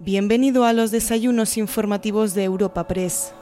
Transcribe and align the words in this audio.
Bienvenido 0.00 0.64
a 0.64 0.72
los 0.72 0.92
desayunos 0.92 1.58
informativos 1.58 2.32
de 2.32 2.44
Europa 2.44 2.86
Press. 2.86 3.34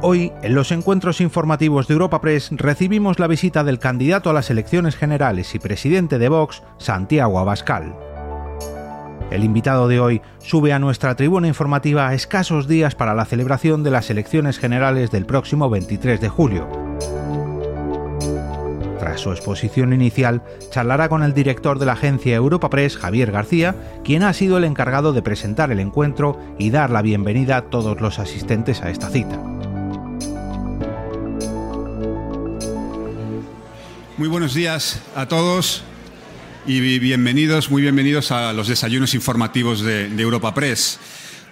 Hoy, 0.00 0.32
en 0.42 0.54
los 0.54 0.72
encuentros 0.72 1.20
informativos 1.20 1.86
de 1.86 1.92
Europa 1.92 2.22
Press, 2.22 2.48
recibimos 2.52 3.18
la 3.18 3.26
visita 3.26 3.62
del 3.62 3.78
candidato 3.78 4.30
a 4.30 4.32
las 4.32 4.48
elecciones 4.48 4.96
generales 4.96 5.54
y 5.54 5.58
presidente 5.58 6.18
de 6.18 6.30
Vox, 6.30 6.62
Santiago 6.78 7.38
Abascal. 7.38 7.94
El 9.30 9.44
invitado 9.44 9.86
de 9.86 10.00
hoy 10.00 10.22
sube 10.38 10.72
a 10.72 10.78
nuestra 10.78 11.14
tribuna 11.14 11.46
informativa 11.46 12.08
a 12.08 12.14
escasos 12.14 12.68
días 12.68 12.94
para 12.94 13.14
la 13.14 13.26
celebración 13.26 13.82
de 13.82 13.90
las 13.90 14.08
elecciones 14.08 14.58
generales 14.58 15.10
del 15.10 15.26
próximo 15.26 15.68
23 15.68 16.22
de 16.22 16.28
julio. 16.30 16.83
Su 19.16 19.30
exposición 19.30 19.92
inicial, 19.92 20.42
charlará 20.70 21.08
con 21.08 21.22
el 21.22 21.34
director 21.34 21.78
de 21.78 21.86
la 21.86 21.92
agencia 21.92 22.34
Europa 22.34 22.68
Press, 22.68 22.96
Javier 22.96 23.30
García, 23.30 23.74
quien 24.04 24.22
ha 24.22 24.32
sido 24.32 24.58
el 24.58 24.64
encargado 24.64 25.12
de 25.12 25.22
presentar 25.22 25.70
el 25.70 25.80
encuentro 25.80 26.38
y 26.58 26.70
dar 26.70 26.90
la 26.90 27.02
bienvenida 27.02 27.56
a 27.56 27.62
todos 27.70 28.00
los 28.00 28.18
asistentes 28.18 28.82
a 28.82 28.90
esta 28.90 29.08
cita. 29.10 29.40
Muy 34.16 34.28
buenos 34.28 34.54
días 34.54 35.00
a 35.16 35.26
todos 35.26 35.82
y 36.66 36.98
bienvenidos, 36.98 37.70
muy 37.70 37.82
bienvenidos 37.82 38.30
a 38.30 38.52
los 38.52 38.68
desayunos 38.68 39.14
informativos 39.14 39.80
de, 39.80 40.06
Europa 40.18 40.54
Press. 40.54 40.98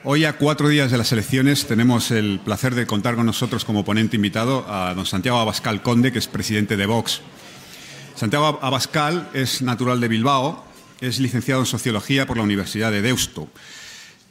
Hoy, 0.04 0.24
a 0.24 0.34
cuatro 0.34 0.68
días 0.68 0.90
de 0.90 0.98
las 0.98 1.12
elecciones, 1.12 1.66
tenemos 1.66 2.10
el 2.10 2.40
placer 2.44 2.74
de 2.74 2.86
contar 2.86 3.14
con 3.14 3.26
nosotros 3.26 3.64
como 3.64 3.84
ponente 3.84 4.16
invitado 4.16 4.64
a 4.68 4.94
don 4.94 5.06
Santiago 5.06 5.38
Abascal 5.38 5.82
Conde, 5.82 6.12
que 6.12 6.18
es 6.18 6.26
presidente 6.26 6.76
de 6.76 6.86
Vox. 6.86 7.20
Santiago 8.14 8.58
Abascal 8.62 9.28
es 9.34 9.62
natural 9.62 10.00
de 10.00 10.08
Bilbao, 10.08 10.64
es 11.00 11.18
licenciado 11.18 11.60
en 11.60 11.66
Sociología 11.66 12.26
por 12.26 12.36
la 12.36 12.42
Universidad 12.42 12.92
de 12.92 13.02
Deusto. 13.02 13.48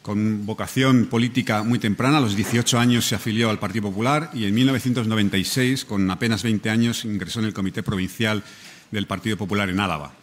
Con 0.01 0.45
vocación 0.45 1.05
política 1.05 1.63
muy 1.63 1.77
temprana, 1.77 2.17
a 2.17 2.21
los 2.21 2.35
18 2.35 2.79
años 2.79 3.05
se 3.05 3.15
afilió 3.15 3.49
al 3.49 3.59
Partido 3.59 3.89
Popular 3.89 4.31
y 4.33 4.45
en 4.45 4.53
1996, 4.53 5.85
con 5.85 6.09
apenas 6.09 6.43
20 6.43 6.69
años, 6.69 7.05
ingresó 7.05 7.39
en 7.39 7.45
el 7.45 7.53
Comité 7.53 7.83
Provincial 7.83 8.43
del 8.91 9.07
Partido 9.07 9.37
Popular 9.37 9.69
en 9.69 9.79
Álava. 9.79 10.13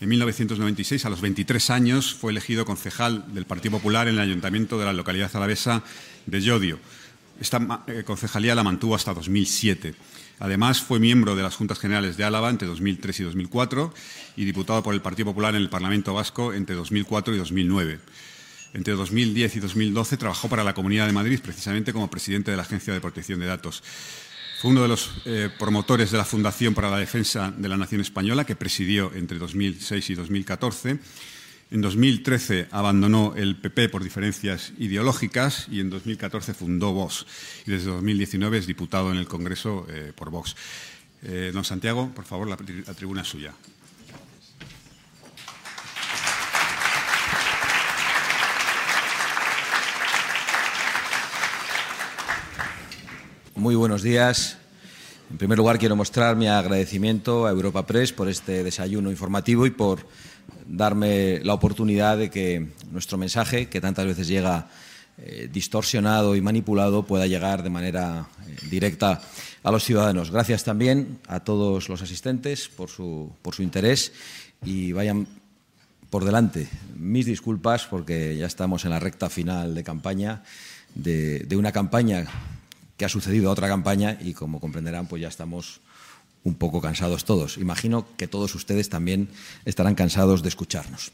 En 0.00 0.08
1996, 0.08 1.04
a 1.06 1.10
los 1.10 1.20
23 1.20 1.70
años, 1.70 2.14
fue 2.14 2.32
elegido 2.32 2.64
concejal 2.64 3.24
del 3.34 3.46
Partido 3.46 3.72
Popular 3.78 4.08
en 4.08 4.14
el 4.14 4.20
ayuntamiento 4.20 4.78
de 4.78 4.84
la 4.84 4.92
localidad 4.92 5.30
alavesa 5.34 5.82
de 6.26 6.40
Llodio. 6.40 6.78
Esta 7.40 7.82
eh, 7.86 8.02
concejalía 8.06 8.54
la 8.54 8.62
mantuvo 8.62 8.94
hasta 8.94 9.12
2007. 9.12 9.94
Además, 10.38 10.80
fue 10.80 10.98
miembro 10.98 11.34
de 11.34 11.42
las 11.42 11.56
Juntas 11.56 11.78
Generales 11.78 12.16
de 12.16 12.24
Álava 12.24 12.50
entre 12.50 12.68
2003 12.68 13.20
y 13.20 13.22
2004 13.24 13.94
y 14.36 14.44
diputado 14.44 14.82
por 14.82 14.94
el 14.94 15.00
Partido 15.00 15.26
Popular 15.26 15.54
en 15.54 15.62
el 15.62 15.70
Parlamento 15.70 16.12
Vasco 16.12 16.52
entre 16.52 16.76
2004 16.76 17.34
y 17.34 17.38
2009. 17.38 18.00
Entre 18.74 18.94
2010 18.94 19.56
y 19.56 19.60
2012 19.60 20.16
trabajó 20.18 20.48
para 20.48 20.62
la 20.62 20.74
Comunidad 20.74 21.06
de 21.06 21.12
Madrid 21.12 21.40
precisamente 21.42 21.94
como 21.94 22.10
presidente 22.10 22.50
de 22.50 22.58
la 22.58 22.64
Agencia 22.64 22.92
de 22.92 23.00
Protección 23.00 23.40
de 23.40 23.46
Datos. 23.46 23.82
Fue 24.60 24.70
uno 24.70 24.82
de 24.82 24.88
los 24.88 25.10
eh, 25.24 25.50
promotores 25.58 26.10
de 26.10 26.18
la 26.18 26.24
Fundación 26.24 26.74
para 26.74 26.90
la 26.90 26.98
Defensa 26.98 27.52
de 27.56 27.68
la 27.68 27.76
Nación 27.76 28.00
Española, 28.00 28.44
que 28.44 28.56
presidió 28.56 29.12
entre 29.14 29.38
2006 29.38 30.10
y 30.10 30.14
2014. 30.14 30.98
En 31.68 31.80
2013 31.80 32.68
abandonó 32.70 33.34
el 33.36 33.56
PP 33.56 33.88
por 33.88 34.04
diferencias 34.04 34.72
ideológicas 34.78 35.66
y 35.68 35.80
en 35.80 35.90
2014 35.90 36.54
fundó 36.54 36.92
Vox. 36.92 37.26
Y 37.66 37.72
desde 37.72 37.90
2019 37.90 38.58
es 38.58 38.66
diputado 38.68 39.10
en 39.10 39.18
el 39.18 39.26
Congreso 39.26 39.84
eh, 39.90 40.12
por 40.14 40.30
Vox. 40.30 40.54
Eh, 41.24 41.50
don 41.52 41.64
Santiago, 41.64 42.12
por 42.14 42.24
favor, 42.24 42.48
la, 42.48 42.56
la 42.86 42.94
tribuna 42.94 43.22
es 43.22 43.28
suya. 43.28 43.52
Muy 53.56 53.74
buenos 53.74 54.02
días. 54.02 54.58
En 55.28 55.38
primer 55.38 55.58
lugar, 55.58 55.78
quiero 55.78 55.96
mostrar 55.96 56.36
mi 56.36 56.46
agradecimiento 56.46 57.46
a 57.46 57.50
Europa 57.50 57.84
Press 57.84 58.12
por 58.12 58.28
este 58.28 58.62
desayuno 58.62 59.10
informativo 59.10 59.66
y 59.66 59.70
por 59.70 60.06
darme 60.68 61.40
la 61.40 61.52
oportunidad 61.52 62.16
de 62.16 62.30
que 62.30 62.68
nuestro 62.92 63.18
mensaje, 63.18 63.68
que 63.68 63.80
tantas 63.80 64.06
veces 64.06 64.28
llega 64.28 64.68
eh, 65.18 65.48
distorsionado 65.52 66.36
y 66.36 66.40
manipulado, 66.40 67.04
pueda 67.04 67.26
llegar 67.26 67.64
de 67.64 67.70
manera 67.70 68.28
eh, 68.46 68.56
directa 68.70 69.20
a 69.64 69.72
los 69.72 69.82
ciudadanos. 69.82 70.30
Gracias 70.30 70.62
también 70.62 71.18
a 71.26 71.40
todos 71.40 71.88
los 71.88 72.02
asistentes 72.02 72.68
por 72.68 72.88
su, 72.88 73.32
por 73.42 73.54
su 73.54 73.64
interés 73.64 74.12
y 74.64 74.92
vayan 74.92 75.26
por 76.08 76.24
delante 76.24 76.68
mis 76.96 77.26
disculpas 77.26 77.86
porque 77.86 78.36
ya 78.36 78.46
estamos 78.46 78.84
en 78.84 78.92
la 78.92 79.00
recta 79.00 79.28
final 79.28 79.74
de 79.74 79.82
campaña, 79.82 80.44
de, 80.94 81.40
de 81.40 81.56
una 81.56 81.72
campaña 81.72 82.26
que 82.96 83.04
ha 83.04 83.08
sucedido 83.08 83.48
a 83.48 83.52
otra 83.52 83.68
campaña 83.68 84.18
y 84.20 84.32
como 84.32 84.60
comprenderán, 84.60 85.06
pues 85.06 85.22
ya 85.22 85.28
estamos 85.28 85.80
un 86.44 86.54
poco 86.54 86.80
cansados 86.80 87.24
todos. 87.24 87.58
Imagino 87.58 88.06
que 88.16 88.28
todos 88.28 88.54
ustedes 88.54 88.88
también 88.88 89.28
estarán 89.64 89.94
cansados 89.94 90.42
de 90.42 90.48
escucharnos. 90.48 91.12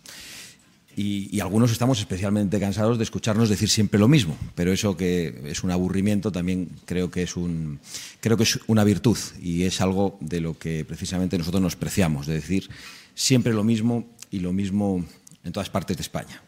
Y, 0.95 1.41
algunos 1.41 1.73
estamos 1.73 1.99
especialmente 2.01 2.61
cansados 2.61 2.99
de 2.99 3.05
escucharnos 3.05 3.49
decir 3.49 3.71
siempre 3.71 3.99
lo 3.99 4.09
mismo, 4.09 4.37
pero 4.55 4.73
eso 4.73 4.95
que 4.95 5.43
es 5.47 5.65
un 5.65 5.71
aburrimiento 5.71 6.31
también 6.31 6.69
creo 6.85 7.11
que 7.11 7.23
es, 7.23 7.35
un, 7.35 7.81
creo 8.21 8.37
que 8.37 8.43
es 8.43 8.59
una 8.67 8.85
virtud 8.85 9.17
y 9.41 9.63
es 9.63 9.81
algo 9.81 10.19
de 10.21 10.43
lo 10.43 10.59
que 10.59 10.85
precisamente 10.85 11.39
nosotros 11.39 11.63
nos 11.63 11.77
preciamos, 11.77 12.27
de 12.27 12.35
decir 12.35 12.69
siempre 13.15 13.55
lo 13.55 13.65
mismo 13.65 14.05
y 14.31 14.41
lo 14.41 14.53
mismo 14.53 15.03
en 15.45 15.53
todas 15.53 15.71
partes 15.71 15.97
de 15.97 16.03
España. 16.03 16.43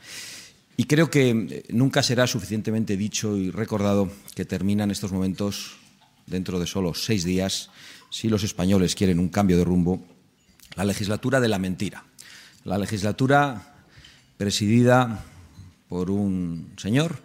Y 0.76 0.84
creo 0.84 1.10
que 1.10 1.30
eh, 1.30 1.64
nunca 1.70 2.02
será 2.02 2.26
suficientemente 2.26 2.96
dicho 2.96 3.36
y 3.36 3.50
recordado 3.50 4.10
que 4.34 4.44
terminan 4.44 4.90
estos 4.90 5.12
momentos 5.12 5.76
dentro 6.26 6.58
de 6.58 6.66
solo 6.66 6.94
seis 6.94 7.24
días, 7.24 7.70
si 8.10 8.28
los 8.28 8.42
españoles 8.42 8.94
quieren 8.94 9.18
un 9.18 9.28
cambio 9.28 9.56
de 9.56 9.64
rumbo, 9.64 10.04
la 10.76 10.84
legislatura 10.84 11.40
de 11.40 11.48
la 11.48 11.58
mentira. 11.58 12.04
La 12.64 12.78
legislatura 12.78 13.74
presidida 14.36 15.24
por 15.88 16.10
un 16.10 16.72
señor 16.76 17.18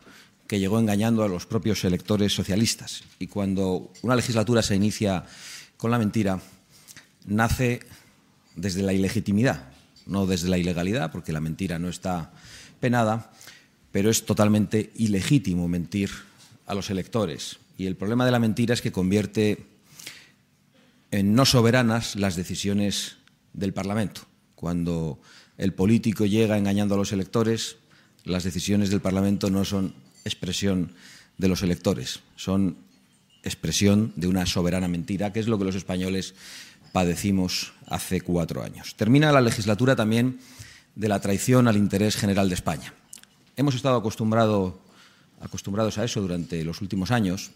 que 0.48 0.60
llegó 0.60 0.80
engañando 0.80 1.24
a 1.24 1.28
los 1.28 1.46
propios 1.46 1.84
electores 1.86 2.34
socialistas. 2.34 3.04
Y 3.20 3.28
cuando 3.28 3.92
una 4.02 4.16
legislatura 4.16 4.62
se 4.62 4.76
inicia 4.76 5.26
con 5.78 5.92
la 5.92 6.00
mentira, 6.00 6.40
nace 7.26 7.82
desde 8.56 8.82
la 8.82 8.94
ilegitimidad, 8.94 9.70
no 10.06 10.26
desde 10.26 10.50
la 10.50 10.58
ilegalidad, 10.58 11.12
porque 11.12 11.32
la 11.32 11.40
mentira 11.40 11.80
no 11.80 11.88
está 11.88 12.34
penada, 12.80 13.32
pero 13.92 14.10
es 14.10 14.26
totalmente 14.26 14.92
ilegítimo 14.96 15.68
mentir 15.68 16.10
a 16.66 16.76
los 16.76 16.90
electores. 16.90 17.60
Y 17.78 17.88
el 17.88 17.96
problema 17.96 18.26
de 18.26 18.32
la 18.32 18.40
mentira 18.40 18.74
es 18.74 18.82
que 18.82 18.92
convierte 18.92 19.66
en 21.12 21.34
no 21.34 21.46
soberanas 21.46 22.16
las 22.16 22.36
decisiones 22.36 23.18
del 23.54 23.74
Parlamento. 23.74 24.22
Cuando 24.56 25.20
el 25.58 25.74
político 25.74 26.26
llega 26.26 26.58
engañando 26.58 26.96
a 26.96 26.98
los 26.98 27.12
electores, 27.12 27.78
las 28.26 28.44
decisiones 28.44 28.90
del 28.90 29.02
Parlamento 29.02 29.50
no 29.50 29.66
son 29.66 29.94
expresión 30.26 30.94
de 31.38 31.48
los 31.48 31.64
electores, 31.64 32.20
son 32.36 32.78
expresión 33.44 34.14
de 34.16 34.28
una 34.28 34.46
soberana 34.46 34.88
mentira, 34.88 35.32
que 35.34 35.40
es 35.40 35.48
lo 35.48 35.58
que 35.58 35.64
los 35.64 35.76
españoles 35.76 36.36
padecimos 36.92 37.74
hace 37.88 38.22
cuatro 38.22 38.64
años. 38.64 38.96
Termina 38.96 39.32
la 39.32 39.42
legislatura 39.42 39.96
también 39.96 40.40
de 40.96 41.08
la 41.08 41.22
traición 41.22 41.68
al 41.68 41.78
interés 41.78 42.18
general 42.18 42.50
de 42.50 42.56
España. 42.56 42.94
Hemos 43.60 43.76
estado 43.76 43.98
acostumbrado, 43.98 44.80
acostumbrados 45.42 45.98
a 45.98 46.06
eso 46.06 46.22
durante 46.22 46.64
los 46.64 46.80
últimos 46.80 47.12
años, 47.12 47.52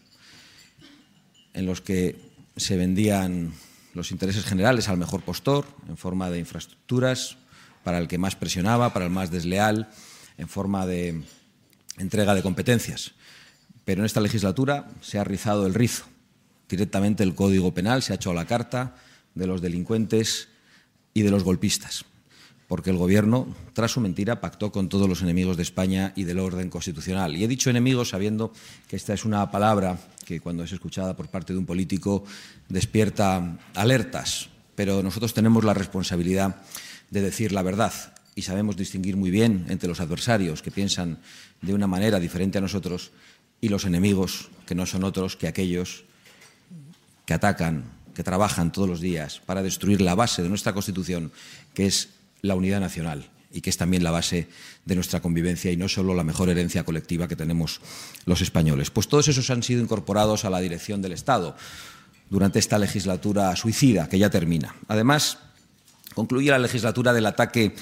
en 1.54 1.66
los 1.66 1.80
que 1.80 2.20
se 2.58 2.76
vendían 2.76 3.54
los 3.94 4.12
intereses 4.12 4.44
generales 4.44 4.90
al 4.90 4.98
mejor 4.98 5.22
postor 5.22 5.66
en 5.88 5.96
forma 5.96 6.30
de 6.30 6.40
infraestructuras, 6.40 7.38
para 7.86 8.00
el 8.00 8.10
que 8.10 8.18
más 8.18 8.36
presionaba, 8.36 8.92
para 8.92 9.06
el 9.06 9.12
más 9.12 9.32
desleal, 9.32 9.92
en 10.38 10.50
forma 10.50 10.86
de 10.86 11.24
entrega 11.98 12.36
de 12.36 12.44
competencias. 12.44 13.14
Pero 13.86 14.02
en 14.02 14.06
esta 14.06 14.20
legislatura 14.20 14.90
se 15.00 15.20
ha 15.20 15.24
rizado 15.24 15.66
el 15.66 15.74
rizo. 15.74 16.04
Directamente 16.68 17.24
el 17.24 17.34
Código 17.34 17.74
Penal 17.74 18.04
se 18.04 18.12
ha 18.12 18.18
hecho 18.18 18.32
a 18.32 18.36
la 18.36 18.46
carta 18.46 18.98
de 19.36 19.48
los 19.48 19.62
delincuentes 19.62 20.50
y 21.14 21.22
de 21.22 21.32
los 21.32 21.46
golpistas 21.46 22.04
porque 22.68 22.90
el 22.90 22.98
Gobierno, 22.98 23.48
tras 23.74 23.92
su 23.92 24.00
mentira, 24.00 24.42
pactó 24.42 24.72
con 24.72 24.90
todos 24.90 25.08
los 25.08 25.22
enemigos 25.22 25.58
de 25.58 25.64
España 25.64 26.14
y 26.16 26.24
del 26.24 26.40
orden 26.40 26.70
constitucional. 26.70 27.36
Y 27.36 27.44
he 27.44 27.48
dicho 27.48 27.70
enemigos 27.70 28.10
sabiendo 28.10 28.54
que 28.88 28.96
esta 28.96 29.14
es 29.14 29.26
una 29.26 29.52
palabra 29.52 29.98
que 30.26 30.40
cuando 30.40 30.64
es 30.64 30.72
escuchada 30.72 31.16
por 31.16 31.28
parte 31.28 31.54
de 31.54 31.60
un 31.60 31.66
político 31.66 32.24
despierta 32.70 33.58
alertas, 33.76 34.50
pero 34.76 35.04
nosotros 35.04 35.34
tenemos 35.34 35.64
la 35.64 35.74
responsabilidad 35.74 36.56
de 37.10 37.22
decir 37.22 37.52
la 37.52 37.62
verdad 37.62 37.94
y 38.36 38.42
sabemos 38.42 38.76
distinguir 38.76 39.18
muy 39.18 39.30
bien 39.30 39.66
entre 39.70 39.90
los 39.90 40.00
adversarios 40.00 40.62
que 40.62 40.72
piensan 40.72 41.20
de 41.62 41.74
una 41.74 41.88
manera 41.88 42.20
diferente 42.20 42.58
a 42.58 42.62
nosotros 42.62 43.12
y 43.62 43.70
los 43.70 43.86
enemigos 43.86 44.50
que 44.66 44.76
no 44.76 44.86
son 44.86 45.04
otros 45.04 45.36
que 45.36 45.48
aquellos 45.48 46.06
que 47.26 47.34
atacan 47.34 47.86
que 48.14 48.24
trabajan 48.24 48.72
todos 48.72 48.88
los 48.88 49.02
días 49.02 49.42
para 49.46 49.64
destruir 49.64 50.02
la 50.02 50.16
base 50.16 50.44
de 50.44 50.50
nuestra 50.50 50.74
Constitución, 50.74 51.32
que 51.74 51.88
es 51.88 52.10
la 52.44 52.56
unidad 52.56 52.82
nacional 52.82 53.30
y 53.54 53.62
que 53.62 53.70
es 53.70 53.78
también 53.78 54.04
la 54.04 54.12
base 54.12 54.50
de 54.84 54.96
nuestra 54.96 55.22
convivencia 55.22 55.72
y 55.72 55.78
no 55.78 55.88
solo 55.88 56.14
la 56.14 56.26
mejor 56.26 56.50
herencia 56.50 56.84
colectiva 56.84 57.28
que 57.28 57.38
tenemos 57.38 57.80
los 58.26 58.42
españoles. 58.42 58.92
Pues 58.92 59.08
todos 59.08 59.30
esos 59.30 59.50
han 59.50 59.64
sido 59.64 59.82
incorporados 59.82 60.44
a 60.44 60.50
la 60.50 60.60
dirección 60.60 61.02
del 61.02 61.14
Estado 61.14 61.56
durante 62.30 62.60
esta 62.60 62.78
legislatura 62.78 63.56
suicida 63.56 64.10
que 64.10 64.20
ya 64.20 64.30
termina. 64.30 64.76
Además, 64.90 65.38
concluye 66.14 66.52
la 66.52 66.60
legislatura 66.60 67.14
del 67.14 67.28
ataque 67.28 67.76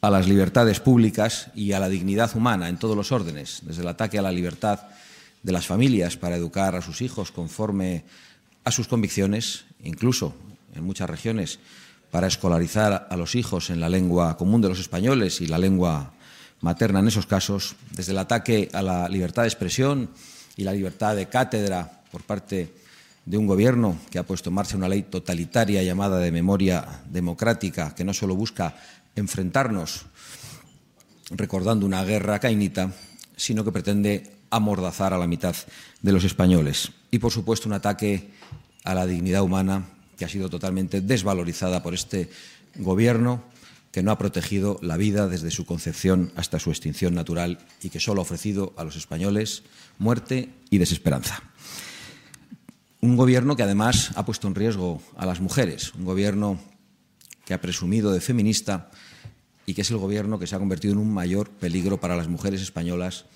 a 0.00 0.08
las 0.08 0.26
libertades 0.26 0.80
públicas 0.80 1.50
y 1.54 1.72
a 1.72 1.80
la 1.80 1.90
dignidad 1.90 2.34
humana 2.34 2.70
en 2.70 2.78
todos 2.78 2.96
los 2.96 3.12
órdenes, 3.12 3.60
desde 3.64 3.82
el 3.82 3.88
ataque 3.88 4.18
a 4.18 4.22
la 4.22 4.32
libertad 4.32 4.80
de 5.42 5.52
las 5.52 5.66
familias 5.66 6.16
para 6.16 6.36
educar 6.36 6.76
a 6.76 6.82
sus 6.82 7.02
hijos 7.02 7.30
conforme 7.30 8.04
a 8.64 8.70
sus 8.70 8.88
convicciones, 8.88 9.66
incluso 9.82 10.34
en 10.74 10.84
muchas 10.84 11.10
regiones 11.10 11.58
para 12.10 12.26
escolarizar 12.26 13.06
a 13.10 13.16
los 13.16 13.34
hijos 13.34 13.70
en 13.70 13.80
la 13.80 13.88
lengua 13.88 14.36
común 14.36 14.60
de 14.60 14.68
los 14.68 14.80
españoles 14.80 15.40
y 15.40 15.46
la 15.46 15.58
lengua 15.58 16.12
materna 16.60 17.00
en 17.00 17.08
esos 17.08 17.26
casos, 17.26 17.76
desde 17.92 18.12
el 18.12 18.18
ataque 18.18 18.68
a 18.72 18.82
la 18.82 19.08
libertad 19.08 19.42
de 19.42 19.48
expresión 19.48 20.10
y 20.56 20.64
la 20.64 20.72
libertad 20.72 21.14
de 21.14 21.28
cátedra 21.28 22.02
por 22.10 22.22
parte 22.22 22.74
de 23.24 23.36
un 23.36 23.46
gobierno 23.46 23.98
que 24.10 24.18
ha 24.18 24.22
puesto 24.22 24.48
en 24.48 24.54
marcha 24.54 24.76
una 24.76 24.88
ley 24.88 25.02
totalitaria 25.02 25.82
llamada 25.82 26.18
de 26.18 26.32
memoria 26.32 27.02
democrática, 27.10 27.94
que 27.94 28.04
no 28.04 28.14
solo 28.14 28.34
busca 28.34 28.74
enfrentarnos 29.14 30.06
recordando 31.30 31.84
una 31.84 32.04
guerra 32.04 32.38
cainita, 32.38 32.90
sino 33.36 33.64
que 33.64 33.72
pretende 33.72 34.38
amordazar 34.50 35.12
a 35.12 35.18
la 35.18 35.26
mitad 35.26 35.54
de 36.00 36.12
los 36.12 36.24
españoles. 36.24 36.90
Y, 37.10 37.18
por 37.18 37.32
supuesto, 37.32 37.68
un 37.68 37.74
ataque 37.74 38.30
a 38.84 38.94
la 38.94 39.06
dignidad 39.06 39.42
humana 39.42 39.84
que 40.18 40.24
ha 40.24 40.28
sido 40.28 40.50
totalmente 40.50 41.00
desvalorizada 41.00 41.82
por 41.82 41.94
este 41.94 42.28
gobierno 42.74 43.42
que 43.92 44.02
no 44.02 44.10
ha 44.10 44.18
protegido 44.18 44.78
la 44.82 44.96
vida 44.98 45.28
desde 45.28 45.50
su 45.50 45.64
concepción 45.64 46.32
hasta 46.36 46.58
su 46.58 46.70
extinción 46.70 47.14
natural 47.14 47.58
y 47.82 47.88
que 47.88 48.00
solo 48.00 48.20
ha 48.20 48.22
ofrecido 48.22 48.74
a 48.76 48.84
los 48.84 48.96
españoles 48.96 49.62
muerte 49.96 50.50
y 50.70 50.78
desesperanza. 50.78 51.42
Un 53.00 53.16
gobierno 53.16 53.56
que 53.56 53.62
además 53.62 54.10
ha 54.16 54.26
puesto 54.26 54.48
en 54.48 54.56
riesgo 54.56 55.00
a 55.16 55.24
las 55.24 55.40
mujeres, 55.40 55.94
un 55.94 56.04
gobierno 56.04 56.60
que 57.44 57.54
ha 57.54 57.60
presumido 57.60 58.12
de 58.12 58.20
feminista 58.20 58.90
y 59.64 59.74
que 59.74 59.82
es 59.82 59.90
el 59.90 59.98
gobierno 59.98 60.38
que 60.38 60.46
se 60.46 60.56
ha 60.56 60.58
convertido 60.58 60.92
en 60.94 60.98
un 60.98 61.14
mayor 61.14 61.48
peligro 61.48 62.00
para 62.00 62.16
las 62.16 62.28
mujeres 62.28 62.60
españolas 62.60 63.26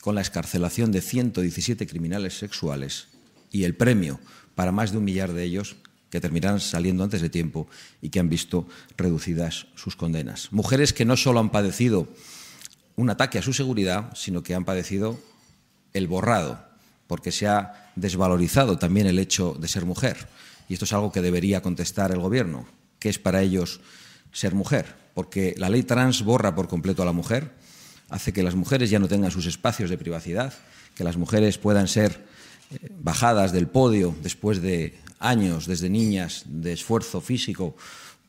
con 0.00 0.14
la 0.14 0.22
escarcelación 0.22 0.90
de 0.90 1.02
117 1.02 1.86
criminales 1.86 2.38
sexuales 2.38 3.08
y 3.50 3.64
el 3.64 3.76
premio 3.76 4.18
para 4.54 4.72
más 4.72 4.92
de 4.92 4.98
un 4.98 5.04
millar 5.04 5.32
de 5.32 5.44
ellos 5.44 5.76
que 6.14 6.20
terminarán 6.20 6.60
saliendo 6.60 7.02
antes 7.02 7.22
de 7.22 7.28
tiempo 7.28 7.66
y 8.00 8.10
que 8.10 8.20
han 8.20 8.28
visto 8.28 8.68
reducidas 8.96 9.66
sus 9.74 9.96
condenas. 9.96 10.46
Mujeres 10.52 10.92
que 10.92 11.04
no 11.04 11.16
solo 11.16 11.40
han 11.40 11.50
padecido 11.50 12.06
un 12.94 13.10
ataque 13.10 13.40
a 13.40 13.42
su 13.42 13.52
seguridad, 13.52 14.12
sino 14.14 14.44
que 14.44 14.54
han 14.54 14.64
padecido 14.64 15.18
el 15.92 16.06
borrado, 16.06 16.64
porque 17.08 17.32
se 17.32 17.48
ha 17.48 17.90
desvalorizado 17.96 18.78
también 18.78 19.08
el 19.08 19.18
hecho 19.18 19.56
de 19.58 19.66
ser 19.66 19.86
mujer. 19.86 20.28
Y 20.68 20.74
esto 20.74 20.84
es 20.84 20.92
algo 20.92 21.10
que 21.10 21.20
debería 21.20 21.62
contestar 21.62 22.12
el 22.12 22.20
Gobierno. 22.20 22.68
¿Qué 23.00 23.08
es 23.08 23.18
para 23.18 23.42
ellos 23.42 23.80
ser 24.30 24.54
mujer? 24.54 24.94
Porque 25.14 25.56
la 25.58 25.68
ley 25.68 25.82
trans 25.82 26.22
borra 26.22 26.54
por 26.54 26.68
completo 26.68 27.02
a 27.02 27.06
la 27.06 27.12
mujer, 27.12 27.50
hace 28.08 28.32
que 28.32 28.44
las 28.44 28.54
mujeres 28.54 28.88
ya 28.88 29.00
no 29.00 29.08
tengan 29.08 29.32
sus 29.32 29.46
espacios 29.46 29.90
de 29.90 29.98
privacidad, 29.98 30.54
que 30.94 31.02
las 31.02 31.16
mujeres 31.16 31.58
puedan 31.58 31.88
ser 31.88 32.24
eh, 32.70 32.78
bajadas 33.00 33.50
del 33.50 33.66
podio 33.66 34.14
después 34.22 34.62
de 34.62 35.02
años 35.18 35.66
desde 35.66 35.90
niñas 35.90 36.44
de 36.46 36.72
esfuerzo 36.72 37.20
físico 37.20 37.76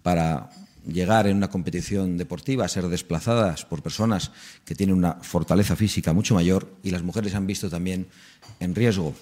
para 0.03 0.49
llegar 0.87 1.27
en 1.27 1.37
una 1.37 1.49
competición 1.49 2.17
deportiva 2.17 2.65
a 2.65 2.69
ser 2.69 2.87
desplazadas 2.87 3.65
por 3.65 3.81
personas 3.81 4.31
que 4.65 4.75
tienen 4.75 4.95
una 4.95 5.15
fortaleza 5.15 5.75
física 5.75 6.13
mucho 6.13 6.35
mayor 6.35 6.71
y 6.83 6.91
las 6.91 7.01
mujeres 7.01 7.33
han 7.33 7.47
visto 7.47 7.69
también 7.69 8.07
en 8.59 8.75
riesgo 8.75 9.15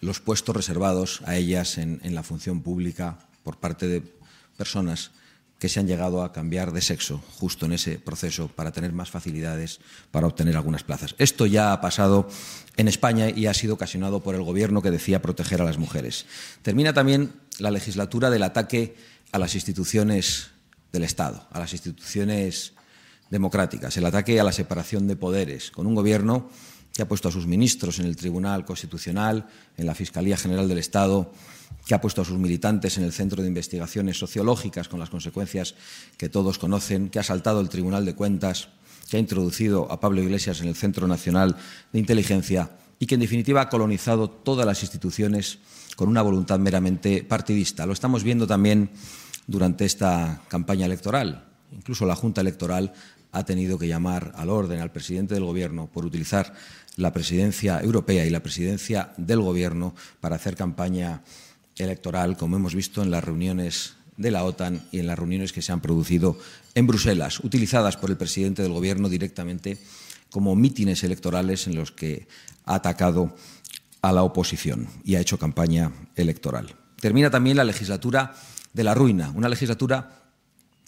los 0.00 0.20
puestos 0.20 0.56
reservados 0.56 1.20
a 1.26 1.36
ellas 1.36 1.78
en, 1.78 2.00
en 2.02 2.14
la 2.14 2.22
función 2.22 2.62
pública 2.62 3.18
por 3.44 3.58
parte 3.58 3.86
de 3.86 4.02
personas 4.56 5.10
que 5.62 5.68
se 5.68 5.78
han 5.78 5.86
llegado 5.86 6.24
a 6.24 6.32
cambiar 6.32 6.72
de 6.72 6.80
sexo 6.80 7.22
justo 7.38 7.66
en 7.66 7.74
ese 7.74 8.00
proceso 8.00 8.48
para 8.48 8.72
tener 8.72 8.92
más 8.92 9.12
facilidades 9.12 9.78
para 10.10 10.26
obtener 10.26 10.56
algunas 10.56 10.82
plazas. 10.82 11.14
Esto 11.18 11.46
ya 11.46 11.72
ha 11.72 11.80
pasado 11.80 12.26
en 12.76 12.88
España 12.88 13.30
y 13.30 13.46
ha 13.46 13.54
sido 13.54 13.74
ocasionado 13.74 14.24
por 14.24 14.34
el 14.34 14.42
gobierno 14.42 14.82
que 14.82 14.90
decía 14.90 15.22
proteger 15.22 15.62
a 15.62 15.64
las 15.64 15.78
mujeres. 15.78 16.26
Termina 16.62 16.92
también 16.92 17.34
la 17.60 17.70
legislatura 17.70 18.28
del 18.28 18.42
ataque 18.42 18.96
a 19.30 19.38
las 19.38 19.54
instituciones 19.54 20.48
del 20.90 21.04
Estado, 21.04 21.46
a 21.52 21.60
las 21.60 21.72
instituciones 21.72 22.72
democráticas, 23.30 23.96
el 23.96 24.06
ataque 24.06 24.40
a 24.40 24.44
la 24.44 24.50
separación 24.50 25.06
de 25.06 25.14
poderes, 25.14 25.70
con 25.70 25.86
un 25.86 25.94
gobierno 25.94 26.50
que 26.92 27.02
ha 27.02 27.08
puesto 27.08 27.28
a 27.28 27.32
sus 27.32 27.46
ministros 27.46 28.00
en 28.00 28.06
el 28.06 28.16
Tribunal 28.16 28.64
Constitucional, 28.64 29.46
en 29.76 29.86
la 29.86 29.94
Fiscalía 29.94 30.36
General 30.36 30.66
del 30.66 30.78
Estado, 30.78 31.32
que 31.86 31.94
ha 31.94 32.00
puesto 32.00 32.22
a 32.22 32.24
sus 32.24 32.38
militantes 32.38 32.98
en 32.98 33.04
el 33.04 33.12
Centro 33.12 33.42
de 33.42 33.48
Investigaciones 33.48 34.18
Sociológicas, 34.18 34.88
con 34.88 35.00
las 35.00 35.10
consecuencias 35.10 35.74
que 36.16 36.28
todos 36.28 36.58
conocen, 36.58 37.08
que 37.08 37.18
ha 37.18 37.22
saltado 37.22 37.60
el 37.60 37.68
Tribunal 37.68 38.04
de 38.04 38.14
Cuentas, 38.14 38.68
que 39.08 39.16
ha 39.16 39.20
introducido 39.20 39.90
a 39.90 40.00
Pablo 40.00 40.22
Iglesias 40.22 40.60
en 40.60 40.68
el 40.68 40.74
Centro 40.74 41.06
Nacional 41.06 41.56
de 41.92 41.98
Inteligencia 41.98 42.70
y 42.98 43.06
que, 43.06 43.14
en 43.14 43.20
definitiva, 43.20 43.62
ha 43.62 43.68
colonizado 43.68 44.30
todas 44.30 44.64
las 44.64 44.82
instituciones 44.82 45.58
con 45.96 46.08
una 46.08 46.22
voluntad 46.22 46.58
meramente 46.58 47.22
partidista. 47.22 47.84
Lo 47.84 47.92
estamos 47.92 48.22
viendo 48.22 48.46
también 48.46 48.90
durante 49.46 49.84
esta 49.84 50.40
campaña 50.48 50.86
electoral. 50.86 51.44
Incluso 51.72 52.06
la 52.06 52.14
Junta 52.16 52.40
Electoral 52.40 52.92
ha 53.32 53.44
tenido 53.44 53.78
que 53.78 53.88
llamar 53.88 54.32
al 54.36 54.50
orden 54.50 54.80
al 54.80 54.92
presidente 54.92 55.34
del 55.34 55.44
Gobierno 55.44 55.88
por 55.92 56.04
utilizar 56.04 56.52
la 56.96 57.12
presidencia 57.12 57.80
europea 57.80 58.26
y 58.26 58.30
la 58.30 58.42
presidencia 58.42 59.12
del 59.16 59.40
Gobierno 59.40 59.94
para 60.20 60.36
hacer 60.36 60.54
campaña 60.54 61.22
electoral, 61.76 62.36
como 62.36 62.56
hemos 62.56 62.74
visto 62.74 63.02
en 63.02 63.10
las 63.10 63.24
reuniones 63.24 63.94
de 64.16 64.30
la 64.30 64.44
OTAN 64.44 64.82
y 64.92 64.98
en 64.98 65.06
las 65.06 65.18
reuniones 65.18 65.52
que 65.52 65.62
se 65.62 65.72
han 65.72 65.80
producido 65.80 66.38
en 66.74 66.86
Bruselas, 66.86 67.40
utilizadas 67.40 67.96
por 67.96 68.10
el 68.10 68.16
presidente 68.16 68.62
del 68.62 68.72
Gobierno 68.72 69.08
directamente 69.08 69.78
como 70.30 70.56
mítines 70.56 71.04
electorales 71.04 71.66
en 71.66 71.74
los 71.74 71.92
que 71.92 72.26
ha 72.64 72.76
atacado 72.76 73.34
a 74.00 74.12
la 74.12 74.22
oposición 74.22 74.88
y 75.04 75.14
ha 75.14 75.20
hecho 75.20 75.38
campaña 75.38 75.92
electoral. 76.16 76.74
Termina 77.00 77.30
también 77.30 77.56
la 77.56 77.64
legislatura 77.64 78.34
de 78.72 78.84
la 78.84 78.94
ruina, 78.94 79.30
una 79.34 79.48
legislatura 79.48 80.22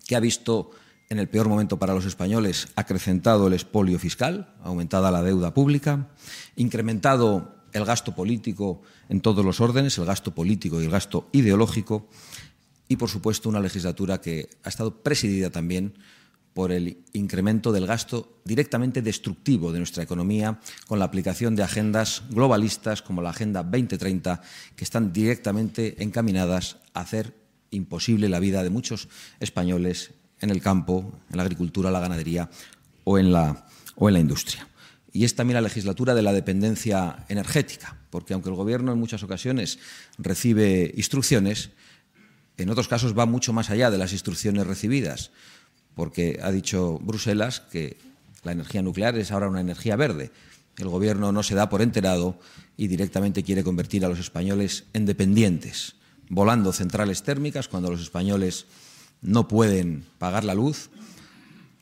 que 0.07 0.17
ha 0.17 0.21
visto 0.21 0.71
en 1.11 1.19
el 1.19 1.29
peor 1.29 1.49
momento 1.49 1.79
para 1.79 1.95
los 1.95 2.07
españoles 2.07 2.69
acrecentado 2.77 3.47
el 3.47 3.53
expolio 3.53 3.99
fiscal, 3.99 4.55
aumentada 4.63 5.11
la 5.11 5.23
deuda 5.23 5.53
pública, 5.53 6.09
incrementado 6.57 7.55
el 7.75 7.85
gasto 7.85 8.15
político 8.15 8.81
en 9.09 9.21
todos 9.21 9.45
los 9.45 9.61
órdenes, 9.61 9.99
el 9.99 10.07
gasto 10.07 10.35
político 10.35 10.81
y 10.81 10.85
el 10.85 10.91
gasto 10.91 11.29
ideológico, 11.33 12.09
y 12.89 12.97
por 12.97 13.11
supuesto 13.11 13.49
una 13.49 13.61
legislatura 13.61 14.21
que 14.21 14.49
ha 14.63 14.69
estado 14.69 15.03
presidida 15.03 15.51
también 15.51 15.95
por 16.55 16.71
el 16.71 16.99
incremento 17.13 17.73
del 17.73 17.87
gasto 17.87 18.39
directamente 18.45 19.03
destructivo 19.03 19.73
de 19.73 19.79
nuestra 19.79 20.05
economía 20.05 20.61
con 20.87 21.01
la 21.01 21.05
aplicación 21.07 21.57
de 21.57 21.65
agendas 21.65 22.23
globalistas 22.31 23.03
como 23.03 23.23
la 23.23 23.31
Agenda 23.31 23.65
2030 23.65 24.41
que 24.77 24.85
están 24.85 25.13
directamente 25.13 26.01
encaminadas 26.01 26.77
a 26.93 27.01
hacer 27.01 27.35
imposible 27.73 28.29
la 28.29 28.39
vida 28.39 28.63
de 28.63 28.71
muchos 28.71 29.09
españoles 29.41 30.13
en 30.41 30.51
el 30.51 30.63
campo, 30.63 31.19
en 31.31 31.39
la 31.39 31.43
agricultura, 31.43 31.91
la 31.91 32.01
ganadería 32.01 32.49
o 33.03 33.19
en 33.19 33.33
la, 33.33 33.67
o 33.97 34.09
en 34.09 34.15
la 34.15 34.21
industria 34.21 34.69
y 35.15 35.25
es 35.25 35.37
también 35.37 35.55
la 35.55 35.61
legislatura 35.61 36.13
de 36.13 36.23
la 36.23 36.33
dependencia 36.33 37.25
energética, 37.29 37.97
porque 38.11 38.35
aunque 38.35 38.49
el 38.49 38.57
Gobierno 38.57 38.93
en 38.93 38.99
muchas 38.99 39.23
ocasiones 39.23 39.79
recibe 40.19 40.93
instrucciones, 40.97 41.71
en 42.59 42.69
otros 42.69 42.89
casos 42.89 43.17
va 43.17 43.25
mucho 43.25 43.53
más 43.53 43.71
allá 43.71 43.93
de 43.93 43.97
las 43.99 44.13
instrucciones 44.13 44.67
recibidas, 44.67 45.31
porque 45.95 46.41
ha 46.43 46.51
dicho 46.51 46.99
Bruselas 46.99 47.61
que 47.61 47.97
la 48.43 48.51
energía 48.51 48.83
nuclear 48.83 49.17
es 49.17 49.31
ahora 49.31 49.49
una 49.49 49.61
energía 49.61 49.95
verde. 49.95 50.33
El 50.79 50.89
Gobierno 50.89 51.31
no 51.31 51.45
se 51.45 51.55
da 51.55 51.69
por 51.69 51.81
enterado 51.81 52.37
y 52.77 52.89
directamente 52.89 53.45
quiere 53.45 53.63
convertir 53.63 54.05
a 54.05 54.09
los 54.09 54.19
españoles 54.19 54.83
en 54.95 55.07
dependientes, 55.07 55.95
volando 56.29 56.73
centrales 56.73 57.23
térmicas 57.23 57.69
cuando 57.69 57.89
los 57.89 58.01
españoles 58.01 58.67
no 59.23 59.47
pueden 59.47 60.05
pagar 60.19 60.43
la 60.43 60.55
luz, 60.55 60.91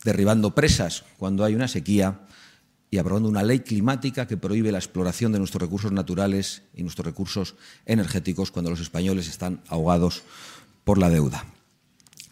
derribando 0.05 0.55
presas 0.55 1.05
cuando 1.17 1.45
hay 1.45 1.55
una 1.55 1.67
sequía 1.67 2.27
y 2.93 2.99
aprobando 2.99 3.31
una 3.31 3.43
ley 3.43 3.61
climática 3.61 4.29
que 4.29 4.37
prohíbe 4.37 4.71
la 4.71 4.77
exploración 4.77 5.33
de 5.33 5.39
nuestros 5.39 5.63
recursos 5.63 5.91
naturales 5.93 6.63
y 6.77 6.83
nuestros 6.83 7.07
recursos 7.07 7.55
energéticos 7.87 8.51
cuando 8.51 8.71
los 8.71 8.81
españoles 8.81 9.29
están 9.29 9.63
ahogados 9.69 10.25
por 10.85 10.99
la 10.99 11.09
deuda. 11.09 11.47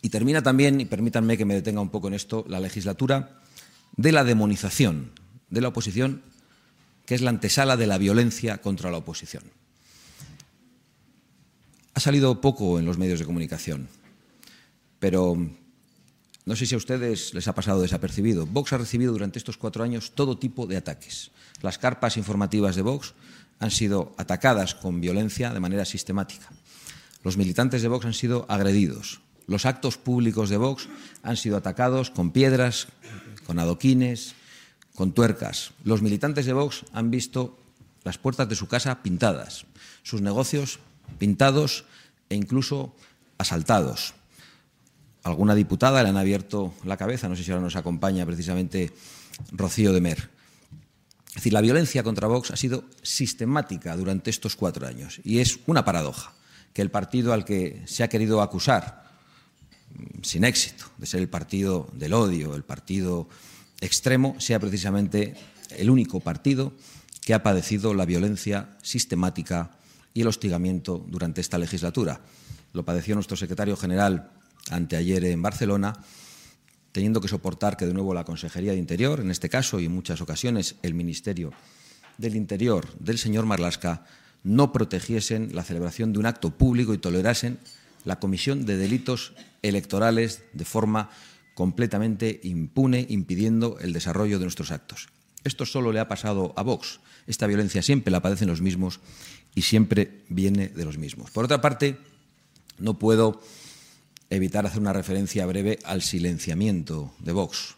Y 0.02 0.10
termina 0.10 0.42
también, 0.42 0.78
y 0.78 0.84
permítanme 0.84 1.38
que 1.38 1.46
me 1.46 1.54
detenga 1.54 1.80
un 1.80 1.88
poco 1.88 2.08
en 2.08 2.14
esto, 2.14 2.44
la 2.46 2.60
legislatura 2.60 3.40
de 3.96 4.12
la 4.12 4.22
demonización 4.22 5.12
de 5.48 5.62
la 5.62 5.68
oposición, 5.68 6.20
que 7.06 7.14
es 7.14 7.22
la 7.22 7.30
antesala 7.30 7.78
de 7.78 7.86
la 7.86 7.96
violencia 7.96 8.58
contra 8.58 8.90
la 8.90 8.98
oposición. 8.98 9.44
ha 11.94 12.00
salido 12.00 12.42
poco 12.42 12.78
en 12.78 12.84
los 12.84 12.98
medios 12.98 13.18
de 13.18 13.24
comunicación, 13.24 13.88
pero 14.98 15.38
no 16.46 16.56
sé 16.56 16.66
si 16.66 16.74
a 16.74 16.78
ustedes 16.78 17.34
les 17.34 17.48
ha 17.48 17.54
pasado 17.54 17.82
desapercibido. 17.82 18.46
Vox 18.46 18.72
ha 18.72 18.78
recibido 18.78 19.12
durante 19.12 19.38
estos 19.38 19.56
cuatro 19.56 19.84
años 19.84 20.12
todo 20.14 20.38
tipo 20.38 20.66
de 20.66 20.76
ataques. 20.76 21.30
Las 21.62 21.78
carpas 21.78 22.16
informativas 22.16 22.76
de 22.76 22.82
Vox 22.82 23.14
han 23.58 23.70
sido 23.70 24.14
atacadas 24.16 24.74
con 24.74 25.00
violencia 25.00 25.52
de 25.52 25.60
manera 25.60 25.84
sistemática. 25.84 26.48
Los 27.22 27.36
militantes 27.36 27.82
de 27.82 27.88
Vox 27.88 28.06
han 28.06 28.14
sido 28.14 28.46
agredidos. 28.48 29.20
Los 29.46 29.66
actos 29.66 29.98
públicos 29.98 30.48
de 30.48 30.56
Vox 30.56 30.88
han 31.22 31.36
sido 31.36 31.56
atacados 31.56 32.10
con 32.10 32.30
piedras, 32.30 32.88
con 33.46 33.58
adoquines, 33.58 34.34
con 34.94 35.12
tuercas. 35.12 35.72
Los 35.84 36.02
militantes 36.02 36.46
de 36.46 36.52
Vox 36.54 36.84
han 36.92 37.10
visto 37.10 37.58
las 38.04 38.16
puertas 38.16 38.48
de 38.48 38.56
su 38.56 38.66
casa 38.66 39.02
pintadas, 39.02 39.66
sus 40.02 40.22
negocios 40.22 40.78
pintados 41.18 41.84
e 42.30 42.36
incluso 42.36 42.94
asaltados. 43.36 44.14
Alguna 45.22 45.54
diputada 45.54 46.02
le 46.02 46.08
han 46.08 46.16
abierto 46.16 46.72
la 46.84 46.96
cabeza, 46.96 47.28
no 47.28 47.36
sé 47.36 47.44
si 47.44 47.50
ahora 47.50 47.62
nos 47.62 47.76
acompaña 47.76 48.24
precisamente 48.24 48.92
Rocío 49.52 49.92
de 49.92 50.00
Mer. 50.00 50.30
Es 51.28 51.34
decir, 51.36 51.52
la 51.52 51.60
violencia 51.60 52.02
contra 52.02 52.26
Vox 52.26 52.50
ha 52.50 52.56
sido 52.56 52.84
sistemática 53.02 53.96
durante 53.96 54.30
estos 54.30 54.56
cuatro 54.56 54.86
años 54.86 55.20
y 55.22 55.38
es 55.38 55.60
una 55.66 55.84
paradoja 55.84 56.32
que 56.72 56.82
el 56.82 56.90
partido 56.90 57.32
al 57.32 57.44
que 57.44 57.82
se 57.86 58.02
ha 58.02 58.08
querido 58.08 58.42
acusar, 58.42 59.04
mm, 59.94 60.22
sin 60.22 60.44
éxito, 60.44 60.86
de 60.98 61.06
ser 61.06 61.20
el 61.20 61.28
partido 61.28 61.88
del 61.92 62.14
odio, 62.14 62.54
el 62.54 62.64
partido 62.64 63.28
extremo, 63.80 64.36
sea 64.38 64.58
precisamente 64.58 65.34
el 65.76 65.90
único 65.90 66.20
partido 66.20 66.72
que 67.22 67.34
ha 67.34 67.42
padecido 67.42 67.94
la 67.94 68.06
violencia 68.06 68.76
sistemática 68.82 69.70
y 70.14 70.22
el 70.22 70.28
hostigamiento 70.28 71.04
durante 71.08 71.40
esta 71.40 71.58
legislatura. 71.58 72.20
Lo 72.72 72.84
padeció 72.84 73.14
nuestro 73.14 73.36
secretario 73.36 73.76
general 73.76 74.30
anteayer 74.70 75.24
en 75.24 75.42
Barcelona, 75.42 75.94
teniendo 76.92 77.20
que 77.20 77.28
soportar 77.28 77.76
que 77.76 77.86
de 77.86 77.94
nuevo 77.94 78.14
la 78.14 78.24
Consejería 78.24 78.72
de 78.72 78.78
Interior, 78.78 79.20
en 79.20 79.30
este 79.30 79.48
caso 79.48 79.80
y 79.80 79.86
en 79.86 79.92
muchas 79.92 80.20
ocasiones 80.20 80.76
el 80.82 80.94
Ministerio 80.94 81.52
del 82.18 82.36
Interior 82.36 82.86
del 82.98 83.18
señor 83.18 83.46
Marlasca, 83.46 84.04
no 84.42 84.72
protegiesen 84.72 85.54
la 85.54 85.64
celebración 85.64 86.12
de 86.12 86.18
un 86.18 86.26
acto 86.26 86.50
público 86.50 86.94
y 86.94 86.98
tolerasen 86.98 87.58
la 88.04 88.18
comisión 88.18 88.64
de 88.64 88.76
delitos 88.76 89.34
electorales 89.62 90.42
de 90.52 90.64
forma 90.64 91.10
completamente 91.54 92.40
impune, 92.42 93.06
impidiendo 93.08 93.78
el 93.80 93.92
desarrollo 93.92 94.38
de 94.38 94.44
nuestros 94.46 94.70
actos. 94.70 95.08
Esto 95.44 95.66
solo 95.66 95.92
le 95.92 96.00
ha 96.00 96.08
pasado 96.08 96.52
a 96.56 96.62
Vox. 96.62 97.00
Esta 97.26 97.46
violencia 97.46 97.82
siempre 97.82 98.10
la 98.10 98.22
padecen 98.22 98.48
los 98.48 98.60
mismos 98.60 99.00
y 99.54 99.62
siempre 99.62 100.22
viene 100.28 100.68
de 100.68 100.84
los 100.84 100.98
mismos. 100.98 101.30
Por 101.30 101.44
otra 101.44 101.60
parte, 101.60 101.98
no 102.78 102.98
puedo 102.98 103.42
evitar 104.30 104.64
hacer 104.64 104.80
una 104.80 104.92
referencia 104.92 105.44
breve 105.44 105.78
al 105.84 106.02
silenciamiento 106.02 107.12
de 107.18 107.32
Vox. 107.32 107.74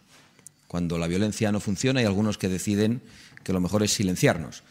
Cuando 0.68 0.99
la 0.99 1.09
violencia 1.09 1.50
no 1.50 1.61
funciona 1.61 2.00
hay 2.00 2.06
algunos 2.06 2.38
que 2.38 2.49
deciden 2.49 3.02
que 3.42 3.52
lo 3.52 3.61
mejor 3.61 3.82
es 3.82 3.92
silenciarnos. 3.92 4.62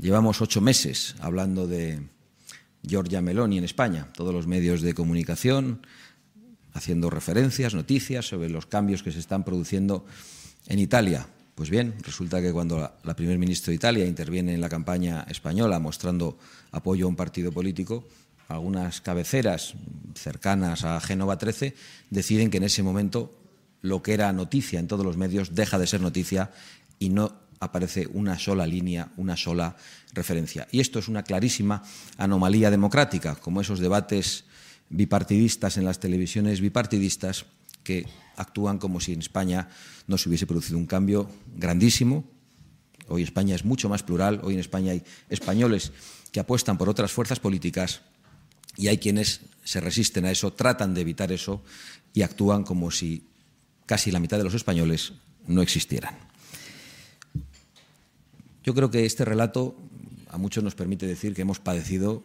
Llevamos 0.00 0.40
ocho 0.40 0.60
meses 0.60 1.14
hablando 1.20 1.66
de 1.66 2.00
Giorgia 2.82 3.20
Meloni 3.20 3.58
en 3.58 3.64
España, 3.64 4.08
todos 4.14 4.34
los 4.34 4.46
medios 4.46 4.80
de 4.80 4.94
comunicación 4.94 5.86
haciendo 6.72 7.10
referencias, 7.10 7.74
noticias 7.74 8.26
sobre 8.26 8.48
los 8.48 8.66
cambios 8.66 9.02
que 9.02 9.12
se 9.12 9.18
están 9.18 9.44
produciendo 9.44 10.06
en 10.66 10.78
Italia. 10.78 11.26
Pues 11.54 11.68
bien, 11.68 11.94
resulta 12.02 12.40
que 12.40 12.52
cuando 12.52 12.78
la, 12.78 12.94
la 13.04 13.14
primer 13.14 13.36
ministra 13.38 13.70
de 13.70 13.76
Italia 13.76 14.06
interviene 14.06 14.54
en 14.54 14.60
la 14.60 14.68
campaña 14.68 15.26
española 15.28 15.78
mostrando 15.78 16.38
apoyo 16.70 17.04
a 17.04 17.08
un 17.08 17.16
partido 17.16 17.52
político, 17.52 18.06
algunas 18.50 19.00
cabeceras 19.00 19.74
cercanas 20.14 20.84
a 20.84 21.00
Génova 21.00 21.38
13 21.38 21.74
deciden 22.10 22.50
que 22.50 22.58
en 22.58 22.64
ese 22.64 22.82
momento 22.82 23.38
lo 23.80 24.02
que 24.02 24.12
era 24.12 24.32
noticia 24.32 24.80
en 24.80 24.88
todos 24.88 25.06
los 25.06 25.16
medios 25.16 25.54
deja 25.54 25.78
de 25.78 25.86
ser 25.86 26.00
noticia 26.00 26.50
y 26.98 27.10
no 27.10 27.32
aparece 27.60 28.08
una 28.12 28.38
sola 28.38 28.66
línea, 28.66 29.12
una 29.16 29.36
sola 29.36 29.76
referencia. 30.12 30.66
Y 30.72 30.80
esto 30.80 30.98
es 30.98 31.08
una 31.08 31.22
clarísima 31.22 31.82
anomalía 32.18 32.70
democrática, 32.70 33.36
como 33.36 33.60
esos 33.60 33.78
debates 33.78 34.44
bipartidistas 34.88 35.76
en 35.76 35.84
las 35.84 36.00
televisiones 36.00 36.60
bipartidistas 36.60 37.46
que 37.84 38.06
actúan 38.36 38.78
como 38.78 39.00
si 39.00 39.12
en 39.12 39.20
España 39.20 39.68
no 40.08 40.18
se 40.18 40.28
hubiese 40.28 40.46
producido 40.46 40.76
un 40.76 40.86
cambio 40.86 41.30
grandísimo. 41.54 42.24
Hoy 43.06 43.22
España 43.22 43.54
es 43.54 43.64
mucho 43.64 43.88
más 43.88 44.02
plural, 44.02 44.40
hoy 44.42 44.54
en 44.54 44.60
España 44.60 44.92
hay 44.92 45.04
españoles 45.28 45.92
que 46.32 46.40
apuestan 46.40 46.78
por 46.78 46.88
otras 46.88 47.12
fuerzas 47.12 47.38
políticas 47.38 48.02
y 48.76 48.88
hay 48.88 48.98
quienes 48.98 49.40
se 49.64 49.80
resisten 49.80 50.24
a 50.24 50.30
eso, 50.30 50.52
tratan 50.52 50.94
de 50.94 51.02
evitar 51.02 51.32
eso 51.32 51.62
y 52.12 52.22
actúan 52.22 52.64
como 52.64 52.90
si 52.90 53.24
casi 53.86 54.10
la 54.10 54.20
mitad 54.20 54.38
de 54.38 54.44
los 54.44 54.54
españoles 54.54 55.12
no 55.46 55.62
existieran. 55.62 56.16
Yo 58.62 58.74
creo 58.74 58.90
que 58.90 59.06
este 59.06 59.24
relato 59.24 59.76
a 60.28 60.38
muchos 60.38 60.62
nos 60.62 60.74
permite 60.74 61.06
decir 61.06 61.34
que 61.34 61.42
hemos 61.42 61.58
padecido 61.58 62.22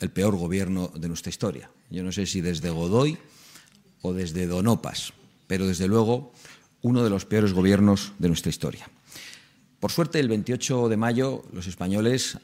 el 0.00 0.10
peor 0.10 0.36
gobierno 0.36 0.88
de 0.94 1.08
nuestra 1.08 1.30
historia. 1.30 1.70
Yo 1.90 2.02
no 2.02 2.12
sé 2.12 2.26
si 2.26 2.40
desde 2.40 2.70
Godoy 2.70 3.18
o 4.02 4.12
desde 4.12 4.46
Donopas, 4.46 5.12
pero 5.46 5.66
desde 5.66 5.88
luego 5.88 6.32
uno 6.82 7.02
de 7.02 7.10
los 7.10 7.24
peores 7.24 7.52
gobiernos 7.52 8.12
de 8.18 8.28
nuestra 8.28 8.50
historia. 8.50 8.88
Por 9.80 9.90
suerte, 9.90 10.20
el 10.20 10.28
28 10.28 10.88
de 10.88 10.96
mayo 10.96 11.44
los 11.52 11.66
españoles 11.66 12.38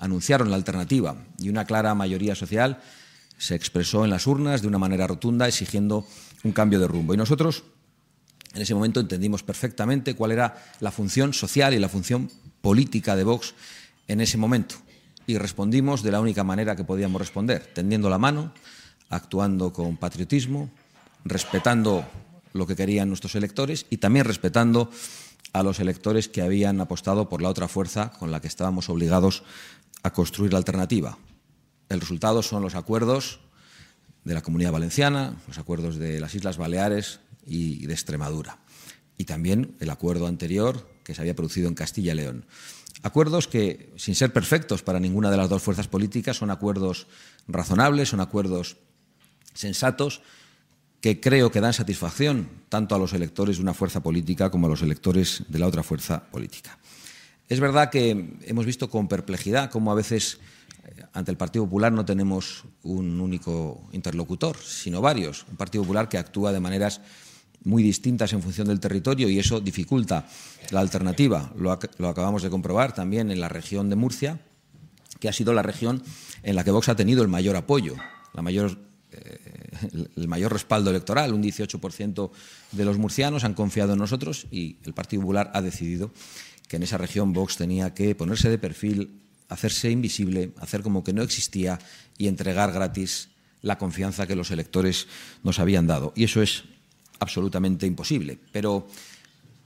anunciaron 0.00 0.50
la 0.50 0.56
alternativa 0.56 1.16
y 1.38 1.48
una 1.48 1.64
clara 1.64 1.94
mayoría 1.94 2.34
social 2.34 2.80
se 3.38 3.54
expresó 3.54 4.04
en 4.04 4.10
las 4.10 4.26
urnas 4.26 4.62
de 4.62 4.68
una 4.68 4.78
manera 4.78 5.06
rotunda 5.06 5.46
exigiendo 5.46 6.06
un 6.42 6.52
cambio 6.52 6.80
de 6.80 6.88
rumbo. 6.88 7.14
Y 7.14 7.16
nosotros 7.16 7.62
en 8.54 8.62
ese 8.62 8.74
momento 8.74 8.98
entendimos 8.98 9.42
perfectamente 9.42 10.14
cuál 10.14 10.32
era 10.32 10.72
la 10.80 10.90
función 10.90 11.32
social 11.32 11.72
y 11.74 11.78
la 11.78 11.88
función 11.88 12.30
política 12.60 13.14
de 13.14 13.24
Vox 13.24 13.54
en 14.08 14.20
ese 14.20 14.36
momento 14.36 14.76
y 15.26 15.38
respondimos 15.38 16.02
de 16.02 16.10
la 16.10 16.20
única 16.20 16.42
manera 16.42 16.74
que 16.74 16.82
podíamos 16.82 17.20
responder, 17.20 17.70
tendiendo 17.72 18.10
la 18.10 18.18
mano, 18.18 18.52
actuando 19.10 19.72
con 19.72 19.96
patriotismo, 19.96 20.70
respetando 21.24 22.04
lo 22.52 22.66
que 22.66 22.74
querían 22.74 23.08
nuestros 23.08 23.36
electores 23.36 23.86
y 23.90 23.98
también 23.98 24.24
respetando 24.24 24.90
a 25.52 25.62
los 25.62 25.78
electores 25.78 26.28
que 26.28 26.42
habían 26.42 26.80
apostado 26.80 27.28
por 27.28 27.42
la 27.42 27.48
otra 27.48 27.68
fuerza 27.68 28.10
con 28.18 28.30
la 28.30 28.40
que 28.40 28.48
estábamos 28.48 28.88
obligados 28.88 29.42
a 30.02 30.12
construir 30.12 30.52
la 30.52 30.58
alternativa. 30.58 31.18
El 31.88 32.00
resultado 32.00 32.42
son 32.42 32.62
los 32.62 32.74
acuerdos 32.74 33.40
de 34.24 34.34
la 34.34 34.42
Comunidad 34.42 34.72
Valenciana, 34.72 35.36
los 35.48 35.58
acuerdos 35.58 35.96
de 35.96 36.20
las 36.20 36.34
Islas 36.34 36.56
Baleares 36.56 37.20
y 37.46 37.86
de 37.86 37.92
Extremadura, 37.92 38.58
y 39.16 39.24
también 39.24 39.76
el 39.80 39.90
acuerdo 39.90 40.26
anterior 40.26 40.88
que 41.04 41.14
se 41.14 41.20
había 41.20 41.34
producido 41.34 41.68
en 41.68 41.74
Castilla 41.74 42.12
y 42.12 42.16
León. 42.16 42.46
Acuerdos 43.02 43.48
que, 43.48 43.92
sin 43.96 44.14
ser 44.14 44.32
perfectos 44.32 44.82
para 44.82 45.00
ninguna 45.00 45.30
de 45.30 45.38
las 45.38 45.48
dos 45.48 45.62
fuerzas 45.62 45.88
políticas, 45.88 46.36
son 46.36 46.50
acuerdos 46.50 47.06
razonables, 47.48 48.10
son 48.10 48.20
acuerdos 48.20 48.76
sensatos, 49.54 50.20
que 51.00 51.18
creo 51.18 51.50
que 51.50 51.62
dan 51.62 51.72
satisfacción 51.72 52.48
tanto 52.68 52.94
a 52.94 52.98
los 52.98 53.14
electores 53.14 53.56
de 53.56 53.62
una 53.62 53.74
fuerza 53.74 54.02
política 54.02 54.50
como 54.50 54.66
a 54.66 54.70
los 54.70 54.82
electores 54.82 55.44
de 55.48 55.58
la 55.58 55.66
otra 55.66 55.82
fuerza 55.82 56.30
política. 56.30 56.78
Es 57.50 57.58
verdad 57.58 57.90
que 57.90 58.38
hemos 58.46 58.64
visto 58.64 58.88
con 58.88 59.08
perplejidad 59.08 59.72
cómo 59.72 59.90
a 59.90 59.96
veces 59.96 60.38
eh, 60.84 61.02
ante 61.12 61.32
el 61.32 61.36
Partido 61.36 61.64
Popular 61.64 61.90
no 61.90 62.04
tenemos 62.04 62.62
un 62.84 63.20
único 63.20 63.88
interlocutor, 63.90 64.56
sino 64.56 65.00
varios. 65.00 65.44
Un 65.50 65.56
Partido 65.56 65.82
Popular 65.82 66.08
que 66.08 66.16
actúa 66.16 66.52
de 66.52 66.60
maneras 66.60 67.00
muy 67.64 67.82
distintas 67.82 68.32
en 68.32 68.40
función 68.40 68.68
del 68.68 68.78
territorio 68.78 69.28
y 69.28 69.40
eso 69.40 69.58
dificulta 69.60 70.28
la 70.70 70.78
alternativa. 70.78 71.52
Lo, 71.56 71.72
acabamos 71.72 72.44
de 72.44 72.50
comprobar 72.50 72.94
también 72.94 73.32
en 73.32 73.40
la 73.40 73.48
región 73.48 73.90
de 73.90 73.96
Murcia, 73.96 74.38
que 75.18 75.28
ha 75.28 75.32
sido 75.32 75.52
la 75.52 75.62
región 75.62 76.04
en 76.44 76.54
la 76.54 76.62
que 76.62 76.70
Vox 76.70 76.88
ha 76.88 76.94
tenido 76.94 77.20
el 77.20 77.28
mayor 77.28 77.56
apoyo, 77.56 77.96
eh, 79.12 80.08
el 80.16 80.28
mayor 80.28 80.52
respaldo 80.52 80.90
electoral. 80.90 81.34
Un 81.34 81.42
18% 81.42 82.30
de 82.70 82.84
los 82.84 82.96
murcianos 82.96 83.42
han 83.42 83.54
confiado 83.54 83.94
en 83.94 83.98
nosotros 83.98 84.46
y 84.52 84.76
el 84.84 84.94
Partido 84.94 85.22
Popular 85.22 85.50
ha 85.52 85.60
decidido 85.62 86.12
que 86.70 86.76
en 86.76 86.84
esa 86.84 86.98
región 86.98 87.32
Vox 87.32 87.56
tenía 87.56 87.94
que 87.94 88.14
ponerse 88.14 88.48
de 88.48 88.56
perfil, 88.56 89.20
hacerse 89.48 89.90
invisible, 89.90 90.52
hacer 90.60 90.82
como 90.82 91.02
que 91.02 91.12
no 91.12 91.20
existía 91.20 91.80
y 92.16 92.28
entregar 92.28 92.70
gratis 92.70 93.30
la 93.60 93.76
confianza 93.76 94.28
que 94.28 94.36
los 94.36 94.52
electores 94.52 95.08
nos 95.42 95.58
habían 95.58 95.88
dado. 95.88 96.12
Y 96.14 96.22
eso 96.22 96.40
es 96.42 96.62
absolutamente 97.18 97.88
imposible. 97.88 98.38
Pero 98.52 98.86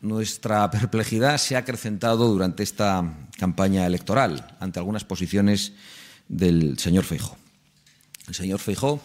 nuestra 0.00 0.70
perplejidad 0.70 1.37
se 1.37 1.56
ha 1.56 1.58
acrecentado 1.58 2.26
durante 2.26 2.62
esta 2.62 3.28
campaña 3.38 3.84
electoral 3.84 4.56
ante 4.58 4.78
algunas 4.78 5.04
posiciones 5.04 5.75
del 6.28 6.78
señor 6.78 7.04
Feijó. 7.04 7.37
El 8.28 8.34
señor 8.34 8.61
Feijó 8.61 8.99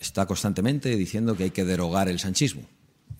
está 0.00 0.26
constantemente 0.26 0.96
diciendo 0.96 1.36
que 1.36 1.44
hay 1.44 1.50
que 1.52 1.64
derogar 1.64 2.08
el 2.08 2.18
sanchismo 2.18 2.62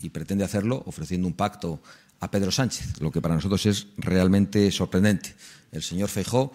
y 0.03 0.11
pretende 0.11 0.43
hacerlo 0.45 0.83
ofreciendo 0.85 1.29
un 1.29 1.35
pacto 1.35 1.81
a 2.21 2.31
Pedro 2.31 2.51
Sánchez, 2.51 3.01
lo 3.01 3.11
que 3.11 3.21
para 3.21 3.35
nosotros 3.35 3.67
es 3.67 3.89
realmente 3.97 4.71
sorprendente. 4.71 5.35
El 5.73 5.83
señor 5.83 6.09
Feijó 6.09 6.53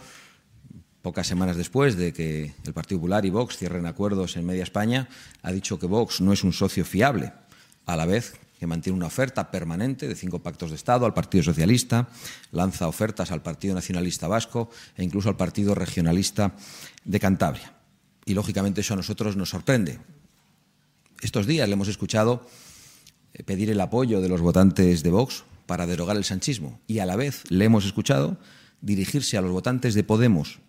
pocas 1.01 1.27
semanas 1.27 1.57
después 1.57 1.97
de 1.97 2.13
que 2.13 2.53
el 2.63 2.73
Partido 2.73 2.99
Popular 2.99 3.25
y 3.25 3.29
Vox 3.29 3.57
cierren 3.57 3.85
acuerdos 3.85 4.37
en 4.37 4.45
media 4.45 4.63
España, 4.63 5.09
ha 5.41 5.51
dicho 5.51 5.79
que 5.79 5.87
Vox 5.87 6.21
no 6.21 6.31
es 6.31 6.43
un 6.43 6.53
socio 6.53 6.85
fiable, 6.85 7.33
a 7.85 7.95
la 7.95 8.05
vez 8.05 8.35
que 8.59 8.67
mantiene 8.67 8.97
una 8.97 9.07
oferta 9.07 9.49
permanente 9.49 10.07
de 10.07 10.13
cinco 10.13 10.39
pactos 10.39 10.69
de 10.69 10.75
Estado 10.75 11.07
al 11.07 11.15
Partido 11.15 11.43
Socialista, 11.43 12.09
lanza 12.51 12.87
ofertas 12.87 13.31
al 13.31 13.41
Partido 13.41 13.73
Nacionalista 13.73 14.27
Vasco 14.27 14.69
e 14.95 15.03
incluso 15.03 15.29
al 15.29 15.37
Partido 15.37 15.73
Regionalista 15.73 16.53
de 17.03 17.19
Cantabria. 17.19 17.73
Y 18.23 18.35
lógicamente 18.35 18.81
eso 18.81 18.93
a 18.93 18.97
nosotros 18.97 19.35
nos 19.35 19.49
sorprende. 19.49 19.99
Estos 21.21 21.47
días 21.47 21.67
le 21.67 21.73
hemos 21.73 21.87
escuchado 21.87 22.47
eh, 23.33 23.43
pedir 23.43 23.71
el 23.71 23.81
apoyo 23.81 24.21
de 24.21 24.29
los 24.29 24.41
votantes 24.41 25.01
de 25.01 25.09
Vox 25.09 25.43
para 25.71 25.87
derogar 25.87 26.17
el 26.17 26.25
sanchismo 26.25 26.81
y 26.85 26.99
a 26.99 27.05
la 27.05 27.15
vez 27.15 27.43
le 27.47 27.63
hemos 27.63 27.85
escuchado 27.85 28.37
dirigirse 28.81 29.37
a 29.37 29.41
los 29.41 29.51
votantes 29.51 29.93
de 29.93 30.03
Podemos 30.03 30.59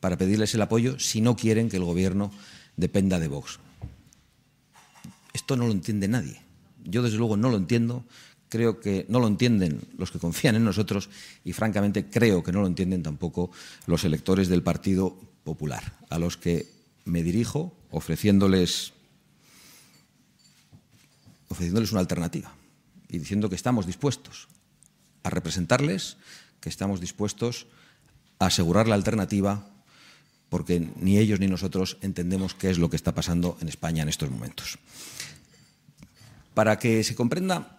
para 0.00 0.16
pedirles 0.16 0.54
el 0.54 0.62
apoyo 0.62 0.98
si 0.98 1.20
no 1.20 1.36
quieren 1.36 1.68
que 1.68 1.76
el 1.76 1.84
gobierno 1.84 2.32
dependa 2.74 3.20
de 3.20 3.28
Vox. 3.28 3.58
Esto 5.34 5.54
no 5.54 5.66
lo 5.66 5.72
entiende 5.72 6.08
nadie. 6.08 6.40
Yo, 6.82 7.02
desde 7.02 7.18
luego, 7.18 7.36
no 7.36 7.50
lo 7.50 7.58
entiendo. 7.58 8.06
Creo 8.48 8.80
que 8.80 9.04
no 9.10 9.20
lo 9.20 9.26
entienden 9.26 9.82
los 9.98 10.10
que 10.10 10.18
confían 10.18 10.56
en 10.56 10.64
nosotros 10.64 11.10
y, 11.44 11.52
francamente, 11.52 12.08
creo 12.08 12.42
que 12.42 12.50
no 12.50 12.62
lo 12.62 12.68
entienden 12.68 13.02
tampoco 13.02 13.50
los 13.84 14.04
electores 14.04 14.48
del 14.48 14.62
Partido 14.62 15.14
Popular, 15.44 15.92
a 16.08 16.18
los 16.18 16.38
que 16.38 16.64
me 17.04 17.22
dirijo 17.22 17.76
ofreciéndoles, 17.90 18.94
ofreciéndoles 21.50 21.92
una 21.92 22.00
alternativa 22.00 22.57
y 23.08 23.18
diciendo 23.18 23.48
que 23.48 23.56
estamos 23.56 23.86
dispuestos 23.86 24.48
a 25.22 25.30
representarles, 25.30 26.16
que 26.60 26.68
estamos 26.68 27.00
dispuestos 27.00 27.66
a 28.38 28.46
asegurar 28.46 28.88
la 28.88 28.94
alternativa 28.94 29.66
porque 30.48 30.80
ni 30.96 31.18
ellos 31.18 31.40
ni 31.40 31.46
nosotros 31.46 31.98
entendemos 32.00 32.54
qué 32.54 32.70
es 32.70 32.78
lo 32.78 32.88
que 32.88 32.96
está 32.96 33.14
pasando 33.14 33.56
en 33.60 33.68
España 33.68 34.02
en 34.02 34.08
estos 34.08 34.30
momentos. 34.30 34.78
Para 36.54 36.78
que 36.78 37.04
se 37.04 37.14
comprenda 37.14 37.78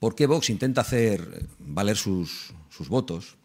por 0.00 0.14
qué 0.14 0.26
Vox 0.26 0.50
intenta 0.50 0.80
hacer 0.80 1.46
valer 1.58 1.96
sus, 1.96 2.52
sus 2.68 2.88
votos, 2.88 3.36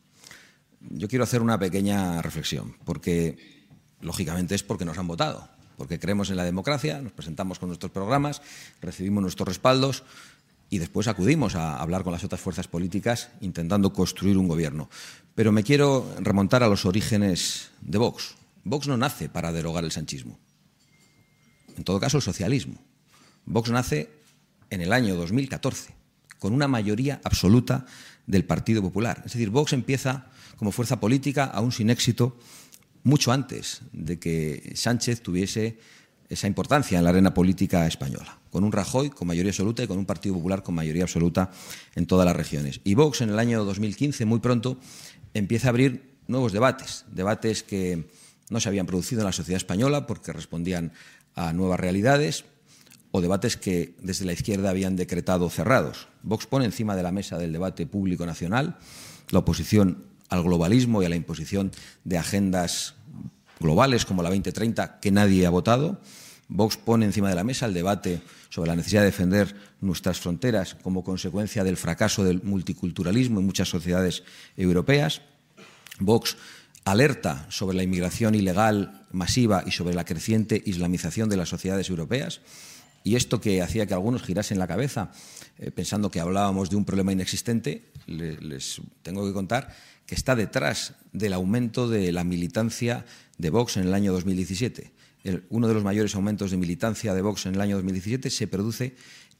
yo 0.81 1.07
quiero 1.07 1.23
hacer 1.23 1.41
una 1.41 1.59
pequeña 1.59 2.21
reflexión, 2.21 2.75
porque 2.85 3.67
lógicamente 4.01 4.55
es 4.55 4.63
porque 4.63 4.85
nos 4.85 4.97
han 4.97 5.07
votado, 5.07 5.47
porque 5.77 5.99
creemos 5.99 6.29
en 6.29 6.37
la 6.37 6.43
democracia, 6.43 7.01
nos 7.01 7.11
presentamos 7.11 7.59
con 7.59 7.69
nuestros 7.69 7.91
programas, 7.91 8.41
recibimos 8.81 9.21
nuestros 9.21 9.47
respaldos, 9.47 10.03
y 10.69 10.79
después 10.79 11.07
acudimos 11.07 11.55
a 11.55 11.77
hablar 11.77 12.03
con 12.03 12.13
las 12.13 12.23
otras 12.23 12.41
fuerzas 12.41 12.67
políticas 12.67 13.29
intentando 13.41 13.93
construir 13.93 14.37
un 14.37 14.47
gobierno. 14.47 14.89
Pero 15.35 15.51
me 15.51 15.63
quiero 15.63 16.13
remontar 16.19 16.63
a 16.63 16.67
los 16.67 16.85
orígenes 16.85 17.71
de 17.81 17.97
Vox. 17.97 18.35
Vox 18.63 18.87
no 18.87 18.97
nace 18.97 19.29
para 19.29 19.51
derogar 19.51 19.83
el 19.83 19.91
sanchismo. 19.91 20.37
En 21.77 21.83
todo 21.83 21.99
caso, 21.99 22.17
el 22.17 22.23
socialismo. 22.23 22.81
Vox 23.45 23.69
nace 23.69 24.09
en 24.69 24.81
el 24.81 24.91
año 24.91 25.15
2014, 25.15 25.95
con 26.39 26.53
una 26.53 26.67
mayoría 26.67 27.21
absoluta 27.23 27.85
del 28.25 28.43
Partido 28.43 28.81
Popular. 28.81 29.23
Es 29.25 29.33
decir, 29.33 29.49
Vox 29.49 29.73
empieza 29.73 30.27
como 30.57 30.71
fuerza 30.71 30.99
política, 30.99 31.45
aún 31.45 31.71
sin 31.71 31.89
éxito, 31.89 32.37
mucho 33.03 33.31
antes 33.31 33.81
de 33.93 34.19
que 34.19 34.73
Sánchez 34.75 35.21
tuviese 35.21 35.79
esa 36.27 36.47
importancia 36.47 36.97
en 36.97 37.05
la 37.05 37.11
arena 37.11 37.33
política 37.33 37.87
española, 37.87 38.37
con 38.57 38.63
un 38.63 38.71
Rajoy 38.71 39.11
con 39.11 39.27
mayoría 39.27 39.51
absoluta 39.51 39.83
y 39.83 39.87
con 39.87 39.99
un 39.99 40.07
Partido 40.07 40.33
Popular 40.33 40.63
con 40.63 40.73
mayoría 40.73 41.03
absoluta 41.03 41.51
en 41.93 42.07
todas 42.07 42.25
las 42.25 42.35
regiones. 42.35 42.81
Y 42.83 42.95
Vox 42.95 43.21
en 43.21 43.29
el 43.29 43.37
año 43.37 43.63
2015, 43.63 44.25
muy 44.25 44.39
pronto, 44.39 44.79
empieza 45.35 45.67
a 45.67 45.69
abrir 45.69 46.15
nuevos 46.25 46.53
debates, 46.53 47.05
debates 47.11 47.61
que 47.61 48.09
no 48.49 48.59
se 48.59 48.67
habían 48.67 48.87
producido 48.87 49.21
en 49.21 49.27
la 49.27 49.31
sociedad 49.31 49.57
española 49.57 50.07
porque 50.07 50.33
respondían 50.33 50.91
a 51.35 51.53
nuevas 51.53 51.79
realidades 51.79 52.45
o 53.11 53.21
debates 53.21 53.57
que 53.57 53.93
desde 54.01 54.25
la 54.25 54.33
izquierda 54.33 54.71
habían 54.71 54.95
decretado 54.95 55.47
cerrados. 55.51 56.07
Vox 56.23 56.47
pone 56.47 56.65
encima 56.65 56.95
de 56.95 57.03
la 57.03 57.11
mesa 57.11 57.37
del 57.37 57.53
debate 57.53 57.85
público 57.85 58.25
nacional 58.25 58.79
la 59.29 59.37
oposición 59.37 60.03
al 60.29 60.41
globalismo 60.41 61.03
y 61.03 61.05
a 61.05 61.09
la 61.09 61.15
imposición 61.15 61.71
de 62.05 62.17
agendas 62.17 62.95
globales 63.59 64.03
como 64.03 64.23
la 64.23 64.29
2030 64.29 64.99
que 64.99 65.11
nadie 65.11 65.45
ha 65.45 65.51
votado. 65.51 66.01
Vox 66.49 66.77
pone 66.77 67.05
encima 67.05 67.29
de 67.29 67.35
la 67.35 67.43
mesa 67.43 67.65
el 67.65 67.73
debate 67.73 68.21
sobre 68.49 68.69
la 68.69 68.75
necesidad 68.75 69.01
de 69.01 69.07
defender 69.07 69.55
nuestras 69.81 70.19
fronteras 70.19 70.75
como 70.75 71.03
consecuencia 71.03 71.63
del 71.63 71.77
fracaso 71.77 72.23
del 72.23 72.41
multiculturalismo 72.43 73.39
en 73.39 73.45
muchas 73.45 73.69
sociedades 73.69 74.23
europeas. 74.55 75.21
Vox 75.99 76.37
alerta 76.85 77.45
sobre 77.49 77.75
la 77.75 77.83
inmigración 77.83 78.33
ilegal 78.33 79.05
masiva 79.11 79.63
y 79.65 79.71
sobre 79.71 79.93
la 79.93 80.05
creciente 80.05 80.61
islamización 80.65 81.27
de 81.27 81.37
las 81.37 81.49
sociedades 81.49 81.89
europeas. 81.89 82.39
Y 83.03 83.15
esto 83.15 83.41
que 83.41 83.61
hacía 83.61 83.85
que 83.85 83.93
algunos 83.93 84.23
girasen 84.23 84.59
la 84.59 84.67
cabeza 84.67 85.11
eh, 85.59 85.71
pensando 85.71 86.11
que 86.11 86.19
hablábamos 86.19 86.69
de 86.69 86.75
un 86.75 86.85
problema 86.85 87.11
inexistente, 87.11 87.91
les 88.05 88.81
tengo 89.01 89.25
que 89.25 89.33
contar 89.33 89.75
que 90.05 90.15
está 90.15 90.35
detrás 90.35 90.93
del 91.11 91.33
aumento 91.33 91.89
de 91.89 92.11
la 92.13 92.23
militancia 92.23 93.05
de 93.37 93.49
Vox 93.49 93.75
en 93.77 93.83
el 93.83 93.93
año 93.93 94.13
2017. 94.13 94.96
Uno 95.49 95.67
de 95.67 95.73
los 95.73 95.83
mayores 95.83 96.15
aumentos 96.15 96.51
de 96.51 96.57
militancia 96.57 97.13
de 97.13 97.21
Vox 97.21 97.45
en 97.45 97.55
el 97.55 97.61
año 97.61 97.75
2017 97.75 98.29
se 98.29 98.47
produce 98.47 98.95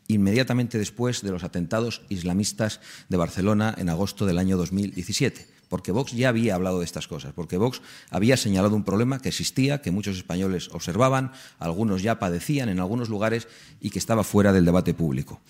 inmediatamente 0.08 0.78
después 0.78 1.22
de 1.22 1.32
los 1.32 1.44
atentados 1.44 2.02
islamistas 2.10 2.80
de 3.10 3.18
Barcelona 3.18 3.76
en 3.78 3.90
agosto 3.90 4.26
del 4.26 4.38
año 4.38 4.58
2017 4.58 5.58
porque 5.70 5.92
Vox 5.92 6.14
ya 6.14 6.30
había 6.30 6.56
hablado 6.56 6.80
de 6.80 6.86
estas 6.86 7.08
cosas, 7.08 7.34
porque 7.34 7.58
Vox 7.58 7.82
había 8.10 8.38
señalado 8.38 8.76
un 8.76 8.84
problema 8.84 9.20
que 9.20 9.30
existía, 9.30 9.82
que 9.82 9.92
muchos 9.92 10.18
españoles 10.18 10.70
observaban, 10.72 11.32
algunos 11.60 12.02
ya 12.02 12.20
padecían 12.20 12.70
en 12.70 12.80
algunos 12.80 13.10
lugares 13.10 13.48
y 13.82 13.90
que 13.90 14.00
estaba 14.00 14.24
fuera 14.24 14.54
del 14.54 14.66
debate 14.66 14.94
público. 14.94 15.42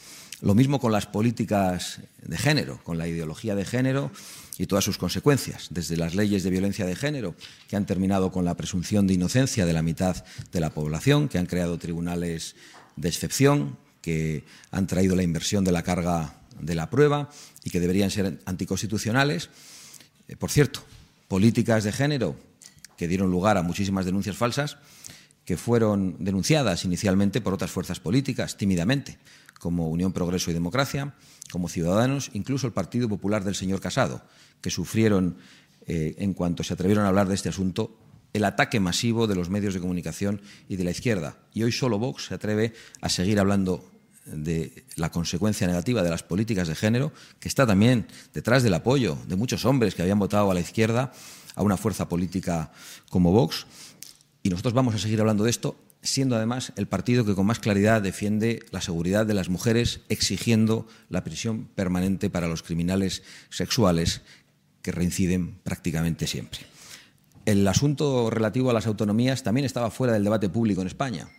Lo 0.42 0.54
mismo 0.54 0.80
con 0.80 0.92
las 0.92 1.08
políticas 1.08 2.00
de 2.22 2.38
género, 2.38 2.80
con 2.84 3.00
la 3.00 3.08
ideología 3.08 3.56
de 3.56 3.66
género 3.66 4.12
y 4.60 4.68
todas 4.68 4.86
sus 4.86 5.00
consecuencias, 5.00 5.68
desde 5.72 5.98
las 5.98 6.14
leyes 6.14 6.44
de 6.44 6.52
violencia 6.52 6.86
de 6.86 6.96
género, 6.96 7.36
que 7.68 7.76
han 7.76 7.88
terminado 7.88 8.32
con 8.32 8.46
la 8.46 8.56
presunción 8.56 9.08
de 9.08 9.16
inocencia 9.16 9.66
de 9.66 9.74
la 9.74 9.82
mitad 9.82 10.24
de 10.52 10.60
la 10.60 10.70
población, 10.70 11.28
que 11.28 11.40
han 11.40 11.48
creado 11.48 11.80
tribunales 11.80 12.56
de 12.96 13.10
excepción, 13.10 13.78
que 14.02 14.44
han 14.70 14.86
traído 14.86 15.16
la 15.16 15.24
inversión 15.24 15.64
de 15.64 15.72
la 15.72 15.82
carga 15.82 16.36
de 16.60 16.76
la 16.76 16.90
prueba 16.90 17.30
y 17.64 17.72
que 17.72 17.80
deberían 17.80 18.12
ser 18.12 18.40
anticonstitucionales. 18.46 19.50
Eh, 20.28 20.36
por 20.36 20.52
cierto, 20.52 20.82
políticas 21.28 21.84
de 21.84 21.92
género 21.92 22.36
que 22.96 23.08
dieron 23.08 23.32
lugar 23.32 23.58
a 23.58 23.64
muchísimas 23.64 24.06
denuncias 24.06 24.38
falsas, 24.38 24.78
que 25.46 25.58
fueron 25.58 26.18
denunciadas 26.20 26.84
inicialmente 26.84 27.42
por 27.42 27.54
otras 27.54 27.72
fuerzas 27.72 28.00
políticas, 28.00 28.58
tímidamente, 28.58 29.18
como 29.60 29.90
Unión 29.90 30.14
Progreso 30.14 30.52
y 30.52 30.54
Democracia, 30.54 31.16
como 31.52 31.70
Ciudadanos, 31.70 32.30
incluso 32.34 32.68
el 32.68 32.74
Partido 32.74 33.10
Popular 33.10 33.44
del 33.44 33.56
señor 33.56 33.82
Casado, 33.82 34.22
que 34.62 34.70
sufrieron, 34.70 35.38
eh, 35.86 36.16
en 36.18 36.34
cuanto 36.34 36.64
se 36.64 36.74
atrevieron 36.74 37.06
a 37.06 37.10
hablar 37.10 37.28
de 37.28 37.36
este 37.36 37.50
asunto, 37.50 37.98
el 38.34 38.44
ataque 38.44 38.80
masivo 38.80 39.28
de 39.28 39.36
los 39.36 39.50
medios 39.50 39.74
de 39.74 39.80
comunicación 39.80 40.42
y 40.68 40.76
de 40.76 40.84
la 40.84 40.92
izquierda. 40.92 41.38
Y 41.54 41.64
hoy 41.64 41.72
solo 41.72 41.98
Vox 41.98 42.26
se 42.26 42.36
atreve 42.36 42.74
a 43.02 43.10
seguir 43.10 43.40
hablando 43.40 43.90
de 44.26 44.86
la 44.96 45.10
consecuencia 45.10 45.68
negativa 45.68 46.04
de 46.04 46.10
las 46.10 46.24
políticas 46.24 46.68
de 46.68 46.76
género, 46.76 47.14
que 47.40 47.48
está 47.48 47.66
también 47.66 48.08
detrás 48.34 48.62
del 48.62 48.74
apoyo 48.74 49.18
de 49.28 49.38
muchos 49.38 49.66
hombres 49.66 49.96
que 49.96 50.02
habían 50.02 50.20
votado 50.20 50.52
a 50.52 50.54
la 50.54 50.60
izquierda, 50.60 51.14
a 51.56 51.64
una 51.64 51.78
fuerza 51.78 52.10
política 52.10 52.72
como 53.10 53.32
Vox. 53.32 53.66
Y 54.44 54.50
nosotros 54.50 54.74
vamos 54.74 54.96
a 54.96 55.00
seguir 55.00 55.20
hablando 55.22 55.46
de 55.46 55.50
esto 55.50 55.87
siendo 56.02 56.36
además 56.36 56.74
el 56.76 56.88
partido 56.88 57.26
que 57.26 57.36
con 57.36 57.46
más 57.46 57.60
claridad 57.60 58.02
defiende 58.02 58.64
la 58.72 58.82
seguridad 58.82 59.26
de 59.26 59.34
las 59.34 59.50
mujeres, 59.50 60.02
exigiendo 60.10 60.88
la 61.10 61.24
prisión 61.24 61.66
permanente 61.76 62.30
para 62.30 62.48
los 62.48 62.64
criminales 62.64 63.24
sexuales 63.50 64.22
que 64.82 64.92
reinciden 64.92 65.60
prácticamente 65.64 66.28
siempre. 66.28 66.60
El 67.46 67.68
asunto 67.68 68.30
relativo 68.30 68.70
a 68.70 68.74
las 68.74 68.88
autonomías 68.88 69.44
también 69.44 69.66
estaba 69.66 69.92
fuera 69.92 70.14
del 70.14 70.24
debate 70.24 70.50
público 70.50 70.82
en 70.82 70.88
España. 70.88 71.30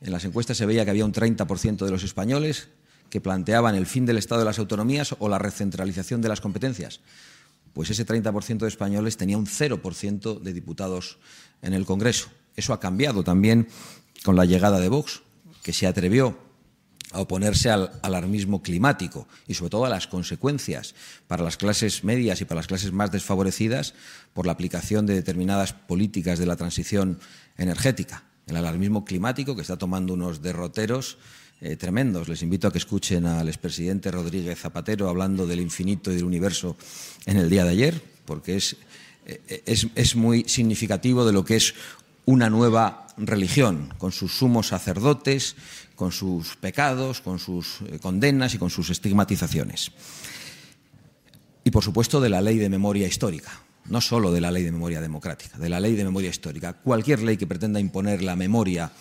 En 0.00 0.12
las 0.12 0.24
encuestas 0.24 0.56
se 0.56 0.66
veía 0.66 0.84
que 0.84 0.90
había 0.90 1.04
un 1.04 1.12
30% 1.12 1.84
de 1.84 1.90
los 1.90 2.04
españoles 2.04 2.68
que 3.10 3.20
planteaban 3.20 3.74
el 3.74 3.86
fin 3.86 4.06
del 4.06 4.18
Estado 4.18 4.40
de 4.40 4.44
las 4.44 4.58
autonomías 4.58 5.16
o 5.18 5.28
la 5.28 5.38
recentralización 5.38 6.20
de 6.20 6.28
las 6.28 6.40
competencias. 6.40 7.00
Pues 7.72 7.90
ese 7.90 8.06
30% 8.06 8.58
de 8.58 8.68
españoles 8.68 9.16
tenía 9.16 9.38
un 9.38 9.46
0% 9.46 10.40
de 10.40 10.52
diputados 10.52 11.18
en 11.62 11.74
el 11.74 11.86
Congreso. 11.86 12.28
Eso 12.58 12.72
ha 12.72 12.80
cambiado 12.80 13.22
también 13.22 13.68
con 14.24 14.34
la 14.34 14.44
llegada 14.44 14.80
de 14.80 14.88
Vox, 14.88 15.22
que 15.62 15.72
se 15.72 15.86
atrevió 15.86 16.36
a 17.12 17.20
oponerse 17.20 17.70
al 17.70 17.92
alarmismo 18.02 18.62
climático 18.62 19.28
y 19.46 19.54
sobre 19.54 19.70
todo 19.70 19.84
a 19.84 19.88
las 19.88 20.08
consecuencias 20.08 20.96
para 21.28 21.44
las 21.44 21.56
clases 21.56 22.02
medias 22.02 22.40
y 22.40 22.46
para 22.46 22.58
las 22.58 22.66
clases 22.66 22.90
más 22.90 23.12
desfavorecidas 23.12 23.94
por 24.34 24.44
la 24.44 24.52
aplicación 24.52 25.06
de 25.06 25.14
determinadas 25.14 25.72
políticas 25.72 26.40
de 26.40 26.46
la 26.46 26.56
transición 26.56 27.20
energética. 27.56 28.24
El 28.48 28.56
alarmismo 28.56 29.04
climático 29.04 29.54
que 29.54 29.62
está 29.62 29.78
tomando 29.78 30.14
unos 30.14 30.42
derroteros 30.42 31.18
eh, 31.60 31.76
tremendos. 31.76 32.28
Les 32.28 32.42
invito 32.42 32.66
a 32.66 32.72
que 32.72 32.78
escuchen 32.78 33.24
al 33.26 33.46
expresidente 33.46 34.10
Rodríguez 34.10 34.58
Zapatero 34.58 35.08
hablando 35.08 35.46
del 35.46 35.60
infinito 35.60 36.10
y 36.10 36.16
del 36.16 36.24
universo 36.24 36.76
en 37.24 37.36
el 37.36 37.48
día 37.48 37.64
de 37.64 37.70
ayer, 37.70 38.02
porque 38.24 38.56
es 38.56 38.76
eh, 39.28 39.62
es, 39.94 40.16
muy 40.16 40.44
significativo 40.44 41.26
de 41.26 41.34
lo 41.34 41.44
que 41.44 41.56
es 41.56 41.74
una 42.28 42.50
nueva 42.50 43.06
religión, 43.16 43.88
con 43.96 44.12
sus 44.12 44.36
sumos 44.36 44.68
sacerdotes, 44.68 45.56
con 45.94 46.12
sus 46.12 46.56
pecados, 46.56 47.22
con 47.22 47.38
sus 47.38 47.80
eh, 47.86 47.98
condenas 48.00 48.52
y 48.52 48.58
con 48.58 48.68
sus 48.68 48.90
estigmatizaciones. 48.90 49.92
Y, 51.64 51.70
por 51.70 51.82
supuesto, 51.82 52.20
de 52.20 52.28
la 52.28 52.42
ley 52.42 52.58
de 52.58 52.68
memoria 52.68 53.08
histórica, 53.08 53.62
no 53.86 54.02
solo 54.02 54.30
de 54.30 54.42
la 54.42 54.50
ley 54.50 54.62
de 54.62 54.72
memoria 54.72 55.00
democrática, 55.00 55.56
de 55.56 55.70
la 55.70 55.80
ley 55.80 55.94
de 55.94 56.04
memoria 56.04 56.28
histórica. 56.28 56.74
Cualquier 56.74 57.22
ley 57.22 57.38
que 57.38 57.46
pretenda 57.46 57.80
imponer 57.80 58.22
la 58.22 58.36
memoria 58.36 58.92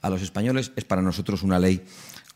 a 0.00 0.08
los 0.08 0.22
españoles 0.22 0.70
es 0.76 0.84
para 0.84 1.02
nosotros 1.02 1.42
una 1.42 1.58
ley 1.58 1.84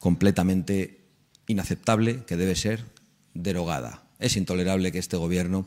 completamente 0.01 1.13
inaceptable 1.47 2.25
que 2.25 2.37
debe 2.37 2.57
ser 2.57 2.87
derogada. 3.35 4.03
Es 4.19 4.37
intolerable 4.37 4.91
que 4.91 4.99
este 4.99 5.17
Gobierno, 5.17 5.65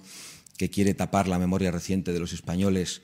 que 0.57 0.69
quiere 0.69 0.93
tapar 0.93 1.29
la 1.29 1.39
memoria 1.39 1.71
reciente 1.71 2.11
de 2.11 2.19
los 2.19 2.33
españoles 2.33 3.01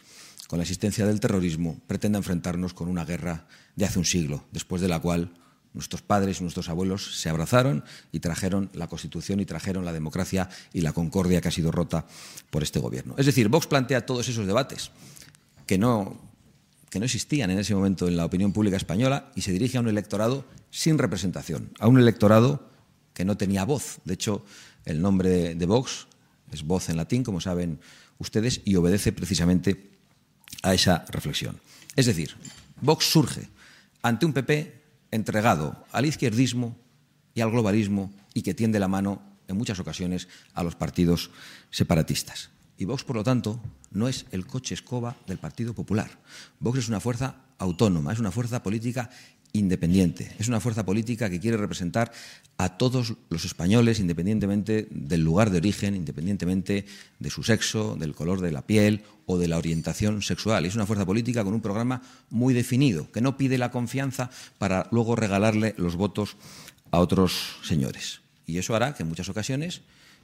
con 0.49 0.57
la 0.57 0.63
existencia 0.63 1.05
del 1.05 1.19
terrorismo, 1.19 1.79
pretenda 1.85 2.17
enfrentarnos 2.17 2.73
con 2.73 2.89
una 2.89 3.05
guerra 3.05 3.45
de 3.75 3.85
hace 3.85 3.99
un 3.99 4.05
siglo, 4.05 4.45
después 4.51 4.81
de 4.81 4.87
la 4.87 4.99
cual 4.99 5.31
nuestros 5.75 6.01
padres 6.01 6.39
y 6.39 6.41
nuestros 6.41 6.69
abuelos 6.69 7.21
se 7.21 7.29
abrazaron 7.29 7.83
y 8.11 8.19
trajeron 8.19 8.71
la 8.73 8.87
Constitución 8.87 9.39
y 9.39 9.45
trajeron 9.45 9.85
la 9.85 9.93
democracia 9.93 10.49
y 10.73 10.81
la 10.81 10.91
concordia 10.91 11.39
que 11.39 11.49
ha 11.49 11.51
sido 11.51 11.71
rota 11.71 12.07
por 12.49 12.63
este 12.63 12.79
Gobierno. 12.79 13.13
Es 13.19 13.27
decir, 13.27 13.47
Vox 13.47 13.67
plantea 13.67 14.07
todos 14.07 14.27
esos 14.27 14.47
debates 14.47 14.89
que 15.67 15.77
no, 15.77 16.19
existían 16.93 17.51
en 17.51 17.59
ese 17.59 17.75
momento 17.75 18.07
en 18.07 18.17
la 18.17 18.25
opinión 18.25 18.51
pública 18.51 18.75
española 18.75 19.31
y 19.35 19.41
se 19.41 19.51
dirige 19.51 19.77
a 19.77 19.81
un 19.81 19.87
electorado 19.87 20.45
sin 20.71 20.97
representación, 20.97 21.69
a 21.77 21.87
un 21.87 21.99
electorado 21.99 22.71
que 23.13 23.23
no 23.23 23.37
tenía 23.37 23.65
voz. 23.65 23.99
De 24.03 24.15
hecho, 24.15 24.43
el 24.85 24.99
nombre 24.99 25.53
de, 25.53 25.65
Vox 25.67 26.07
es 26.51 26.63
voz 26.63 26.89
en 26.89 26.97
latín, 26.97 27.21
como 27.21 27.39
saben 27.39 27.79
ustedes, 28.17 28.61
y 28.65 28.77
obedece 28.77 29.11
precisamente 29.11 29.98
a 30.63 30.73
esa 30.73 31.05
reflexión. 31.09 31.59
Es 31.95 32.05
decir, 32.05 32.35
Vox 32.81 33.11
surge 33.11 33.49
ante 34.01 34.25
un 34.25 34.33
PP 34.33 34.81
entregado 35.11 35.85
al 35.91 36.05
izquierdismo 36.05 36.77
y 37.33 37.41
al 37.41 37.51
globalismo 37.51 38.13
y 38.33 38.41
que 38.41 38.53
tiende 38.53 38.79
la 38.79 38.87
mano 38.87 39.21
en 39.47 39.57
muchas 39.57 39.79
ocasiones 39.79 40.27
a 40.53 40.63
los 40.63 40.75
partidos 40.75 41.31
separatistas. 41.71 42.49
Y 42.77 42.85
Vox, 42.85 43.03
por 43.03 43.17
lo 43.17 43.23
tanto, 43.23 43.61
no 43.91 44.07
es 44.07 44.25
el 44.31 44.45
coche 44.45 44.73
escoba 44.73 45.17
del 45.27 45.37
Partido 45.37 45.73
Popular. 45.73 46.09
Vox 46.59 46.79
es 46.79 46.87
una 46.87 47.01
fuerza 47.01 47.35
autónoma, 47.57 48.13
es 48.13 48.19
una 48.19 48.31
fuerza 48.31 48.63
política 48.63 49.09
independiente. 49.53 50.31
Es 50.39 50.47
una 50.47 50.59
fuerza 50.59 50.85
política 50.85 51.29
que 51.29 51.39
quiere 51.39 51.57
representar 51.57 52.11
a 52.57 52.77
todos 52.77 53.15
los 53.29 53.45
españoles, 53.45 53.99
independientemente 53.99 54.87
del 54.91 55.21
lugar 55.21 55.49
de 55.49 55.57
origen, 55.57 55.95
independientemente 55.95 56.85
de 57.19 57.29
su 57.29 57.43
sexo, 57.43 57.95
del 57.97 58.13
color 58.13 58.41
de 58.41 58.51
la 58.51 58.61
piel 58.61 59.03
o 59.25 59.37
de 59.37 59.47
la 59.47 59.57
orientación 59.57 60.21
sexual. 60.21 60.65
Es 60.65 60.75
una 60.75 60.85
fuerza 60.85 61.05
política 61.05 61.43
con 61.43 61.53
un 61.53 61.61
programa 61.61 62.01
muy 62.29 62.53
definido, 62.53 63.11
que 63.11 63.21
no 63.21 63.37
pide 63.37 63.57
la 63.57 63.71
confianza 63.71 64.29
para 64.57 64.87
luego 64.91 65.15
regalarle 65.15 65.73
los 65.77 65.95
votos 65.95 66.35
a 66.91 66.99
otros 66.99 67.57
señores. 67.63 68.21
Y 68.45 68.57
eso 68.57 68.75
hará 68.75 68.93
que 68.93 69.03
en 69.03 69.09
muchas 69.09 69.29
ocasiones 69.29 69.81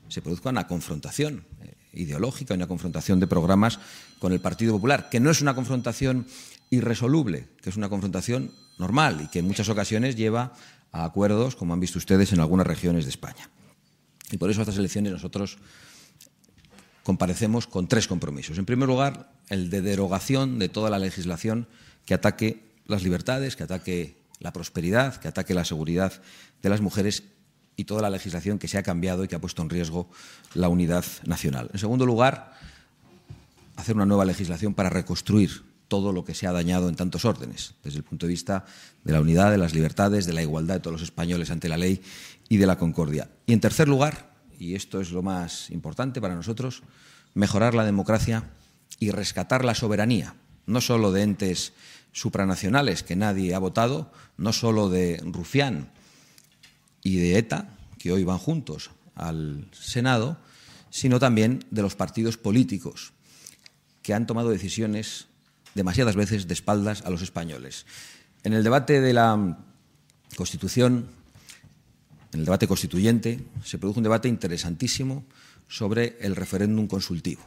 se 0.09 0.21
produzca 0.21 0.49
una 0.49 0.67
confrontación 0.67 1.45
eh, 1.61 1.73
ideológica, 1.93 2.53
una 2.53 2.67
confrontación 2.67 3.19
de 3.19 3.27
programas 3.27 3.79
con 4.19 4.33
el 4.33 4.39
Partido 4.39 4.73
Popular, 4.73 5.09
que 5.09 5.19
no 5.19 5.31
es 5.31 5.41
una 5.41 5.55
confrontación 5.55 6.27
irresoluble, 6.69 7.47
que 7.61 7.69
es 7.69 7.77
una 7.77 7.89
confrontación 7.89 8.51
normal 8.77 9.21
y 9.23 9.27
que 9.27 9.39
en 9.39 9.47
muchas 9.47 9.69
ocasiones 9.69 10.15
lleva 10.15 10.53
a 10.91 11.05
acuerdos, 11.05 11.55
como 11.55 11.73
han 11.73 11.79
visto 11.79 11.99
ustedes, 11.99 12.33
en 12.33 12.39
algunas 12.39 12.67
regiones 12.67 13.05
de 13.05 13.09
España. 13.09 13.49
Y 14.31 14.38
por 14.38 14.49
eso 14.49 14.61
estas 14.61 14.77
elecciones 14.77 15.11
nosotros 15.11 15.57
comparecemos 17.03 17.67
con 17.67 17.88
tres 17.88 18.07
compromisos. 18.07 18.57
En 18.57 18.65
primer 18.65 18.88
lugar, 18.88 19.31
el 19.49 19.69
de 19.69 19.81
derogación 19.81 20.57
de 20.57 20.69
toda 20.69 20.89
la 20.89 20.99
legislación 20.99 21.67
que 22.05 22.13
ataque 22.13 22.65
las 22.88 23.03
libertades, 23.03 23.55
que 23.55 23.63
ataque 23.63 24.17
la 24.39 24.53
prosperidad, 24.53 25.15
que 25.17 25.27
ataque 25.27 25.53
la 25.53 25.65
seguridad 25.65 26.21
de 26.61 26.69
las 26.69 26.81
mujeres 26.81 27.23
y 27.77 27.85
toda 27.85 28.01
la 28.01 28.09
legislación 28.09 28.57
que 28.57 28.67
se 28.67 28.77
ha 28.77 28.83
cambiado 28.83 29.23
y 29.23 29.27
que 29.27 29.35
ha 29.35 29.41
puesto 29.41 29.61
en 29.61 29.69
riesgo 29.69 30.09
la 30.53 30.69
unidad 30.69 31.05
nacional. 31.25 31.69
En 31.73 31.79
segundo 31.79 32.05
lugar, 32.05 32.53
hacer 33.75 33.95
una 33.95 34.05
nueva 34.05 34.25
legislación 34.25 34.73
para 34.73 34.89
reconstruir 34.89 35.63
todo 35.88 36.12
lo 36.12 36.26
que 36.26 36.34
se 36.34 36.48
ha 36.48 36.52
dañado 36.52 36.89
en 36.89 36.95
tantos 36.95 37.26
órdenes, 37.26 37.76
desde 37.84 38.00
el 38.00 38.04
punto 38.04 38.26
de 38.26 38.32
vista 38.32 38.65
de 39.04 39.13
la 39.13 39.21
unidad, 39.21 39.52
de 39.52 39.58
las 39.58 39.74
libertades, 39.74 40.26
de 40.26 40.34
la 40.34 40.41
igualdad 40.41 40.76
de 40.76 40.80
todos 40.82 41.00
los 41.00 41.04
españoles 41.04 41.52
ante 41.52 41.69
la 41.69 41.78
ley 41.78 42.02
y 42.50 42.58
de 42.58 42.65
la 42.65 42.78
concordia. 42.78 43.30
Y 43.45 43.54
en 43.54 43.60
tercer 43.60 43.88
lugar, 43.88 44.34
y 44.60 44.76
esto 44.76 45.00
es 45.00 45.12
lo 45.12 45.21
más 45.21 45.69
importante 45.69 46.21
para 46.21 46.36
nosotros, 46.36 46.84
mejorar 47.34 47.76
la 47.76 47.86
democracia 47.86 48.50
y 49.00 49.12
rescatar 49.12 49.65
la 49.65 49.76
soberanía, 49.76 50.36
no 50.65 50.82
solo 50.82 51.12
de 51.12 51.24
entes 51.24 51.74
supranacionales 52.12 53.04
que 53.04 53.15
nadie 53.15 53.54
ha 53.54 53.60
votado, 53.60 54.12
no 54.38 54.54
solo 54.54 54.89
de 54.89 55.21
Rufián 55.26 55.91
y 57.04 57.17
de 57.17 57.38
ETA, 57.38 57.69
que 58.00 58.12
hoy 58.12 58.24
van 58.24 58.38
juntos 58.38 58.91
al 59.15 59.67
Senado, 59.74 60.38
sino 60.89 61.19
también 61.19 61.65
de 61.71 61.82
los 61.82 61.95
partidos 61.95 62.38
políticos 62.38 63.12
que 64.02 64.13
han 64.13 64.28
tomado 64.28 64.50
decisiones 64.50 65.28
demasiadas 65.75 66.15
veces 66.15 66.47
de 66.47 66.53
espaldas 66.53 67.03
a 67.03 67.09
los 67.09 67.21
españoles. 67.21 67.85
En 68.43 68.53
el 68.53 68.63
debate 68.63 69.01
de 69.01 69.13
la 69.13 69.59
Constitución, 70.35 71.07
en 72.33 72.39
el 72.39 72.45
debate 72.45 72.67
constituyente, 72.67 73.45
se 73.63 73.77
produjo 73.77 73.99
un 73.99 74.03
debate 74.03 74.27
interesantísimo 74.27 75.25
sobre 75.67 76.17
el 76.19 76.35
referéndum 76.35 76.88
consultivo. 76.88 77.43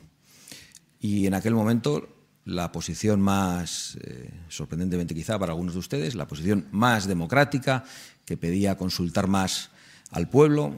Y 1.01 1.27
en 1.27 1.35
aquel 1.35 1.55
momento 1.55 2.09
la 2.45 2.73
posición 2.73 3.21
más, 3.21 3.99
eh, 4.03 4.31
sorprendentemente 4.49 5.15
quizá 5.15 5.39
para 5.39 5.53
algunos 5.53 5.75
de 5.75 5.81
ustedes, 5.81 6.15
la 6.15 6.27
posición 6.27 6.67
más 6.73 7.07
democrática, 7.07 7.85
que 8.25 8.39
pedía 8.39 8.77
consultar 8.77 9.27
más 9.27 9.71
al 10.11 10.31
pueblo, 10.31 10.75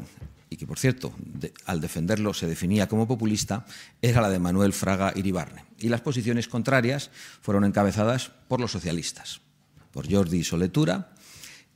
y 0.50 0.56
que, 0.56 0.66
por 0.66 0.80
cierto, 0.80 1.14
al 1.64 1.80
defenderlo 1.80 2.34
se 2.34 2.48
definía 2.48 2.88
como 2.88 3.06
populista, 3.06 3.64
era 4.02 4.20
la 4.20 4.28
de 4.28 4.40
Manuel 4.40 4.72
Fraga 4.72 5.12
Iribarne. 5.14 5.64
Y 5.78 5.88
las 5.88 6.00
posiciones 6.00 6.48
contrarias 6.48 7.10
fueron 7.40 7.64
encabezadas 7.64 8.32
por 8.48 8.60
los 8.60 8.72
socialistas, 8.72 9.40
por 9.92 10.12
Jordi 10.12 10.42
Soletura, 10.42 11.14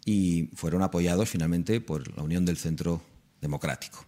y 0.04 0.50
fueron 0.54 0.82
apoyados 0.82 1.30
finalmente 1.30 1.80
por 1.80 2.14
la 2.16 2.24
Unión 2.24 2.44
del 2.44 2.56
Centro 2.56 3.00
Democrático, 3.40 4.04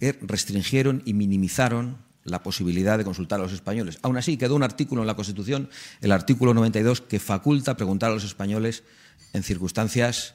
que 0.00 0.18
restringieron 0.20 1.02
y 1.06 1.14
minimizaron 1.14 1.98
la 2.24 2.42
posibilidad 2.42 2.98
de 2.98 3.04
consultar 3.04 3.38
a 3.38 3.44
los 3.44 3.52
españoles. 3.52 3.98
Aún 4.02 4.16
así, 4.16 4.36
quedó 4.36 4.56
un 4.56 4.62
artículo 4.62 5.02
en 5.02 5.06
la 5.06 5.14
Constitución, 5.14 5.70
el 6.00 6.10
artículo 6.10 6.54
92, 6.54 7.02
que 7.02 7.20
faculta 7.20 7.76
preguntar 7.76 8.10
a 8.10 8.14
los 8.14 8.24
españoles 8.24 8.82
en 9.32 9.42
circunstancias 9.42 10.34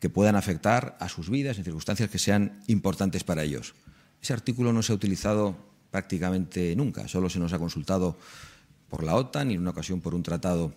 que 0.00 0.10
puedan 0.10 0.36
afectar 0.36 0.96
a 1.00 1.08
sus 1.08 1.30
vidas 1.30 1.58
en 1.58 1.64
circunstancias 1.64 2.10
que 2.10 2.18
sean 2.18 2.60
importantes 2.66 3.24
para 3.24 3.42
ellos. 3.42 3.74
Ese 4.22 4.32
artículo 4.32 4.72
no 4.72 4.82
se 4.82 4.92
ha 4.92 4.96
utilizado 4.96 5.56
prácticamente 5.90 6.74
nunca, 6.76 7.08
solo 7.08 7.30
se 7.30 7.38
nos 7.38 7.52
ha 7.52 7.58
consultado 7.58 8.18
por 8.88 9.02
la 9.02 9.14
OTAN 9.14 9.50
y 9.50 9.54
en 9.54 9.60
una 9.60 9.70
ocasión 9.70 10.00
por 10.00 10.14
un 10.14 10.22
tratado 10.22 10.74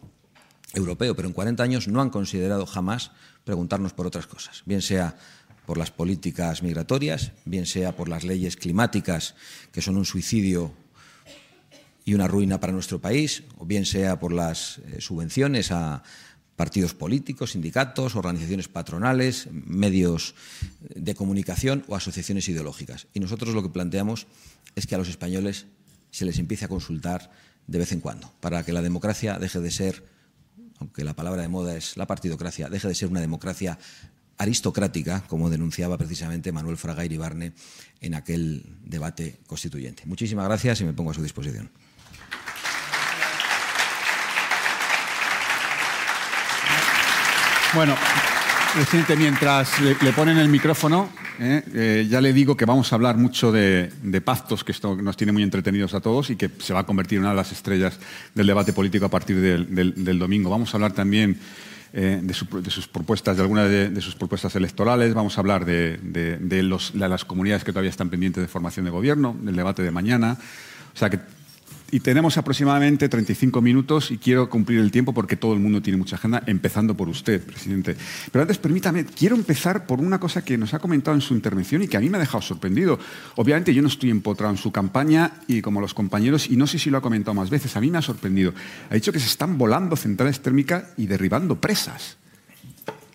europeo, 0.74 1.16
pero 1.16 1.28
en 1.28 1.34
40 1.34 1.64
años 1.64 1.88
no 1.88 2.02
han 2.02 2.10
considerado 2.10 2.66
jamás 2.66 3.12
preguntarnos 3.44 3.94
por 3.94 4.08
otras 4.08 4.28
cosas, 4.28 4.64
bien 4.66 4.82
sea 4.82 5.18
por 5.66 5.78
las 5.78 5.92
políticas 5.92 6.64
migratorias, 6.64 7.32
bien 7.46 7.66
sea 7.66 7.96
por 7.96 8.10
las 8.10 8.24
leyes 8.24 8.56
climáticas, 8.56 9.36
que 9.72 9.82
son 9.82 9.98
un 9.98 10.06
suicidio 10.06 10.74
y 12.06 12.16
una 12.16 12.28
ruina 12.28 12.60
para 12.60 12.74
nuestro 12.74 13.00
país, 13.00 13.44
o 13.58 13.66
bien 13.66 13.86
sea 13.86 14.20
por 14.20 14.34
las 14.34 14.80
eh, 14.80 15.00
subvenciones 15.00 15.72
a 15.72 16.02
partidos 16.60 16.93
políticos, 16.93 17.52
sindicatos, 17.52 18.17
organizaciones 18.17 18.67
patronales, 18.67 19.48
medios 19.50 20.36
de 20.93 21.15
comunicación 21.15 21.86
o 21.88 21.95
asociaciones 21.95 22.50
ideológicas. 22.50 23.08
Y 23.13 23.22
nosotros 23.22 23.56
lo 23.56 23.63
que 23.63 23.69
planteamos 23.69 24.28
es 24.76 24.86
que 24.86 24.93
a 24.93 24.98
los 24.98 25.08
españoles 25.08 25.67
se 26.12 26.26
les 26.26 26.38
empiece 26.38 26.65
a 26.65 26.67
consultar 26.67 27.32
de 27.65 27.80
vez 27.80 27.93
en 27.93 28.02
cuando, 28.02 28.34
para 28.41 28.65
que 28.65 28.74
la 28.74 28.82
democracia 28.82 29.39
deje 29.39 29.62
de 29.62 29.72
ser, 29.72 30.04
aunque 30.80 31.06
la 31.06 31.13
palabra 31.13 31.43
de 31.43 31.48
moda 31.48 31.78
es 31.78 31.95
la 31.95 32.08
partidocracia, 32.08 32.67
deje 32.67 32.89
de 32.89 32.95
ser 32.95 33.08
una 33.08 33.22
democracia 33.22 33.80
aristocrática, 34.38 35.24
como 35.30 35.50
denunciaba 35.50 35.98
precisamente 35.98 36.52
Manuel 36.52 36.76
Fraga 36.76 37.06
Iribarne 37.06 37.54
en 38.02 38.15
aquel 38.15 38.65
debate 38.84 39.39
constituyente. 39.48 40.04
Muchísimas 40.06 40.43
gracias 40.43 40.82
y 40.82 40.84
me 40.84 40.91
pongo 40.91 41.12
a 41.12 41.13
su 41.13 41.24
disposición. 41.24 41.72
Bueno, 47.76 47.96
presidente, 48.74 49.16
mientras 49.16 49.80
le, 49.80 50.12
ponen 50.14 50.40
el 50.40 50.50
micrófono, 50.50 51.08
eh, 51.40 51.62
eh, 51.74 52.08
ya 52.10 52.20
le 52.20 52.34
digo 52.34 52.58
que 52.58 52.66
vamos 52.66 52.92
a 52.92 52.96
hablar 52.96 53.16
mucho 53.16 53.52
de, 53.52 53.92
pactos, 54.26 54.64
que 54.64 54.72
esto 54.72 54.96
nos 54.96 55.16
tiene 55.16 55.32
muy 55.32 55.44
entretenidos 55.44 55.94
a 55.94 56.02
todos 56.02 56.32
y 56.32 56.36
que 56.36 56.50
se 56.58 56.74
va 56.74 56.80
a 56.80 56.86
convertir 56.86 57.18
en 57.18 57.26
una 57.26 57.30
de 57.30 57.36
las 57.36 57.52
estrellas 57.52 58.00
del 58.34 58.48
debate 58.48 58.74
político 58.74 59.06
a 59.06 59.10
partir 59.10 59.40
del, 59.40 60.20
domingo. 60.20 60.50
Vamos 60.50 60.74
a 60.74 60.78
hablar 60.78 60.94
también 60.94 61.40
eh, 61.94 62.20
de, 62.24 62.34
sus 62.34 62.88
propuestas, 62.88 63.38
de 63.38 63.44
algunas 63.44 63.70
de, 63.70 64.02
sus 64.02 64.16
propuestas 64.16 64.56
electorales. 64.56 65.14
Vamos 65.14 65.38
a 65.38 65.42
hablar 65.42 65.64
de, 65.64 66.90
las 66.96 67.24
comunidades 67.24 67.64
que 67.64 67.72
todavía 67.72 67.92
están 67.92 68.10
pendientes 68.10 68.42
de 68.42 68.48
formación 68.48 68.86
de 68.86 68.92
gobierno, 68.92 69.38
del 69.42 69.56
debate 69.56 69.84
de 69.84 69.92
mañana. 69.92 70.38
O 70.92 70.98
sea 70.98 71.12
que 71.12 71.20
y 71.91 71.99
tenemos 71.99 72.38
aproximadamente 72.38 73.10
35 73.10 73.62
minutos 73.62 74.12
y 74.12 74.17
quiero 74.17 74.49
cumplir 74.49 74.80
el 74.80 74.91
tiempo 74.91 75.13
porque 75.13 75.36
todo 75.36 75.54
el 75.54 75.60
mundo 75.60 75.82
tiene 75.82 75.97
mucha 75.97 76.15
agenda, 76.15 76.43
empezando 76.45 76.95
por 76.95 77.10
usted, 77.10 77.41
presidente. 77.41 77.95
Pero 78.32 78.41
antes, 78.41 78.58
permítame, 78.58 79.06
quiero 79.06 79.36
empezar 79.36 79.86
por 79.86 79.99
una 79.99 80.19
cosa 80.19 80.43
que 80.43 80.58
nos 80.58 80.73
ha 80.73 80.80
comentado 80.80 81.15
en 81.15 81.21
su 81.21 81.34
intervención 81.34 81.82
y 81.84 81.88
que 81.88 81.97
a 81.97 81.99
mí 81.99 82.10
me 82.10 82.17
ha 82.17 82.19
dejado 82.19 82.41
sorprendido. 82.41 82.99
Obviamente 83.36 83.73
yo 83.73 83.82
no 83.82 83.88
estoy 83.88 84.10
empotrado 84.10 84.54
en 84.54 84.58
su 84.58 84.71
campaña 84.71 85.34
y 85.47 85.62
como 85.62 85.82
los 85.82 85.93
compañeros, 85.93 86.49
y 86.49 86.56
no 86.56 86.67
sé 86.67 86.80
si 86.80 86.89
lo 86.89 86.97
ha 86.97 87.02
comentado 87.02 87.34
más 87.34 87.49
veces, 87.49 87.75
a 87.75 87.82
mí 87.82 87.89
me 87.89 87.97
ha 87.97 88.02
sorprendido. 88.02 88.54
Ha 88.89 88.95
dicho 88.95 89.12
que 89.12 89.19
se 89.19 89.28
están 89.28 89.58
volando 89.58 89.95
centrales 89.95 90.41
térmicas 90.41 90.86
y 90.97 91.08
derribando 91.08 91.60
presas. 91.60 92.17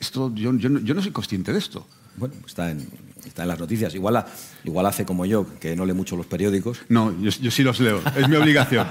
Esto, 0.01 0.35
yo, 0.35 0.53
yo 0.57 0.95
no 0.95 1.03
soy 1.03 1.13
consciente 1.13 1.53
de 1.53 1.59
esto. 1.59 1.87
Bueno, 2.17 2.35
está 2.47 2.71
en, 2.71 2.87
está 3.29 3.43
en 3.43 3.49
las 3.49 3.59
noticias. 3.59 3.95
Igual, 3.95 4.25
igual 4.65 4.87
hace 4.87 5.05
como 5.05 5.27
yo, 5.27 5.47
que 5.59 5.77
no 5.77 5.87
lee 5.87 5.93
mucho 5.93 6.17
los 6.17 6.27
periódicos. 6.27 6.81
No, 6.89 7.15
yo, 7.21 7.51
sí 7.51 7.63
los 7.63 7.81
leo, 7.81 8.01
es 8.17 8.29
mi 8.29 8.37
obligación. 8.37 8.87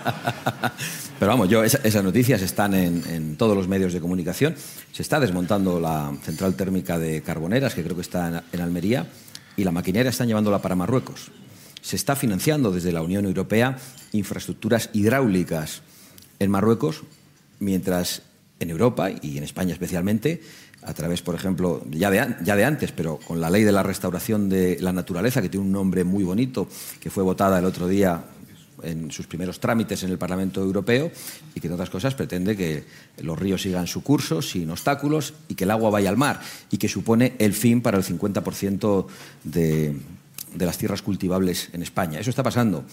Pero 1.20 1.32
vamos, 1.32 1.50
yo, 1.50 1.64
esas 1.64 2.04
noticias 2.04 2.42
están 2.42 2.74
en, 2.74 3.36
todos 3.38 3.56
los 3.56 3.68
medios 3.68 3.94
de 3.94 4.00
comunicación. 4.00 4.56
Se 4.92 5.02
está 5.02 5.20
desmontando 5.20 5.80
la 5.80 6.14
central 6.24 6.56
térmica 6.56 7.00
de 7.00 7.22
Carboneras, 7.22 7.74
que 7.74 7.84
creo 7.84 7.96
que 7.96 8.02
está 8.02 8.44
en, 8.52 8.62
Almería, 8.62 9.08
y 9.56 9.64
la 9.64 9.72
maquinaria 9.72 10.10
están 10.10 10.28
llevándola 10.28 10.62
para 10.62 10.76
Marruecos. 10.76 11.32
Se 11.82 11.96
está 11.96 12.16
financiando 12.16 12.72
desde 12.72 12.92
la 12.92 13.02
Unión 13.02 13.26
Europea 13.26 13.78
infraestructuras 14.12 14.90
hidráulicas 14.94 15.82
en 16.40 16.52
Marruecos, 16.52 17.04
mientras 17.60 18.24
en 18.60 18.70
Europa 18.70 19.10
y 19.22 19.38
en 19.38 19.44
España 19.44 19.74
especialmente 19.74 20.42
a 20.86 20.94
través, 20.94 21.22
por 21.22 21.36
ejemplo, 21.36 21.84
ya 21.90 22.10
de, 22.10 22.64
antes, 22.66 22.92
pero 22.92 23.18
con 23.18 23.40
la 23.40 23.50
ley 23.50 23.64
de 23.64 23.72
la 23.72 23.84
restauración 23.84 24.50
de 24.50 24.78
la 24.80 24.92
naturaleza, 24.92 25.42
que 25.42 25.50
tiene 25.50 25.66
un 25.66 25.72
nombre 25.72 26.04
muy 26.04 26.24
bonito, 26.24 26.68
que 27.00 27.10
fue 27.10 27.24
votada 27.24 27.60
el 27.60 27.66
otro 27.66 27.88
día 27.88 28.24
en 28.82 29.12
sus 29.12 29.28
primeros 29.28 29.60
trámites 29.60 30.04
en 30.04 30.10
el 30.10 30.18
Parlamento 30.18 30.62
Europeo 30.62 31.10
y 31.56 31.60
que, 31.60 31.68
entre 31.68 31.76
otras 31.76 31.90
cosas, 31.90 32.16
pretende 32.16 32.58
que 32.58 32.84
los 33.22 33.40
ríos 33.40 33.62
sigan 33.62 33.88
su 33.88 34.04
curso 34.04 34.42
sin 34.42 34.70
obstáculos 34.70 35.34
y 35.48 35.56
que 35.56 35.64
el 35.64 35.72
agua 35.72 35.90
vaya 35.90 36.10
al 36.10 36.18
mar 36.18 36.42
y 36.70 36.78
que 36.78 36.90
supone 36.90 37.34
el 37.40 37.54
fin 37.54 37.82
para 37.82 37.98
el 37.98 38.04
50% 38.04 39.08
de, 39.46 39.96
de 40.54 40.66
las 40.66 40.78
tierras 40.78 41.02
cultivables 41.02 41.70
en 41.72 41.82
España. 41.82 42.20
Eso 42.20 42.30
está 42.30 42.44
pasando 42.44 42.84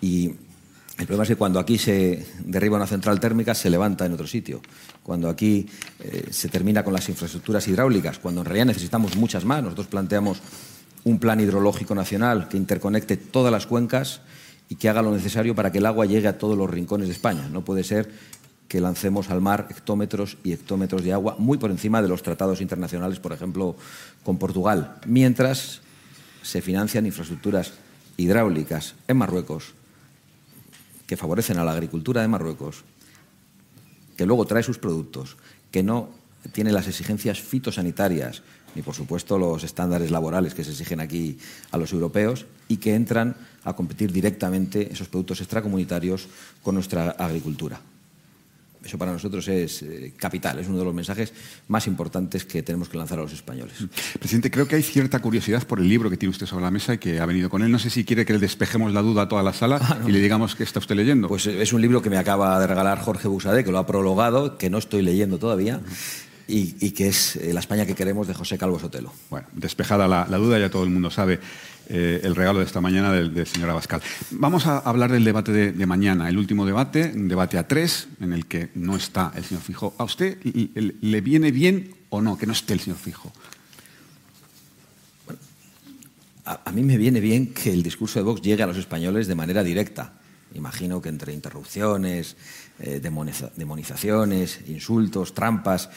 y 0.00 0.32
el 1.00 1.06
problema 1.06 1.22
es 1.22 1.30
que 1.30 1.36
cuando 1.36 1.58
aquí 1.58 1.78
se 1.78 2.26
derriba 2.44 2.76
una 2.76 2.86
central 2.86 3.18
térmica 3.18 3.54
se 3.54 3.70
levanta 3.70 4.04
en 4.04 4.12
otro 4.12 4.26
sitio. 4.26 4.60
Cuando 5.02 5.30
aquí 5.30 5.66
eh, 5.98 6.26
se 6.30 6.50
termina 6.50 6.84
con 6.84 6.92
las 6.92 7.08
infraestructuras 7.08 7.66
hidráulicas, 7.68 8.18
cuando 8.18 8.42
en 8.42 8.44
realidad 8.44 8.66
necesitamos 8.66 9.16
muchas 9.16 9.46
más. 9.46 9.62
Nosotros 9.62 9.86
planteamos 9.86 10.42
un 11.04 11.18
plan 11.18 11.40
hidrológico 11.40 11.94
nacional 11.94 12.48
que 12.48 12.58
interconecte 12.58 13.16
todas 13.16 13.50
las 13.50 13.66
cuencas 13.66 14.20
y 14.68 14.74
que 14.74 14.90
haga 14.90 15.00
lo 15.00 15.10
necesario 15.10 15.54
para 15.54 15.72
que 15.72 15.78
el 15.78 15.86
agua 15.86 16.04
llegue 16.04 16.28
a 16.28 16.36
todos 16.36 16.58
los 16.58 16.68
rincones 16.68 17.08
de 17.08 17.14
España. 17.14 17.48
No 17.50 17.64
puede 17.64 17.82
ser 17.82 18.10
que 18.68 18.82
lancemos 18.82 19.30
al 19.30 19.40
mar 19.40 19.68
hectómetros 19.70 20.36
y 20.44 20.52
hectómetros 20.52 21.02
de 21.02 21.14
agua 21.14 21.34
muy 21.38 21.56
por 21.56 21.70
encima 21.70 22.02
de 22.02 22.08
los 22.08 22.22
tratados 22.22 22.60
internacionales, 22.60 23.20
por 23.20 23.32
ejemplo, 23.32 23.74
con 24.22 24.36
Portugal, 24.36 24.96
mientras 25.06 25.80
se 26.42 26.60
financian 26.60 27.06
infraestructuras 27.06 27.72
hidráulicas 28.18 28.96
en 29.08 29.16
Marruecos, 29.16 29.79
que 31.10 31.16
favorecen 31.16 31.58
a 31.58 31.64
la 31.64 31.72
agricultura 31.72 32.22
de 32.22 32.28
Marruecos, 32.28 32.84
que 34.16 34.26
luego 34.26 34.46
trae 34.46 34.62
sus 34.62 34.78
productos, 34.78 35.36
que 35.72 35.82
no 35.82 36.10
tiene 36.52 36.70
las 36.70 36.86
exigencias 36.86 37.40
fitosanitarias 37.40 38.44
ni 38.76 38.82
por 38.82 38.94
supuesto 38.94 39.36
los 39.36 39.64
estándares 39.64 40.12
laborales 40.12 40.54
que 40.54 40.62
se 40.62 40.70
exigen 40.70 41.00
aquí 41.00 41.36
a 41.72 41.78
los 41.78 41.92
europeos 41.92 42.46
y 42.68 42.76
que 42.76 42.94
entran 42.94 43.34
a 43.64 43.74
competir 43.74 44.12
directamente 44.12 44.92
esos 44.92 45.08
productos 45.08 45.40
extracomunitarios 45.40 46.28
con 46.62 46.76
nuestra 46.76 47.10
agricultura. 47.10 47.80
Eso 48.84 48.96
para 48.96 49.12
nosotros 49.12 49.46
es 49.48 49.82
eh, 49.82 50.14
capital, 50.16 50.58
es 50.58 50.66
uno 50.68 50.78
de 50.78 50.84
los 50.84 50.94
mensajes 50.94 51.32
más 51.68 51.86
importantes 51.86 52.44
que 52.46 52.62
tenemos 52.62 52.88
que 52.88 52.96
lanzar 52.96 53.18
a 53.18 53.22
los 53.22 53.32
españoles. 53.32 53.74
Presidente, 54.18 54.50
creo 54.50 54.66
que 54.66 54.76
hay 54.76 54.82
cierta 54.82 55.18
curiosidad 55.18 55.66
por 55.66 55.80
el 55.80 55.88
libro 55.88 56.08
que 56.08 56.16
tiene 56.16 56.30
usted 56.30 56.46
sobre 56.46 56.64
la 56.64 56.70
mesa 56.70 56.94
y 56.94 56.98
que 56.98 57.20
ha 57.20 57.26
venido 57.26 57.50
con 57.50 57.62
él. 57.62 57.70
No 57.70 57.78
sé 57.78 57.90
si 57.90 58.04
quiere 58.04 58.24
que 58.24 58.32
le 58.32 58.38
despejemos 58.38 58.92
la 58.92 59.02
duda 59.02 59.22
a 59.22 59.28
toda 59.28 59.42
la 59.42 59.52
sala 59.52 59.78
ah, 59.82 59.98
y 60.06 60.10
le 60.10 60.20
digamos 60.20 60.54
que 60.54 60.62
está 60.62 60.78
usted 60.78 60.94
leyendo. 60.94 61.28
Pues 61.28 61.46
eh, 61.46 61.60
es 61.60 61.72
un 61.72 61.82
libro 61.82 62.00
que 62.00 62.08
me 62.08 62.16
acaba 62.16 62.58
de 62.58 62.66
regalar 62.66 62.98
Jorge 63.00 63.28
Busadé, 63.28 63.64
que 63.64 63.70
lo 63.70 63.78
ha 63.78 63.86
prologado, 63.86 64.56
que 64.56 64.70
no 64.70 64.78
estoy 64.78 65.02
leyendo 65.02 65.38
todavía. 65.38 65.80
Y, 66.52 66.90
que 66.90 67.06
es 67.06 67.36
eh, 67.36 67.52
La 67.52 67.60
España 67.60 67.86
que 67.86 67.94
queremos 67.94 68.26
de 68.26 68.34
José 68.34 68.58
Calvo 68.58 68.80
Sotelo. 68.80 69.12
Bueno, 69.30 69.46
despejada 69.52 70.08
la, 70.08 70.26
la 70.28 70.36
duda, 70.36 70.58
ya 70.58 70.68
todo 70.68 70.82
el 70.82 70.90
mundo 70.90 71.08
sabe 71.08 71.38
eh, 71.92 72.20
el 72.22 72.36
regalo 72.36 72.60
de 72.60 72.64
esta 72.64 72.80
mañana 72.80 73.12
del, 73.12 73.46
señor 73.46 73.70
Abascal. 73.70 74.00
Vamos 74.30 74.66
a 74.66 74.78
hablar 74.78 75.10
del 75.10 75.24
debate 75.24 75.52
de, 75.72 75.86
mañana, 75.86 76.28
el 76.28 76.38
último 76.38 76.64
debate, 76.64 77.12
un 77.14 77.26
debate 77.26 77.58
a 77.58 77.66
tres, 77.66 78.08
en 78.20 78.32
el 78.32 78.46
que 78.46 78.70
no 78.76 78.94
está 78.94 79.32
el 79.34 79.44
señor 79.44 79.62
Fijo. 79.62 79.94
¿A 79.98 80.04
usted 80.04 80.38
le 80.42 81.20
viene 81.20 81.50
bien 81.50 81.94
o 82.08 82.22
no 82.22 82.38
que 82.38 82.46
no 82.46 82.52
esté 82.52 82.74
el 82.74 82.80
señor 82.80 82.98
Fijo? 82.98 83.32
a, 86.44 86.72
mí 86.72 86.82
me 86.82 86.96
viene 86.96 87.20
bien 87.20 87.52
que 87.52 87.72
el 87.72 87.82
discurso 87.82 88.18
de 88.18 88.24
Vox 88.24 88.40
llegue 88.40 88.62
a 88.62 88.66
los 88.66 88.76
españoles 88.76 89.26
de 89.26 89.34
manera 89.34 89.62
directa. 89.62 90.14
Imagino 90.54 91.00
que 91.00 91.08
entre 91.08 91.32
interrupciones, 91.32 92.36
eh, 92.80 93.00
demonizaciones, 93.56 94.60
insultos, 94.66 95.34
trampas, 95.34 95.90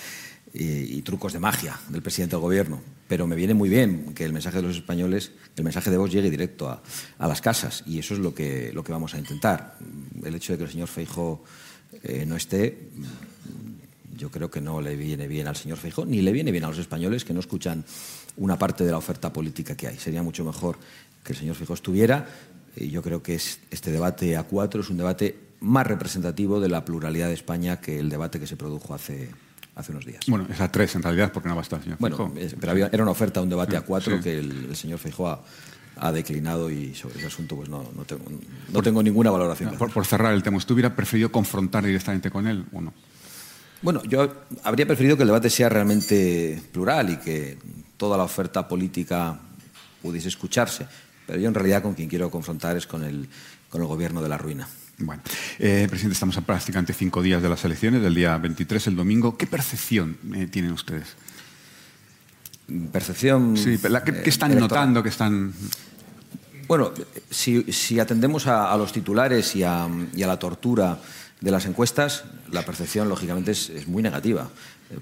y, 0.53 1.01
trucos 1.01 1.34
de 1.34 1.39
magia 1.39 1.79
del 1.89 2.01
presidente 2.01 2.36
del 2.36 2.41
gobierno. 2.41 2.82
Pero 3.13 3.28
me 3.28 3.36
viene 3.36 3.54
muy 3.54 3.69
bien 3.69 4.15
que 4.15 4.26
el 4.26 4.34
mensaje 4.34 4.58
de 4.58 4.63
los 4.63 4.76
españoles, 4.76 5.34
el 5.56 5.63
mensaje 5.63 5.91
de 5.91 5.97
vos 5.97 6.12
llegue 6.12 6.32
directo 6.32 6.67
a, 6.67 6.82
las 7.19 7.41
casas 7.41 7.84
y 7.86 7.99
eso 7.99 8.15
es 8.15 8.19
lo 8.19 8.34
que, 8.34 8.71
lo 8.73 8.84
que 8.84 8.91
vamos 8.91 9.13
a 9.13 9.19
intentar. 9.19 9.78
El 10.23 10.34
hecho 10.34 10.54
de 10.54 10.58
que 10.58 10.63
el 10.63 10.71
señor 10.71 10.88
Feijo 10.88 11.43
eh, 12.02 12.26
no 12.26 12.36
esté, 12.36 12.89
yo 14.17 14.32
creo 14.32 14.49
que 14.49 14.62
no 14.62 14.82
le 14.82 14.95
viene 14.95 15.28
bien 15.28 15.45
al 15.45 15.56
señor 15.56 15.78
Feijo, 15.78 16.08
ni 16.08 16.23
le 16.23 16.32
viene 16.32 16.52
bien 16.52 16.63
a 16.63 16.69
los 16.69 16.80
españoles 16.80 17.23
que 17.23 17.36
no 17.36 17.39
escuchan 17.39 17.86
una 18.38 18.58
parte 18.58 18.84
de 18.84 18.89
la 18.89 18.97
oferta 18.97 19.32
política 19.32 19.78
que 19.78 19.89
hay. 19.89 19.99
Sería 19.99 20.23
mucho 20.23 20.43
mejor 20.43 20.80
que 21.23 21.34
el 21.34 21.38
señor 21.38 21.54
Feijo 21.56 21.76
estuviera. 21.76 22.28
Y 22.76 22.89
yo 22.89 23.04
creo 23.04 23.21
que 23.21 23.36
este 23.36 23.91
debate 23.91 24.38
a 24.38 24.41
cuatro 24.41 24.82
es 24.82 24.89
un 24.89 24.97
debate 24.97 25.38
más 25.60 25.86
representativo 25.86 26.60
de 26.60 26.69
la 26.69 26.84
pluralidad 26.84 27.28
de 27.28 27.36
España 27.36 27.80
que 27.80 27.99
el 27.99 28.10
debate 28.10 28.39
que 28.39 28.47
se 28.47 28.58
produjo 28.58 28.95
hace, 28.95 29.30
hace 29.76 29.92
unos 29.92 30.06
días. 30.06 30.24
Bueno, 30.28 30.48
es 30.50 30.62
a 30.62 30.72
tres 30.72 30.96
en 30.96 31.04
realidad, 31.04 31.32
porque 31.32 31.50
no 31.50 31.56
va 31.56 31.62
a 31.62 31.64
estar 31.64 31.80
el 31.80 31.84
señor 31.84 32.00
Bueno, 32.00 32.34
pero 32.60 32.74
era 32.74 33.04
una 33.04 33.12
oferta, 33.12 33.42
un 33.42 33.50
debate 33.50 33.78
a 33.78 33.82
cuatro 33.82 34.20
que 34.22 34.40
el, 34.40 34.76
señor 34.76 35.00
Feijóo 35.00 35.40
ha, 35.98 36.12
declinado 36.12 36.70
y 36.70 36.94
sobre 36.96 37.18
ese 37.18 37.28
asunto 37.28 37.56
pues 37.56 37.70
no, 37.70 37.90
no, 37.96 38.04
tengo, 38.04 38.24
no 38.72 38.82
tengo, 38.82 39.02
ninguna 39.02 39.32
valoración. 39.32 39.76
por, 39.76 40.06
cerrar 40.06 40.34
el 40.34 40.44
tema, 40.44 40.58
¿usted 40.58 40.74
hubiera 40.74 40.96
preferido 40.96 41.32
confrontar 41.32 41.86
directamente 41.86 42.30
con 42.30 42.48
él 42.48 42.66
o 42.74 42.82
no? 42.82 42.94
Bueno, 43.82 44.02
yo 44.04 44.32
habría 44.64 44.86
preferido 44.86 45.18
que 45.18 45.24
el 45.24 45.28
debate 45.28 45.50
sea 45.50 45.70
realmente 45.70 46.62
plural 46.72 47.10
y 47.10 47.18
que 47.18 47.58
toda 47.98 48.18
la 48.18 48.24
oferta 48.24 48.68
política 48.68 49.38
pudiese 50.02 50.30
escucharse, 50.30 50.88
pero 51.28 51.40
yo 51.40 51.48
en 51.48 51.54
realidad 51.54 51.82
con 51.82 51.94
quien 51.94 52.10
quiero 52.10 52.32
confrontar 52.32 52.78
es 52.78 52.88
con 52.88 53.04
el, 53.04 53.28
con 53.70 53.82
el 53.82 53.88
gobierno 53.88 54.22
de 54.22 54.30
la 54.30 54.38
ruina. 54.38 54.68
Bueno, 54.99 55.21
eh, 55.60 55.88
presidente, 55.89 56.13
estamos 56.13 56.38
a 56.38 56.41
prácticamente 56.41 56.93
cinco 56.93 57.21
días 57.21 57.41
de 57.41 57.49
las 57.49 57.65
elecciones, 57.65 58.01
del 58.01 58.13
día 58.13 58.38
23, 58.38 58.88
el 58.88 58.95
domingo. 58.95 59.38
¿Qué 59.38 59.47
percepción 59.47 60.17
eh, 60.36 60.47
tienen 60.47 60.71
ustedes? 60.71 61.15
Percepción. 62.91 63.58
Sí, 63.58 63.79
¿qué, 63.79 64.29
están 64.29 64.58
notando? 64.58 65.01
¿Qué 65.01 65.10
están.? 65.10 65.53
Bueno, 66.67 66.91
si, 67.29 67.99
atendemos 67.99 68.47
a, 68.47 68.75
los 68.77 68.93
titulares 68.93 69.56
y 69.56 69.63
a, 69.63 69.89
la 70.15 70.39
tortura 70.39 70.99
de 71.41 71.51
las 71.51 71.65
encuestas, 71.65 72.23
la 72.51 72.63
percepción, 72.63 73.10
lógicamente, 73.10 73.51
es 73.51 73.88
muy 73.88 74.01
negativa 74.01 74.49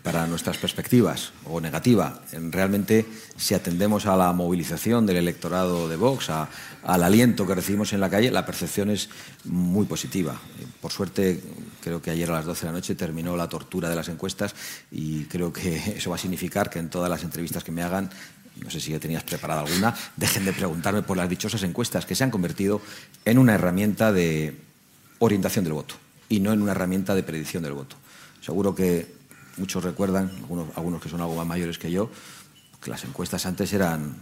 para 0.03 0.27
nuestras 0.27 0.57
perspectivas 0.57 1.33
o 1.45 1.59
negativa. 1.59 2.21
Realmente, 2.49 3.05
si 3.35 3.53
atendemos 3.53 4.05
a 4.05 4.15
la 4.15 4.31
movilización 4.33 5.05
del 5.05 5.17
electorado 5.17 5.89
de 5.89 5.95
Vox, 5.95 6.29
al 6.29 7.03
aliento 7.03 7.45
que 7.45 7.55
recibimos 7.55 7.93
en 7.93 7.99
la 7.99 8.09
calle, 8.09 8.31
la 8.31 8.45
percepción 8.45 8.89
es 8.89 9.09
muy 9.45 9.85
positiva. 9.85 10.39
Por 10.79 10.91
suerte, 10.91 11.41
creo 11.81 12.01
que 12.01 12.11
ayer 12.11 12.29
a 12.29 12.35
las 12.35 12.45
12 12.45 12.61
de 12.61 12.65
la 12.67 12.77
noche 12.77 12.95
terminó 12.95 13.35
la 13.35 13.49
tortura 13.49 13.89
de 13.89 13.95
las 13.95 14.09
encuestas 14.09 14.55
y 14.91 15.25
creo 15.25 15.51
que 15.51 15.75
eso 15.97 16.09
va 16.09 16.15
a 16.15 16.19
significar 16.19 16.69
que 16.69 16.79
en 16.79 16.89
todas 16.89 17.09
las 17.09 17.23
entrevistas 17.23 17.63
que 17.63 17.71
me 17.71 17.83
hagan 17.83 18.09
no 18.59 18.69
sé 18.69 18.79
si 18.79 18.91
ya 18.91 18.99
tenías 18.99 19.23
preparada 19.23 19.61
alguna, 19.61 19.95
dejen 20.17 20.45
de 20.45 20.53
preguntarme 20.53 21.01
por 21.01 21.17
las 21.17 21.29
dichosas 21.29 21.63
encuestas 21.63 22.05
que 22.05 22.15
se 22.15 22.23
han 22.23 22.31
convertido 22.31 22.81
en 23.25 23.37
una 23.37 23.55
herramienta 23.55 24.11
de 24.11 24.55
orientación 25.19 25.63
del 25.63 25.73
voto 25.73 25.95
y 26.29 26.41
no 26.41 26.51
en 26.51 26.61
una 26.61 26.71
herramienta 26.71 27.15
de 27.15 27.23
predicción 27.23 27.63
del 27.63 27.73
voto. 27.73 27.95
Seguro 28.41 28.75
que 28.75 29.20
muchos 29.57 29.83
recuerdan, 29.83 30.31
algunos, 30.75 31.01
que 31.01 31.09
son 31.09 31.21
algo 31.21 31.35
más 31.35 31.47
mayores 31.47 31.77
que 31.77 31.91
yo, 31.91 32.09
que 32.81 32.89
las 32.89 33.03
encuestas 33.03 33.45
antes 33.45 33.71
eran 33.73 34.15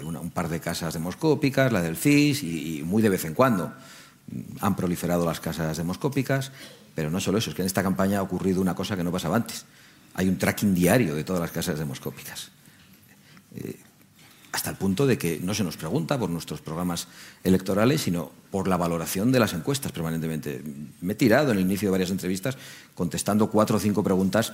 eh, 0.00 0.04
un 0.04 0.30
par 0.30 0.48
de 0.48 0.60
casas 0.60 0.94
demoscópicas, 0.94 1.72
la 1.72 1.82
del 1.82 1.96
CIS, 1.96 2.42
y, 2.42 2.82
muy 2.84 3.02
de 3.02 3.08
vez 3.08 3.24
en 3.24 3.34
cuando 3.34 3.72
han 4.60 4.76
proliferado 4.76 5.26
las 5.26 5.40
casas 5.40 5.76
demoscópicas, 5.76 6.52
pero 6.94 7.10
no 7.10 7.20
solo 7.20 7.38
eso, 7.38 7.50
es 7.50 7.56
que 7.56 7.62
en 7.62 7.66
esta 7.66 7.82
campaña 7.82 8.18
ha 8.18 8.22
ocurrido 8.22 8.60
una 8.60 8.74
cosa 8.74 8.96
que 8.96 9.04
no 9.04 9.10
pasaba 9.10 9.36
antes. 9.36 9.64
Hay 10.14 10.28
un 10.28 10.38
tracking 10.38 10.74
diario 10.74 11.14
de 11.14 11.24
todas 11.24 11.40
las 11.40 11.50
casas 11.50 11.78
demoscópicas. 11.78 12.50
Eh, 13.54 13.78
hasta 14.52 14.68
el 14.70 14.76
punto 14.76 15.06
de 15.06 15.16
que 15.16 15.40
no 15.42 15.54
se 15.54 15.64
nos 15.64 15.78
pregunta 15.78 16.18
por 16.18 16.28
nuestros 16.28 16.60
programas 16.60 17.08
electorales, 17.42 18.02
sino 18.02 18.30
por 18.50 18.68
la 18.68 18.76
valoración 18.76 19.32
de 19.32 19.40
las 19.40 19.54
encuestas 19.54 19.92
permanentemente. 19.92 20.62
Me 21.00 21.14
he 21.14 21.16
tirado 21.16 21.52
en 21.52 21.58
el 21.58 21.64
inicio 21.64 21.88
de 21.88 21.92
varias 21.92 22.10
entrevistas 22.10 22.58
contestando 22.94 23.48
cuatro 23.50 23.78
o 23.78 23.80
cinco 23.80 24.04
preguntas 24.04 24.52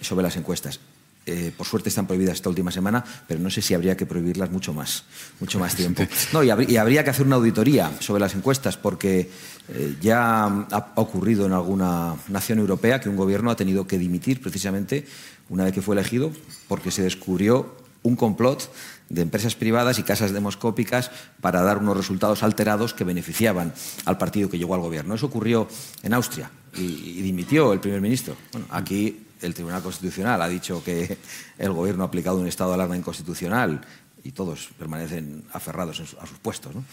sobre 0.00 0.22
las 0.22 0.36
encuestas. 0.36 0.78
Eh, 1.26 1.52
por 1.54 1.66
suerte 1.66 1.90
están 1.90 2.06
prohibidas 2.06 2.36
esta 2.36 2.48
última 2.48 2.70
semana, 2.70 3.04
pero 3.28 3.40
no 3.40 3.50
sé 3.50 3.60
si 3.60 3.74
habría 3.74 3.96
que 3.96 4.06
prohibirlas 4.06 4.50
mucho 4.50 4.72
más, 4.72 5.04
mucho 5.38 5.58
más 5.58 5.74
tiempo. 5.74 6.02
No, 6.32 6.42
y, 6.42 6.50
habría, 6.50 7.04
que 7.04 7.10
hacer 7.10 7.26
una 7.26 7.36
auditoría 7.36 7.90
sobre 8.00 8.20
las 8.20 8.34
encuestas, 8.34 8.76
porque 8.76 9.30
eh, 9.68 9.96
ya 10.00 10.44
ha 10.46 10.92
ocurrido 10.94 11.44
en 11.44 11.52
alguna 11.52 12.14
nación 12.28 12.60
europea 12.60 13.00
que 13.00 13.08
un 13.08 13.16
gobierno 13.16 13.50
ha 13.50 13.56
tenido 13.56 13.86
que 13.86 13.98
dimitir 13.98 14.40
precisamente 14.40 15.06
una 15.50 15.64
vez 15.64 15.74
que 15.74 15.82
fue 15.82 15.94
elegido, 15.94 16.30
porque 16.68 16.90
se 16.90 17.02
descubrió 17.02 17.76
un 18.02 18.16
complot 18.16 18.72
de 19.10 19.22
empresas 19.22 19.56
privadas 19.56 19.98
y 19.98 20.04
casas 20.04 20.32
demoscópicas 20.32 21.10
para 21.40 21.62
dar 21.62 21.78
unos 21.78 21.96
resultados 21.96 22.42
alterados 22.42 22.94
que 22.94 23.04
beneficiaban 23.04 23.74
al 24.06 24.16
partido 24.16 24.48
que 24.48 24.56
llegó 24.56 24.74
al 24.74 24.80
gobierno. 24.80 25.14
Eso 25.14 25.26
ocurrió 25.26 25.68
en 26.02 26.14
Austria 26.14 26.50
y, 26.76 27.20
dimitió 27.20 27.72
el 27.72 27.80
primer 27.80 28.00
ministro. 28.00 28.36
Bueno, 28.52 28.66
aquí 28.70 29.26
el 29.42 29.52
Tribunal 29.52 29.82
Constitucional 29.82 30.40
ha 30.40 30.48
dicho 30.48 30.82
que 30.84 31.18
el 31.58 31.72
gobierno 31.72 32.04
ha 32.04 32.06
aplicado 32.06 32.38
un 32.38 32.46
estado 32.46 32.70
de 32.70 32.74
alarma 32.76 32.96
inconstitucional 32.96 33.80
y 34.22 34.32
todos 34.32 34.68
permanecen 34.78 35.44
aferrados 35.52 35.98
a 36.00 36.26
sus 36.26 36.38
puestos. 36.38 36.74
¿no? 36.74 36.84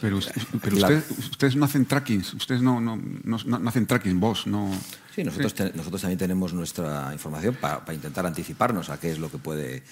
Pero, 0.00 0.16
ustedes 0.16 1.56
no 1.56 1.64
hacen 1.64 1.84
tracking, 1.84 2.20
ustedes 2.36 2.62
no, 2.62 2.80
no, 2.80 2.96
no, 2.96 3.68
hacen 3.68 3.86
tracking, 3.86 4.18
vos 4.18 4.46
no... 4.46 4.70
Sí, 5.14 5.24
nosotros, 5.24 5.54
nosotros 5.74 6.00
también 6.00 6.18
tenemos 6.18 6.54
nuestra 6.54 7.10
información 7.12 7.56
para, 7.60 7.82
intentar 7.92 8.24
anticiparnos 8.24 8.88
a 8.88 9.00
qué 9.00 9.10
es 9.10 9.18
lo 9.18 9.30
que 9.30 9.38
puede 9.38 9.82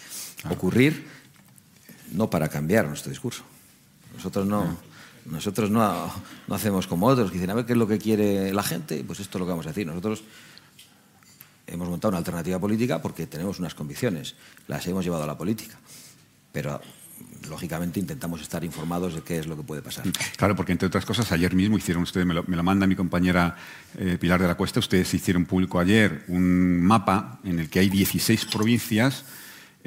ocurrir 0.49 1.26
no 2.13 2.31
para 2.31 2.49
cambiar 2.49 2.87
nuestro 2.87 3.11
discurso. 3.11 3.43
Nosotros 4.15 4.47
no, 4.47 4.77
nosotros 5.27 5.71
no, 5.71 6.13
no, 6.47 6.55
hacemos 6.55 6.87
como 6.87 7.07
otros 7.07 7.31
que 7.31 7.35
dicen, 7.35 7.51
a 7.51 7.55
ver 7.55 7.67
qué 7.67 7.73
es 7.73 7.79
lo 7.79 7.87
que 7.87 7.99
quiere 7.99 8.53
la 8.53 8.63
gente, 8.63 9.03
pues 9.07 9.21
esto 9.21 9.39
es 9.39 9.41
lo 9.41 9.47
que 9.47 9.51
vamos 9.51 9.67
a 9.67 9.71
decir. 9.71 9.87
Nosotros 9.87 10.23
hemos 11.67 11.89
montado 11.89 12.11
una 12.11 12.19
alternativa 12.19 12.59
política 12.59 13.03
porque 13.03 13.27
tenemos 13.27 13.59
unas 13.59 13.75
convicciones, 13.75 14.35
las 14.69 14.87
hemos 14.87 15.05
llevado 15.05 15.25
a 15.25 15.27
la 15.27 15.37
política. 15.37 15.77
Pero 16.53 16.81
lógicamente 17.49 18.01
intentamos 18.01 18.41
estar 18.41 18.65
informados 18.65 19.15
de 19.15 19.23
qué 19.23 19.39
es 19.39 19.47
lo 19.47 19.57
que 19.57 19.63
puede 19.63 19.83
pasar. 19.83 20.05
Claro, 20.37 20.57
porque 20.57 20.73
entre 20.73 20.89
otras 20.89 21.05
cosas, 21.05 21.31
ayer 21.33 21.55
mismo 21.55 21.77
hicieron 21.77 22.03
ustedes, 22.03 22.27
me 22.27 22.35
lo, 22.35 22.63
manda 22.63 22.87
mi 22.87 22.97
compañera 22.97 23.57
eh, 23.99 24.19
Pilar 24.21 24.41
de 24.41 24.49
la 24.49 24.55
Cuesta, 24.55 24.81
ustedes 24.81 25.13
hicieron 25.15 25.45
público 25.45 25.79
ayer 25.79 26.25
un 26.29 26.83
mapa 26.83 27.41
en 27.45 27.59
el 27.59 27.69
que 27.69 27.81
hay 27.81 27.89
16 27.89 28.47
provincias 28.47 29.25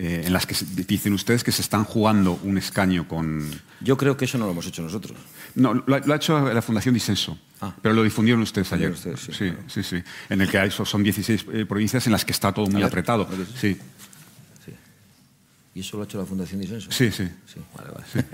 eh, 0.02 0.24
en 0.26 0.32
las 0.32 0.46
que 0.46 0.56
dicen 0.88 1.12
ustedes 1.12 1.44
que 1.44 1.52
se 1.52 1.62
están 1.62 1.84
jugando 1.84 2.40
un 2.44 2.58
escaño 2.58 3.06
con... 3.06 3.52
Yo 3.82 3.98
creo 3.98 4.16
que 4.16 4.24
eso 4.24 4.38
no 4.38 4.46
lo 4.46 4.52
hemos 4.52 4.66
hecho 4.66 4.82
nosotros. 4.82 5.18
No, 5.56 5.74
lo, 5.74 5.94
ha 5.94 6.16
hecho 6.16 6.54
la 6.54 6.62
Fundación 6.62 6.94
Disenso, 6.94 7.38
ah. 7.60 7.74
pero 7.82 7.94
lo 7.94 8.04
difundieron 8.04 8.42
ustedes 8.42 8.72
ayer. 8.72 8.96
sí, 8.96 9.52
sí, 9.68 9.84
sí, 9.84 10.02
En 10.30 10.40
el 10.40 10.50
que 10.50 10.58
hay, 10.58 10.72
son 10.72 11.04
16 11.04 11.46
eh, 11.52 11.66
provincias 11.66 12.06
en 12.06 12.14
las 12.14 12.24
que 12.24 12.32
está 12.32 12.54
todo 12.54 12.68
muy 12.68 12.82
apretado. 12.82 13.28
Sí. 13.60 13.78
¿Y 15.74 15.82
eso 15.82 15.98
lo 15.98 16.04
ha 16.04 16.06
hecho 16.06 16.18
la 16.18 16.26
Fundación 16.26 16.60
Disenso? 16.60 16.92
Sí, 16.92 17.12
sí. 17.12 17.28
sí 17.46 17.60
vale, 17.76 17.92
vale. 17.92 18.26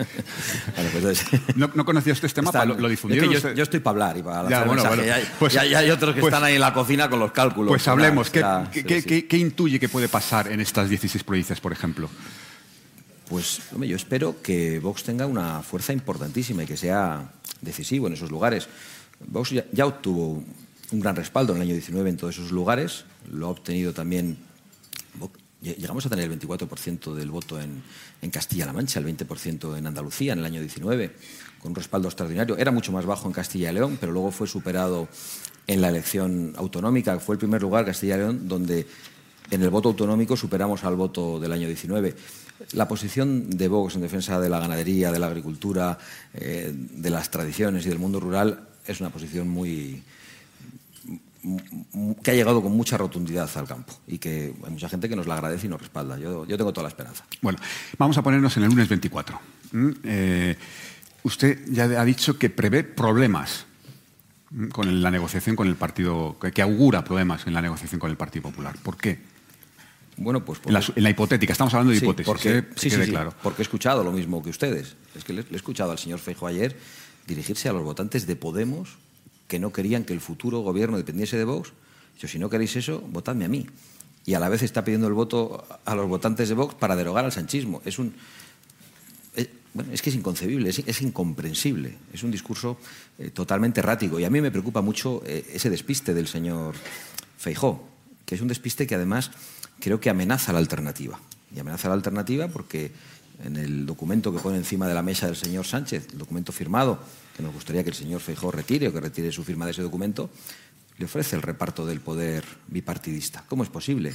pues 1.01 1.25
¿No, 1.55 1.69
¿No, 1.75 1.83
conocía 1.83 2.13
usted 2.13 2.27
este 2.27 2.41
mapa? 2.41 2.63
¿Lo, 2.65 2.87
difundieron? 2.87 3.29
yo, 3.29 3.51
yo, 3.51 3.63
estoy 3.63 3.81
para 3.81 3.91
hablar 3.91 4.17
y 4.17 4.23
para 4.23 4.43
lanzar 4.43 4.67
bueno, 4.67 4.83
bueno, 4.85 5.03
pues, 5.37 5.53
y, 5.53 5.57
hay, 5.57 5.91
otros 5.91 6.15
que 6.15 6.21
pues, 6.21 6.33
están 6.33 6.45
ahí 6.45 6.55
en 6.55 6.61
la 6.61 6.73
cocina 6.73 7.09
con 7.09 7.19
los 7.19 7.33
cálculos. 7.33 7.69
Pues 7.69 7.87
hablemos. 7.87 8.29
¿Qué, 8.29 8.41
qué, 8.71 9.27
qué, 9.27 9.37
intuye 9.37 9.79
que 9.79 9.89
puede 9.89 10.07
pasar 10.07 10.49
en 10.49 10.61
estas 10.61 10.89
16 10.89 11.23
provincias, 11.25 11.59
por 11.59 11.73
ejemplo? 11.73 12.09
Pues 13.27 13.61
hombre, 13.73 13.89
yo 13.89 13.97
espero 13.97 14.41
que 14.41 14.79
Vox 14.79 15.03
tenga 15.03 15.25
una 15.25 15.61
fuerza 15.61 15.91
importantísima 15.91 16.63
y 16.63 16.65
que 16.67 16.77
sea 16.77 17.31
decisivo 17.59 18.07
en 18.07 18.13
esos 18.13 18.31
lugares. 18.31 18.69
Vox 19.27 19.49
ya, 19.49 19.65
ya 19.73 19.85
obtuvo 19.85 20.41
un 20.91 20.99
gran 20.99 21.15
respaldo 21.17 21.51
en 21.53 21.57
el 21.57 21.63
año 21.63 21.73
19 21.73 22.09
en 22.09 22.17
todos 22.17 22.35
esos 22.35 22.51
lugares. 22.51 23.03
Lo 23.29 23.47
ha 23.47 23.49
obtenido 23.49 23.93
también 23.93 24.37
Llegamos 25.73 26.05
a 26.05 26.09
tener 26.09 26.31
el 26.31 26.39
24% 26.39 27.15
del 27.15 27.31
voto 27.31 27.59
en, 27.59 27.81
Castilla-La 28.29 28.73
Mancha, 28.73 28.99
el 28.99 29.05
20% 29.05 29.77
en 29.77 29.87
Andalucía 29.87 30.33
en 30.33 30.39
el 30.39 30.45
año 30.45 30.59
19, 30.59 31.11
con 31.59 31.71
un 31.71 31.75
respaldo 31.75 32.07
extraordinario. 32.07 32.55
Era 32.57 32.71
mucho 32.71 32.91
más 32.91 33.05
bajo 33.05 33.27
en 33.27 33.33
Castilla 33.33 33.71
y 33.71 33.73
León, 33.73 33.97
pero 33.99 34.11
luego 34.11 34.31
fue 34.31 34.47
superado 34.47 35.07
en 35.65 35.81
la 35.81 35.89
elección 35.89 36.53
autonómica. 36.55 37.19
Fue 37.19 37.35
el 37.35 37.39
primer 37.39 37.63
lugar, 37.63 37.83
Castilla 37.83 38.15
y 38.15 38.19
León, 38.19 38.47
donde 38.47 38.85
en 39.49 39.61
el 39.63 39.69
voto 39.71 39.89
autonómico 39.89 40.37
superamos 40.37 40.83
al 40.83 40.95
voto 40.95 41.39
del 41.39 41.51
año 41.51 41.67
19. 41.67 42.15
La 42.73 42.87
posición 42.87 43.49
de 43.49 43.67
Vox 43.67 43.95
en 43.95 44.01
defensa 44.01 44.39
de 44.39 44.49
la 44.49 44.59
ganadería, 44.59 45.11
de 45.11 45.19
la 45.19 45.27
agricultura, 45.27 45.97
eh, 46.33 46.71
de 46.73 47.09
las 47.09 47.31
tradiciones 47.31 47.85
y 47.85 47.89
del 47.89 47.99
mundo 47.99 48.19
rural 48.19 48.67
es 48.85 49.01
una 49.01 49.09
posición 49.09 49.49
muy, 49.49 50.03
que 52.23 52.31
ha 52.31 52.33
llegado 52.33 52.61
con 52.61 52.71
mucha 52.71 52.97
rotundidad 52.97 53.49
al 53.55 53.67
campo 53.67 53.93
y 54.07 54.17
que 54.17 54.53
hay 54.63 54.71
mucha 54.71 54.89
gente 54.89 55.07
que 55.07 55.15
nos 55.15 55.27
la 55.27 55.35
agradece 55.35 55.67
y 55.67 55.69
nos 55.69 55.79
respalda. 55.79 56.17
Yo, 56.17 56.45
yo 56.45 56.57
tengo 56.57 56.73
toda 56.73 56.83
la 56.83 56.89
esperanza. 56.89 57.25
Bueno, 57.41 57.59
vamos 57.97 58.17
a 58.17 58.23
ponernos 58.23 58.55
en 58.57 58.63
el 58.63 58.69
lunes 58.69 58.89
24. 58.89 59.39
Mm, 59.71 59.89
eh, 60.03 60.57
usted 61.23 61.59
ya 61.69 61.83
ha 61.83 62.05
dicho 62.05 62.37
que 62.37 62.49
prevé 62.49 62.83
problemas 62.83 63.65
con 64.71 65.01
la 65.01 65.11
negociación 65.11 65.55
con 65.55 65.67
el 65.67 65.75
Partido, 65.75 66.37
que 66.39 66.61
augura 66.61 67.03
problemas 67.03 67.45
en 67.45 67.53
la 67.53 67.61
negociación 67.61 67.99
con 67.99 68.09
el 68.09 68.17
Partido 68.17 68.43
Popular. 68.43 68.75
¿Por 68.81 68.97
qué? 68.97 69.19
Bueno, 70.17 70.45
pues 70.45 70.61
en, 70.65 71.03
la, 71.03 71.09
hipotética, 71.09 71.51
estamos 71.51 71.73
hablando 71.73 71.91
de 71.91 71.97
hipótesis. 71.97 72.25
Porque, 72.25 72.59
¿eh? 72.59 72.63
sí, 72.77 72.89
sí, 72.89 73.01
claro. 73.07 73.33
porque 73.43 73.61
he 73.61 73.63
escuchado 73.63 74.03
lo 74.03 74.13
mismo 74.13 74.41
que 74.41 74.49
ustedes. 74.49 74.95
Es 75.13 75.25
que 75.25 75.33
le, 75.33 75.45
he 75.51 75.55
escuchado 75.55 75.91
al 75.91 75.99
señor 75.99 76.19
Feijo 76.19 76.47
ayer 76.47 76.77
dirigirse 77.27 77.67
a 77.67 77.73
los 77.73 77.83
votantes 77.83 78.25
de 78.25 78.35
Podemos 78.35 78.97
que 79.47 79.59
no 79.59 79.71
querían 79.71 80.03
que 80.03 80.13
el 80.13 80.21
futuro 80.21 80.59
gobierno 80.59 80.97
dependiese 80.97 81.37
de 81.37 81.43
Vox. 81.43 81.73
Yo, 82.19 82.27
si 82.27 82.39
no 82.39 82.49
queréis 82.49 82.75
eso, 82.75 83.01
votadme 83.01 83.45
a 83.45 83.47
mí. 83.47 83.67
Y 84.25 84.33
a 84.33 84.39
la 84.39 84.49
vez 84.49 84.63
está 84.63 84.83
pidiendo 84.83 85.07
el 85.07 85.13
voto 85.13 85.65
a 85.85 85.95
los 85.95 86.07
votantes 86.07 86.49
de 86.49 86.55
Vox 86.55 86.73
para 86.75 86.95
derogar 86.95 87.25
al 87.25 87.31
sanchismo. 87.31 87.81
Es 87.85 87.99
un. 87.99 88.13
Es, 89.35 89.49
bueno, 89.73 89.91
es 89.91 90.01
que 90.01 90.09
es 90.09 90.15
inconcebible, 90.15 90.69
es, 90.69 91.01
incomprensible. 91.01 91.95
Es 92.13 92.23
un 92.23 92.31
discurso 92.31 92.77
eh, 93.19 93.29
totalmente 93.29 93.81
errático. 93.81 94.19
Y 94.19 94.23
a 94.23 94.29
mí 94.29 94.41
me 94.41 94.49
preocupa 94.49 94.81
mucho 94.81 95.21
eh, 95.25 95.45
ese 95.53 95.69
despiste 95.69 96.13
del 96.13 96.27
señor 96.27 96.73
Feijó, 97.37 97.87
que 98.25 98.35
es 98.35 98.41
un 98.41 98.47
despiste 98.47 98.87
que 98.87 98.95
además 98.95 99.31
creo 99.79 99.99
que 99.99 100.09
amenaza 100.09 100.53
la 100.53 100.59
alternativa. 100.59 101.19
Y 101.55 101.59
amenaza 101.59 101.89
la 101.89 101.93
alternativa 101.93 102.47
porque 102.47 102.91
en 103.43 103.57
el 103.57 103.85
documento 103.85 104.31
que 104.31 104.39
pone 104.39 104.57
encima 104.57 104.87
de 104.87 104.93
la 104.93 105.01
mesa 105.01 105.27
del 105.27 105.35
señor 105.35 105.65
Sánchez, 105.65 106.07
el 106.11 106.17
documento 106.17 106.51
firmado, 106.51 106.99
que 107.35 107.43
nos 107.43 107.53
gustaría 107.53 107.83
que 107.83 107.89
el 107.89 107.95
señor 107.95 108.21
Feijó 108.21 108.51
retire 108.51 108.87
o 108.87 108.93
que 108.93 109.01
retire 109.01 109.31
su 109.31 109.43
firma 109.43 109.65
de 109.65 109.71
ese 109.71 109.81
documento, 109.81 110.29
le 110.97 111.05
ofrece 111.05 111.35
el 111.35 111.41
reparto 111.41 111.85
del 111.85 111.99
poder 111.99 112.45
bipartidista. 112.67 113.43
¿Cómo 113.49 113.63
es 113.63 113.69
posible 113.69 114.13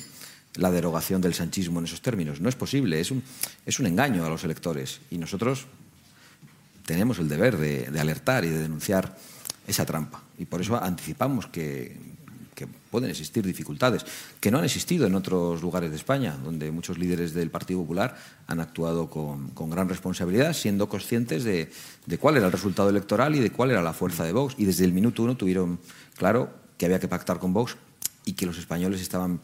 la 0.54 0.70
derogación 0.70 1.20
del 1.20 1.34
sanchismo 1.34 1.78
en 1.78 1.84
esos 1.84 2.00
términos? 2.00 2.40
No 2.40 2.48
es 2.48 2.56
posible, 2.56 3.00
es 3.00 3.10
un, 3.10 3.22
es 3.66 3.78
un 3.78 3.86
engaño 3.86 4.24
a 4.24 4.30
los 4.30 4.44
electores 4.44 5.00
y 5.10 5.18
nosotros 5.18 5.66
tenemos 6.86 7.18
el 7.18 7.28
deber 7.28 7.58
de 7.58 8.00
alertar 8.00 8.44
y 8.44 8.48
de 8.48 8.58
denunciar 8.58 9.16
esa 9.66 9.86
trampa. 9.86 10.22
Y 10.38 10.46
por 10.46 10.60
eso 10.60 10.82
anticipamos 10.82 11.46
que, 11.46 11.96
que 12.60 12.66
pueden 12.90 13.08
existir 13.08 13.46
dificultades, 13.46 14.04
que 14.38 14.50
no 14.50 14.58
han 14.58 14.64
existido 14.64 15.06
en 15.06 15.14
otros 15.14 15.62
lugares 15.62 15.88
de 15.88 15.96
España, 15.96 16.36
donde 16.44 16.70
muchos 16.70 16.98
líderes 16.98 17.32
del 17.32 17.48
Partido 17.48 17.80
Popular 17.80 18.18
han 18.46 18.60
actuado 18.60 19.08
con, 19.08 19.54
gran 19.70 19.88
responsabilidad, 19.88 20.52
siendo 20.52 20.90
conscientes 20.90 21.42
de, 21.42 21.70
cuál 22.18 22.36
era 22.36 22.46
el 22.46 22.52
resultado 22.52 22.90
electoral 22.90 23.34
y 23.34 23.38
de 23.38 23.50
cuál 23.50 23.70
era 23.70 23.80
la 23.80 23.94
fuerza 23.94 24.24
de 24.24 24.32
Vox. 24.32 24.56
Y 24.58 24.66
desde 24.66 24.84
el 24.84 24.92
minuto 24.92 25.22
uno 25.22 25.38
tuvieron 25.38 25.80
claro 26.18 26.50
que 26.76 26.84
había 26.84 27.00
que 27.00 27.08
pactar 27.08 27.38
con 27.38 27.54
Vox 27.54 27.78
y 28.26 28.34
que 28.34 28.44
los 28.44 28.58
españoles 28.58 29.00
estaban 29.00 29.40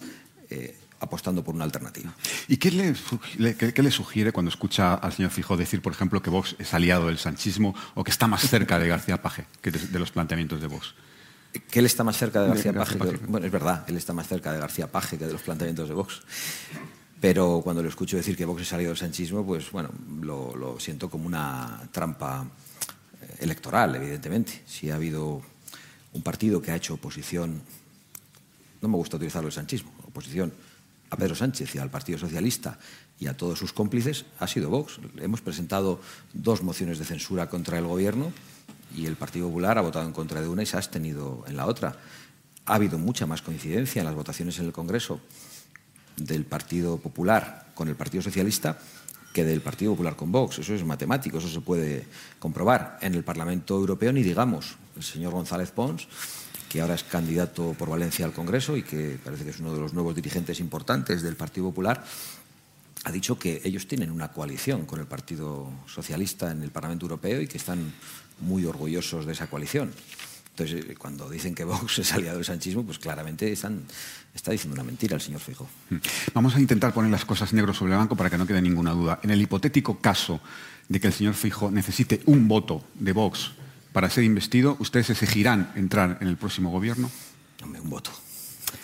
eh, 0.50 0.76
apostando 1.00 1.42
por 1.42 1.54
una 1.54 1.64
alternativa. 1.64 2.14
¿Y 2.48 2.58
qué 2.58 2.70
le, 2.70 3.90
sugiere 3.90 4.30
cuando 4.30 4.50
escucha 4.50 4.92
al 4.92 5.14
señor 5.14 5.30
Fijó 5.30 5.56
decir, 5.56 5.80
por 5.80 5.94
ejemplo, 5.94 6.20
que 6.20 6.28
Vox 6.28 6.54
es 6.58 6.74
aliado 6.74 7.06
del 7.06 7.16
sanchismo 7.16 7.74
o 7.94 8.04
que 8.04 8.10
está 8.10 8.26
más 8.26 8.42
cerca 8.42 8.78
de 8.78 8.88
García 8.88 9.22
Paje 9.22 9.46
que 9.62 9.70
de 9.70 9.98
los 9.98 10.10
planteamientos 10.10 10.60
de 10.60 10.66
Vox? 10.66 10.94
Que 11.60 11.78
él 11.78 11.86
está 11.86 12.04
más 12.04 12.16
cerca 12.16 12.42
de 12.42 12.48
García 12.48 12.72
Paje. 12.72 12.98
bueno, 13.28 13.46
es 13.46 13.52
verdad, 13.52 13.84
él 13.88 13.96
está 13.96 14.12
más 14.12 14.28
cerca 14.28 14.52
de 14.52 14.58
García 14.58 14.90
Paje 14.90 15.18
que 15.18 15.26
de 15.26 15.32
los 15.32 15.42
planteamientos 15.42 15.88
de 15.88 15.94
Vox. 15.94 16.22
Pero 17.20 17.60
cuando 17.64 17.82
lo 17.82 17.88
escucho 17.88 18.16
decir 18.16 18.36
que 18.36 18.44
Vox 18.44 18.62
es 18.62 18.68
salido 18.68 18.90
del 18.90 18.98
sanchismo, 18.98 19.44
pues 19.44 19.70
bueno, 19.70 19.90
lo, 20.20 20.78
siento 20.78 21.08
como 21.08 21.26
una 21.26 21.88
trampa 21.90 22.46
eh, 23.20 23.36
electoral, 23.40 23.94
evidentemente. 23.96 24.62
Si 24.66 24.90
ha 24.90 24.96
habido 24.96 25.42
un 26.12 26.22
partido 26.22 26.60
que 26.60 26.70
ha 26.70 26.76
hecho 26.76 26.94
oposición, 26.94 27.62
no 28.82 28.88
me 28.88 28.96
gusta 28.96 29.16
utilizarlo 29.16 29.48
el 29.48 29.54
sanchismo, 29.54 29.92
oposición 30.06 30.52
a 31.10 31.16
Pedro 31.16 31.34
Sánchez 31.34 31.74
y 31.74 31.78
al 31.78 31.90
Partido 31.90 32.18
Socialista 32.18 32.78
y 33.18 33.28
a 33.28 33.36
todos 33.36 33.58
sus 33.58 33.72
cómplices, 33.72 34.26
ha 34.38 34.46
sido 34.46 34.68
Vox. 34.68 34.98
Hemos 35.18 35.40
presentado 35.40 36.00
dos 36.34 36.62
mociones 36.62 36.98
de 36.98 37.04
censura 37.04 37.48
contra 37.48 37.78
el 37.78 37.86
gobierno 37.86 38.32
y 38.96 39.06
el 39.06 39.16
Partido 39.16 39.46
Popular 39.48 39.78
ha 39.78 39.82
votado 39.82 40.06
en 40.06 40.12
contra 40.12 40.40
de 40.40 40.48
una 40.48 40.62
y 40.62 40.66
se 40.66 40.76
ha 40.76 40.78
abstenido 40.78 41.44
en 41.46 41.56
la 41.56 41.66
otra. 41.66 41.94
Ha 42.64 42.74
habido 42.74 42.98
mucha 42.98 43.26
más 43.26 43.42
coincidencia 43.42 44.00
en 44.00 44.06
las 44.06 44.14
votaciones 44.14 44.58
en 44.58 44.66
el 44.66 44.72
Congreso 44.72 45.20
del 46.16 46.44
Partido 46.44 46.96
Popular 46.96 47.66
con 47.74 47.88
el 47.88 47.94
Partido 47.94 48.22
Socialista 48.22 48.78
que 49.32 49.44
del 49.44 49.60
Partido 49.60 49.92
Popular 49.92 50.16
con 50.16 50.32
Vox. 50.32 50.60
Eso 50.60 50.74
es 50.74 50.82
matemático, 50.82 51.36
eso 51.36 51.48
se 51.48 51.60
puede 51.60 52.06
comprobar. 52.38 52.98
En 53.02 53.14
el 53.14 53.22
Parlamento 53.22 53.76
Europeo 53.76 54.10
ni 54.10 54.22
digamos, 54.22 54.76
el 54.96 55.02
señor 55.02 55.32
González 55.32 55.70
Pons, 55.72 56.08
que 56.70 56.80
ahora 56.80 56.94
es 56.94 57.04
candidato 57.04 57.74
por 57.78 57.90
Valencia 57.90 58.24
al 58.24 58.32
Congreso 58.32 58.78
y 58.78 58.82
que 58.82 59.18
parece 59.22 59.44
que 59.44 59.50
es 59.50 59.60
uno 59.60 59.74
de 59.74 59.80
los 59.80 59.92
nuevos 59.92 60.14
dirigentes 60.14 60.58
importantes 60.58 61.20
del 61.20 61.36
Partido 61.36 61.66
Popular, 61.66 62.02
ha 63.04 63.12
dicho 63.12 63.38
que 63.38 63.60
ellos 63.62 63.86
tienen 63.86 64.10
una 64.10 64.32
coalición 64.32 64.86
con 64.86 65.00
el 65.00 65.06
Partido 65.06 65.70
Socialista 65.86 66.50
en 66.50 66.62
el 66.62 66.70
Parlamento 66.70 67.04
Europeo 67.04 67.40
y 67.40 67.46
que 67.46 67.58
están 67.58 67.92
muy 68.40 68.64
orgullosos 68.64 69.26
de 69.26 69.32
esa 69.32 69.46
coalición. 69.48 69.92
Entonces, 70.50 70.86
eh, 70.88 70.94
cuando 70.96 71.28
dicen 71.28 71.54
que 71.54 71.64
Vox 71.64 71.98
es 71.98 72.12
aliado 72.12 72.36
del 72.36 72.44
sanchismo, 72.44 72.82
pues 72.84 72.98
claramente 72.98 73.52
están, 73.52 73.84
está 74.34 74.52
diciendo 74.52 74.74
una 74.74 74.84
mentira 74.84 75.14
el 75.14 75.20
señor 75.20 75.40
Fijo. 75.40 75.68
Hmm. 75.90 75.96
Vamos 76.32 76.56
a 76.56 76.60
intentar 76.60 76.94
poner 76.94 77.10
las 77.10 77.24
cosas 77.24 77.52
negro 77.52 77.74
sobre 77.74 77.92
el 77.92 77.98
blanco 77.98 78.16
para 78.16 78.30
que 78.30 78.38
no 78.38 78.46
quede 78.46 78.62
ninguna 78.62 78.92
duda. 78.92 79.20
En 79.22 79.30
el 79.30 79.40
hipotético 79.40 79.98
caso 79.98 80.40
de 80.88 81.00
que 81.00 81.08
el 81.08 81.12
señor 81.12 81.34
Fijo 81.34 81.70
necesite 81.70 82.22
un 82.26 82.48
voto 82.48 82.84
de 82.94 83.12
Vox 83.12 83.52
para 83.92 84.10
ser 84.10 84.24
investido, 84.24 84.76
¿ustedes 84.78 85.08
exigirán 85.10 85.72
entrar 85.74 86.18
en 86.20 86.28
el 86.28 86.36
próximo 86.36 86.70
gobierno? 86.70 87.10
Hombre, 87.62 87.80
un 87.80 87.88
voto. 87.88 88.10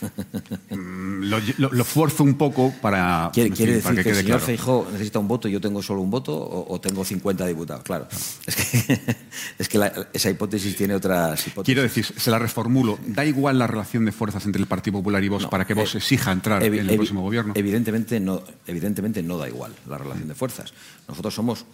Lo, 0.70 1.38
lo, 1.70 1.84
fuerzo 1.84 2.24
un 2.24 2.34
poco 2.34 2.72
para. 2.80 3.30
Quiere, 3.32 3.51
decir 3.51 4.03
que, 4.03 4.11
el 4.11 4.16
señor 4.16 4.40
Feijó 4.40 4.88
necesita 4.90 5.18
un 5.18 5.28
voto 5.28 5.49
y 5.49 5.53
yo 5.53 5.61
tengo 5.61 5.82
solo 5.82 6.01
un 6.01 6.11
voto 6.11 6.34
o, 6.34 6.80
tengo 6.80 7.05
50 7.05 7.47
diputados. 7.47 7.84
Claro. 7.84 8.09
Es 8.47 8.57
que, 8.57 9.01
es 9.59 9.68
que 9.68 9.93
esa 10.12 10.30
hipótesis 10.30 10.76
tiene 10.76 10.95
otras 10.95 11.47
hipótesis. 11.47 11.64
Quiero 11.64 11.82
decir, 11.82 12.05
se 12.05 12.30
la 12.30 12.38
reformulo. 12.38 12.99
¿Da 13.07 13.24
igual 13.24 13.59
la 13.59 13.66
relación 13.66 14.05
de 14.05 14.12
fuerzas 14.12 14.45
entre 14.47 14.61
el 14.61 14.66
Partido 14.66 14.99
Popular 14.99 15.22
y 15.22 15.28
vos 15.28 15.47
para 15.47 15.64
que 15.64 15.74
vos 15.74 15.95
eh, 15.95 15.99
exija 15.99 16.32
entrar 16.32 16.62
en 16.62 16.74
el 16.74 16.97
próximo 16.97 17.22
gobierno? 17.22 17.53
Evidentemente 17.57 18.18
no, 18.18 18.43
evidentemente 18.66 19.22
no 19.22 19.38
da 19.38 19.49
igual 19.49 19.72
la 19.86 19.99
relación 19.99 20.28
de 20.28 20.34
fuerzas. 20.34 20.72
Nosotros 21.09 21.34
somos 21.34 21.66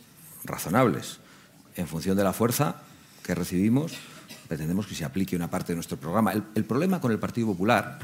razonables. 0.44 1.18
En 1.76 1.86
función 1.86 2.16
de 2.16 2.24
la 2.24 2.32
fuerza 2.32 2.82
que 3.22 3.34
recibimos, 3.34 3.92
pretendemos 4.48 4.86
que 4.86 4.94
se 4.94 5.04
aplique 5.04 5.36
una 5.36 5.50
parte 5.50 5.72
de 5.72 5.76
nuestro 5.76 5.98
programa. 5.98 6.32
el 6.32 6.64
problema 6.64 7.00
con 7.00 7.12
el 7.12 7.18
Partido 7.18 7.48
Popular 7.48 7.98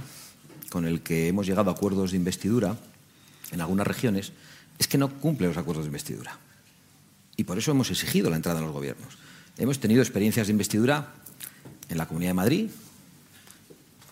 con 0.75 0.87
el 0.87 1.03
que 1.03 1.29
hemos 1.29 1.47
llegado 1.47 1.71
a 1.71 1.75
acuerdos 1.75 2.11
de 2.11 2.17
investidura 2.17 2.77
en 3.53 3.61
algunas 3.61 3.87
regiones 3.87 4.33
es 4.77 4.89
que 4.89 4.99
no 4.99 5.09
cumple 5.09 5.47
los 5.47 5.57
acuerdos 5.57 5.85
de 5.85 5.89
investidura. 5.89 6.37
Y 7.37 7.45
por 7.45 7.59
eso 7.59 7.71
hemos 7.71 7.91
exigido 7.91 8.29
la 8.29 8.37
entrada 8.37 8.59
en 8.59 8.65
los 8.65 8.75
gobiernos. 8.75 9.17
Hemos 9.57 9.79
tenido 9.79 10.03
experiencias 10.03 10.49
de 10.49 10.51
investidura 10.51 11.13
en 11.89 11.97
la 11.97 12.07
Comunidad 12.07 12.31
de 12.31 12.35
Madrid, 12.35 12.71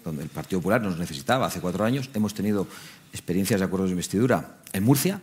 donde 0.05 0.23
el 0.23 0.29
Partido 0.29 0.61
Popular 0.61 0.83
nos 0.83 0.99
necesitaba 0.99 1.47
hace 1.47 1.61
cuatro 1.61 1.85
años. 1.85 2.11
Hemos 2.15 2.35
tenido 2.35 2.69
experiencias 3.13 3.59
de 3.59 3.67
acuerdos 3.67 3.91
de 3.91 3.95
investidura 3.95 4.59
en 4.73 4.85
Murcia, 4.85 5.21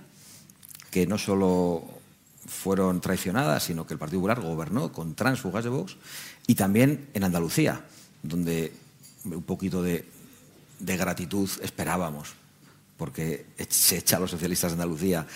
que 0.91 1.07
no 1.07 1.17
solo 1.17 1.85
fueron 2.47 2.99
traicionadas, 2.99 3.63
sino 3.63 3.85
que 3.85 3.93
el 3.93 3.99
Partido 3.99 4.19
Popular 4.19 4.41
gobernó 4.41 4.91
con 4.91 5.15
transfugas 5.15 5.63
de 5.63 5.69
Vox, 5.69 5.95
y 6.49 6.55
también 6.55 7.09
en 7.13 7.23
Andalucía, 7.23 7.85
donde 8.23 8.73
un 9.23 9.43
poquito 9.43 9.83
de 9.83 10.03
gratitud 10.79 11.47
esperábamos, 11.61 12.33
porque 12.97 13.45
se 13.69 13.99
echa 13.99 14.17
a 14.17 14.19
los 14.19 14.31
socialistas 14.31 14.71
de 14.71 14.81
Andalucía 14.81 15.27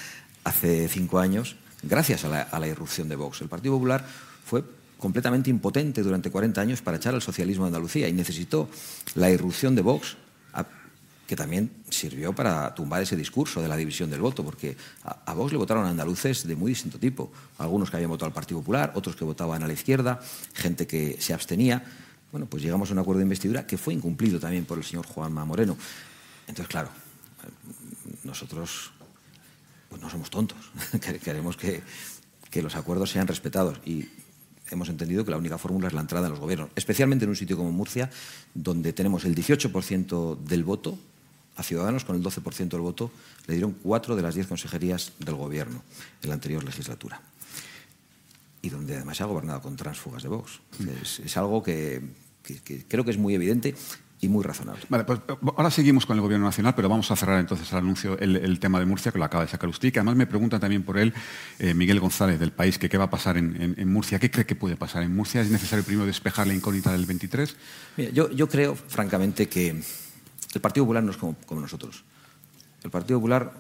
hace 0.44 0.90
cinco 0.90 1.20
años 1.20 1.56
gracias 1.84 2.26
a 2.26 2.60
la, 2.60 2.68
irrupción 2.68 3.10
de 3.10 3.16
Vox. 3.16 3.42
El 3.42 3.48
Partido 3.48 3.76
Popular 3.76 4.04
fue 4.44 4.64
completamente 4.98 5.52
impotente 5.52 6.02
durante 6.02 6.32
40 6.32 6.60
años 6.60 6.82
para 6.82 6.98
echar 6.98 7.14
al 7.14 7.22
socialismo 7.22 7.66
de 7.66 7.68
Andalucía 7.68 8.08
y 8.08 8.14
necesitó 8.14 8.68
la 9.14 9.30
irrupción 9.30 9.76
de 9.76 9.84
Vox, 9.84 10.18
que 11.28 11.36
también 11.36 11.72
sirvió 11.90 12.34
para 12.34 12.76
tumbar 12.76 13.02
ese 13.02 13.16
discurso 13.16 13.62
de 13.62 13.68
la 13.68 13.78
división 13.78 14.10
del 14.10 14.22
voto, 14.22 14.44
porque 14.44 14.76
a, 15.04 15.34
Vox 15.34 15.52
le 15.52 15.58
votaron 15.58 15.86
andaluces 15.86 16.46
de 16.46 16.56
muy 16.56 16.72
distinto 16.72 17.00
tipo. 17.00 17.32
Algunos 17.58 17.90
que 17.90 17.98
habían 17.98 18.10
votado 18.10 18.28
al 18.28 18.34
Partido 18.34 18.60
Popular, 18.60 18.92
otros 18.96 19.16
que 19.16 19.24
votaban 19.24 19.64
a 19.64 19.68
la 19.68 19.74
izquierda, 19.74 20.20
gente 20.54 20.86
que 20.86 21.18
se 21.20 21.34
abstenía. 21.34 21.84
Bueno, 22.32 22.48
pues 22.48 22.62
llegamos 22.62 22.90
a 22.90 22.94
un 22.94 23.00
acuerdo 23.00 23.20
de 23.20 23.24
investidura 23.24 23.66
que 23.66 23.78
fue 23.78 23.94
incumplido 23.94 24.40
también 24.40 24.66
por 24.66 24.78
el 24.78 24.84
señor 24.84 25.06
Juanma 25.06 25.46
Moreno. 25.46 25.78
Entonces, 26.48 26.68
claro, 26.68 26.90
nosotros 28.24 28.92
pues 29.90 30.02
no 30.02 30.10
somos 30.10 30.30
tontos. 30.30 30.58
Queremos 31.24 31.56
que, 31.56 31.82
los 32.62 32.76
acuerdos 32.76 33.12
sean 33.12 33.28
respetados 33.28 33.80
y 33.86 34.06
hemos 34.70 34.90
entendido 34.90 35.24
que 35.24 35.32
la 35.32 35.38
única 35.38 35.58
fórmula 35.58 35.88
es 35.88 35.94
la 35.94 36.02
entrada 36.02 36.28
en 36.28 36.32
los 36.32 36.40
gobiernos, 36.40 36.70
especialmente 36.76 37.26
en 37.26 37.30
un 37.30 37.36
sitio 37.36 37.58
como 37.58 37.72
Murcia, 37.72 38.10
donde 38.54 38.94
tenemos 38.94 39.26
el 39.26 39.36
18% 39.36 40.38
del 40.38 40.64
voto 40.64 40.98
a 41.56 41.64
Ciudadanos 41.64 42.06
con 42.06 42.16
el 42.16 42.24
12% 42.24 42.70
del 42.70 42.82
voto, 42.82 43.12
le 43.48 43.54
dieron 43.54 43.74
cuatro 43.74 44.16
de 44.16 44.22
las 44.22 44.36
diez 44.36 44.48
consejerías 44.48 45.14
del 45.20 45.36
gobierno 45.36 45.84
en 46.22 46.30
la 46.30 46.36
anterior 46.36 46.64
legislatura. 46.64 47.22
Y 48.62 48.70
donde 48.70 48.96
además 48.96 49.18
se 49.18 49.24
ha 49.24 49.28
gobernado 49.28 49.62
con 49.62 49.76
transfugas 49.76 50.24
de 50.24 50.30
Vox. 50.30 50.62
es 51.24 51.38
algo 51.38 51.62
que, 51.62 52.02
que, 52.44 52.86
creo 52.88 53.04
que 53.04 53.12
es 53.12 53.18
muy 53.18 53.36
evidente 53.36 53.76
y 54.22 54.30
muy 54.30 54.44
razonable. 54.44 54.82
Vale, 54.88 55.04
pues 55.04 55.20
ahora 55.58 55.70
seguimos 55.70 56.06
con 56.06 56.16
el 56.16 56.22
Gobierno 56.22 56.46
Nacional, 56.46 56.74
pero 56.76 56.88
vamos 56.88 57.12
a 57.12 57.16
cerrar 57.16 57.40
entonces 57.40 57.70
el 57.72 57.78
anuncio, 57.78 58.18
el, 58.20 58.60
tema 58.60 58.80
de 58.80 58.86
Murcia, 58.86 59.12
que 59.12 59.20
lo 59.20 59.26
acaba 59.26 59.44
de 59.44 59.50
sacar 59.50 59.70
usted, 59.70 59.92
que 59.92 60.00
además 60.00 60.16
me 60.16 60.28
preguntan 60.28 60.62
también 60.62 60.84
por 60.84 60.98
él, 60.98 61.14
eh, 61.60 61.74
Miguel 61.74 62.00
González, 62.00 62.40
del 62.40 62.52
país, 62.52 62.78
que 62.78 62.88
qué 62.88 62.98
va 62.98 63.06
a 63.06 63.10
pasar 63.10 63.38
en, 63.38 63.92
Murcia. 63.92 64.20
¿Qué 64.20 64.32
cree 64.32 64.46
que 64.46 64.56
puede 64.56 64.78
pasar 64.78 65.04
en 65.04 65.14
Murcia? 65.14 65.42
¿Es 65.42 65.50
necesario 65.50 65.84
primero 65.84 66.06
despejar 66.06 66.48
la 66.48 66.54
incógnita 66.54 66.92
del 66.94 67.06
23? 67.06 67.56
yo, 68.14 68.32
yo, 68.32 68.48
creo, 68.48 68.76
francamente, 68.76 69.50
que 69.50 69.84
el 70.56 70.62
Partido 70.62 70.86
Popular 70.86 71.04
no 71.04 71.12
es 71.12 71.18
como, 71.18 71.36
nosotros. 71.52 72.04
El 72.84 72.92
Partido 72.92 73.20
Popular 73.20 73.52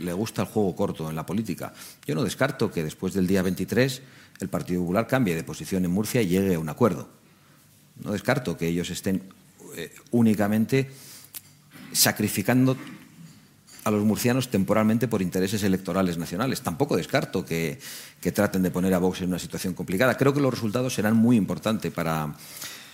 le 0.00 0.12
gusta 0.12 0.42
el 0.42 0.48
juego 0.48 0.74
corto 0.76 1.10
en 1.10 1.16
la 1.16 1.26
política. 1.26 1.72
Yo 2.06 2.14
no 2.14 2.22
descarto 2.22 2.70
que 2.70 2.84
después 2.84 3.14
del 3.14 3.26
día 3.26 3.42
23 3.42 4.02
el 4.40 4.48
Partido 4.48 4.80
Popular 4.82 5.06
cambie 5.06 5.34
de 5.34 5.44
posición 5.44 5.84
en 5.84 5.90
Murcia 5.90 6.22
y 6.22 6.28
llegue 6.28 6.54
a 6.54 6.58
un 6.58 6.68
acuerdo 6.68 7.16
no 8.02 8.12
descarto 8.12 8.56
que 8.56 8.68
ellos 8.68 8.90
estén 8.90 9.22
eh, 9.76 9.94
únicamente 10.10 10.90
sacrificando 11.92 12.76
a 13.84 13.90
los 13.90 14.04
murcianos 14.04 14.50
temporalmente 14.50 15.06
por 15.06 15.22
intereses 15.22 15.62
electorales 15.62 16.18
nacionales. 16.18 16.60
Tampoco 16.60 16.96
descarto 16.96 17.44
que, 17.44 17.78
traten 18.34 18.62
de 18.62 18.72
poner 18.72 18.92
a 18.94 18.98
Vox 18.98 19.20
en 19.20 19.28
una 19.28 19.38
situación 19.38 19.74
complicada. 19.74 20.16
Creo 20.16 20.34
que 20.34 20.40
los 20.40 20.52
resultados 20.52 20.94
serán 20.94 21.16
muy 21.16 21.36
importantes 21.36 21.92
para 21.92 22.34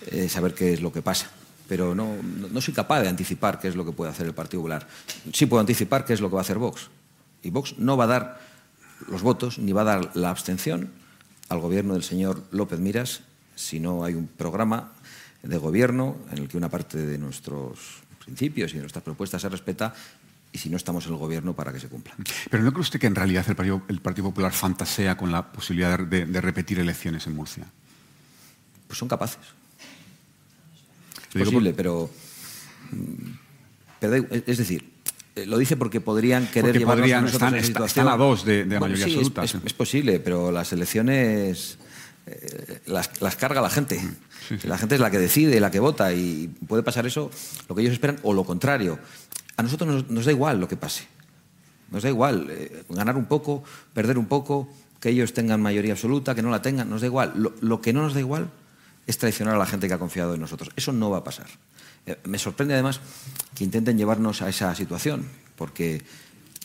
eh, 0.05 0.29
saber 0.29 0.53
qué 0.53 0.73
es 0.73 0.81
lo 0.81 0.93
que 0.93 1.01
pasa. 1.01 1.31
Pero 1.67 1.95
no, 1.95 2.15
no, 2.21 2.61
soy 2.61 2.73
capaz 2.73 3.01
de 3.01 3.09
anticipar 3.09 3.59
qué 3.59 3.67
es 3.67 3.75
lo 3.75 3.85
que 3.85 3.91
puede 3.91 4.11
hacer 4.11 4.25
el 4.25 4.33
Partido 4.33 4.61
Popular. 4.61 4.87
Sí 5.31 5.45
puedo 5.45 5.61
anticipar 5.61 6.05
qué 6.05 6.13
es 6.13 6.21
lo 6.21 6.29
que 6.29 6.35
va 6.35 6.41
a 6.41 6.43
hacer 6.43 6.57
Vox. 6.57 6.89
Y 7.41 7.49
Vox 7.49 7.77
no 7.77 7.97
va 7.97 8.03
a 8.03 8.07
dar 8.07 8.41
los 9.07 9.21
votos 9.21 9.59
ni 9.59 9.71
va 9.71 9.81
a 9.81 9.85
dar 9.85 10.15
la 10.15 10.29
abstención 10.29 10.91
al 11.49 11.59
gobierno 11.59 11.93
del 11.93 12.03
señor 12.03 12.43
López 12.51 12.79
Miras 12.79 13.21
si 13.55 13.79
no 13.79 14.03
hay 14.03 14.13
un 14.13 14.27
programa 14.27 14.93
de 15.41 15.57
gobierno 15.57 16.17
en 16.31 16.39
el 16.39 16.47
que 16.47 16.57
una 16.57 16.69
parte 16.69 16.97
de 17.05 17.17
nuestros 17.17 18.03
principios 18.23 18.71
y 18.71 18.75
de 18.75 18.81
nuestras 18.81 19.03
propuestas 19.03 19.41
se 19.41 19.49
respeta 19.49 19.93
y 20.51 20.57
si 20.59 20.69
no 20.69 20.77
estamos 20.77 21.05
en 21.07 21.13
el 21.13 21.17
gobierno 21.17 21.53
para 21.53 21.73
que 21.73 21.79
se 21.79 21.89
cumpla. 21.89 22.13
Pero 22.49 22.63
¿no 22.63 22.71
cree 22.71 22.81
usted 22.81 22.99
que 22.99 23.07
en 23.07 23.15
realidad 23.15 23.43
el 23.47 23.55
Partido, 23.55 23.81
el 23.87 23.99
Partido 24.01 24.29
Popular 24.29 24.53
fantasea 24.53 25.17
con 25.17 25.31
la 25.31 25.51
posibilidad 25.51 25.99
de, 25.99 26.41
repetir 26.41 26.79
elecciones 26.79 27.25
en 27.27 27.35
Murcia? 27.35 27.65
Pues 28.87 28.99
son 28.99 29.07
capaces. 29.07 29.39
Es 31.33 31.43
posible, 31.43 31.73
pero, 31.73 32.09
pero, 33.99 34.15
Es 34.45 34.57
decir, 34.57 34.91
eh, 35.35 35.45
lo 35.45 35.57
dice 35.57 35.77
porque 35.77 35.99
podrían 36.01 36.47
querer 36.47 36.77
llevar 36.77 37.01
a 37.01 37.21
nosotros 37.21 37.53
están, 37.53 37.85
Están 37.85 38.07
a 38.07 38.17
dos 38.17 38.45
de, 38.45 38.65
mayoría 38.65 39.05
absoluta. 39.05 39.43
es, 39.43 39.73
posible, 39.73 40.19
pero 40.19 40.51
las 40.51 40.71
elecciones 40.73 41.79
eh, 42.25 42.79
las, 42.85 43.09
carga 43.35 43.61
la 43.61 43.69
gente. 43.69 43.99
La 44.63 44.77
gente 44.77 44.95
es 44.95 45.01
la 45.01 45.09
que 45.09 45.19
decide, 45.19 45.59
la 45.59 45.71
que 45.71 45.79
vota 45.79 46.13
y 46.13 46.49
puede 46.67 46.83
pasar 46.83 47.05
eso, 47.05 47.31
lo 47.69 47.75
que 47.75 47.81
ellos 47.81 47.93
esperan, 47.93 48.19
o 48.23 48.33
lo 48.33 48.43
contrario. 48.43 48.99
A 49.55 49.63
nosotros 49.63 50.09
nos, 50.09 50.25
da 50.25 50.31
igual 50.31 50.59
lo 50.59 50.67
que 50.67 50.75
pase. 50.75 51.07
Nos 51.91 52.03
da 52.03 52.09
igual 52.09 52.47
eh, 52.49 52.83
ganar 52.89 53.15
un 53.15 53.25
poco, 53.25 53.63
perder 53.93 54.17
un 54.17 54.25
poco, 54.25 54.69
que 54.99 55.09
ellos 55.09 55.33
tengan 55.33 55.61
mayoría 55.61 55.93
absoluta, 55.93 56.35
que 56.35 56.41
no 56.41 56.49
la 56.49 56.61
tengan, 56.61 56.89
nos 56.89 57.01
da 57.01 57.07
igual. 57.07 57.33
Lo, 57.61 57.81
que 57.81 57.93
no 57.93 58.01
nos 58.01 58.13
da 58.13 58.19
igual 58.19 58.49
es 59.07 59.17
traicionar 59.17 59.55
a 59.55 59.57
la 59.57 59.65
gente 59.65 59.87
que 59.87 59.93
ha 59.93 59.99
confiado 59.99 60.33
en 60.33 60.41
nosotros. 60.41 60.69
Eso 60.75 60.93
no 60.93 61.09
va 61.09 61.19
a 61.19 61.23
pasar. 61.23 61.47
Eh, 62.05 62.17
me 62.25 62.37
sorprende 62.37 62.73
además 62.73 62.99
que 63.55 63.63
intenten 63.63 63.97
llevarnos 63.97 64.41
a 64.41 64.49
esa 64.49 64.73
situación, 64.75 65.27
porque 65.55 66.01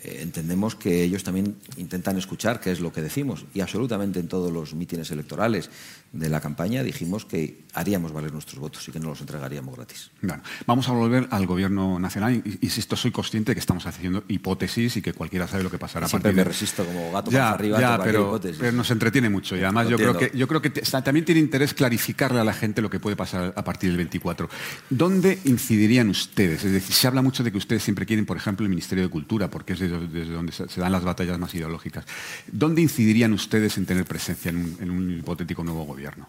entendemos 0.02 0.74
que 0.74 1.02
ellos 1.02 1.24
también 1.24 1.56
intentan 1.76 2.16
escuchar 2.18 2.60
qué 2.60 2.70
es 2.70 2.80
lo 2.80 2.92
que 2.92 3.02
decimos 3.02 3.44
y 3.54 3.60
absolutamente 3.60 4.20
en 4.20 4.28
todos 4.28 4.52
los 4.52 4.74
mítines 4.74 5.10
electorales 5.10 5.70
de 6.12 6.28
la 6.28 6.40
campaña 6.40 6.82
dijimos 6.82 7.24
que 7.24 7.64
haríamos 7.74 8.12
valer 8.12 8.32
nuestros 8.32 8.58
votos 8.58 8.86
y 8.88 8.92
que 8.92 8.98
no 8.98 9.08
los 9.08 9.20
entregaríamos 9.20 9.76
gratis. 9.76 10.10
Bueno, 10.22 10.42
vamos 10.66 10.88
a 10.88 10.92
volver 10.92 11.28
al 11.30 11.46
gobierno 11.46 11.98
nacional. 11.98 12.42
Insisto, 12.60 12.96
soy 12.96 13.10
consciente 13.10 13.52
que 13.54 13.60
estamos 13.60 13.86
haciendo 13.86 14.24
hipótesis 14.28 14.96
y 14.96 15.02
que 15.02 15.12
cualquiera 15.12 15.46
sabe 15.46 15.62
lo 15.62 15.70
que 15.70 15.78
pasará. 15.78 16.08
Siempre 16.08 16.32
me 16.32 16.44
resisto 16.44 16.84
como 16.84 17.12
gato 17.12 17.30
ya, 17.30 17.50
arriba. 17.50 17.80
Ya, 17.80 18.00
pero, 18.02 18.40
pero, 18.40 18.72
nos 18.72 18.90
entretiene 18.90 19.28
mucho 19.28 19.56
y 19.56 19.60
además 19.60 19.88
yo 19.88 19.96
creo 19.96 20.16
que, 20.16 20.30
yo 20.34 20.48
creo 20.48 20.62
que 20.62 20.70
también 20.70 21.24
tiene 21.24 21.40
interés 21.40 21.74
clarificarle 21.74 22.40
a 22.40 22.44
la 22.44 22.54
gente 22.54 22.80
lo 22.80 22.88
que 22.88 23.00
puede 23.00 23.16
pasar 23.16 23.52
a 23.54 23.64
partir 23.64 23.90
del 23.90 23.98
24. 23.98 24.48
¿Dónde 24.88 25.38
incidirían 25.44 26.08
ustedes? 26.08 26.64
Es 26.64 26.72
decir, 26.72 26.94
se 26.94 27.06
habla 27.06 27.20
mucho 27.20 27.44
de 27.44 27.52
que 27.52 27.58
ustedes 27.58 27.82
siempre 27.82 28.06
quieren, 28.06 28.24
por 28.24 28.36
ejemplo, 28.36 28.64
el 28.64 28.70
Ministerio 28.70 29.04
de 29.04 29.10
Cultura, 29.10 29.50
porque 29.50 29.74
es 29.74 29.80
de 29.80 29.87
desde 29.88 30.32
donde 30.32 30.52
se 30.52 30.80
dan 30.80 30.92
las 30.92 31.04
batallas 31.04 31.38
más 31.38 31.54
ideológicas. 31.54 32.04
¿Dónde 32.50 32.82
incidirían 32.82 33.32
ustedes 33.32 33.76
en 33.78 33.86
tener 33.86 34.04
presencia 34.04 34.50
en 34.50 34.90
un, 34.90 35.18
hipotético 35.18 35.64
nuevo 35.64 35.84
gobierno? 35.84 36.28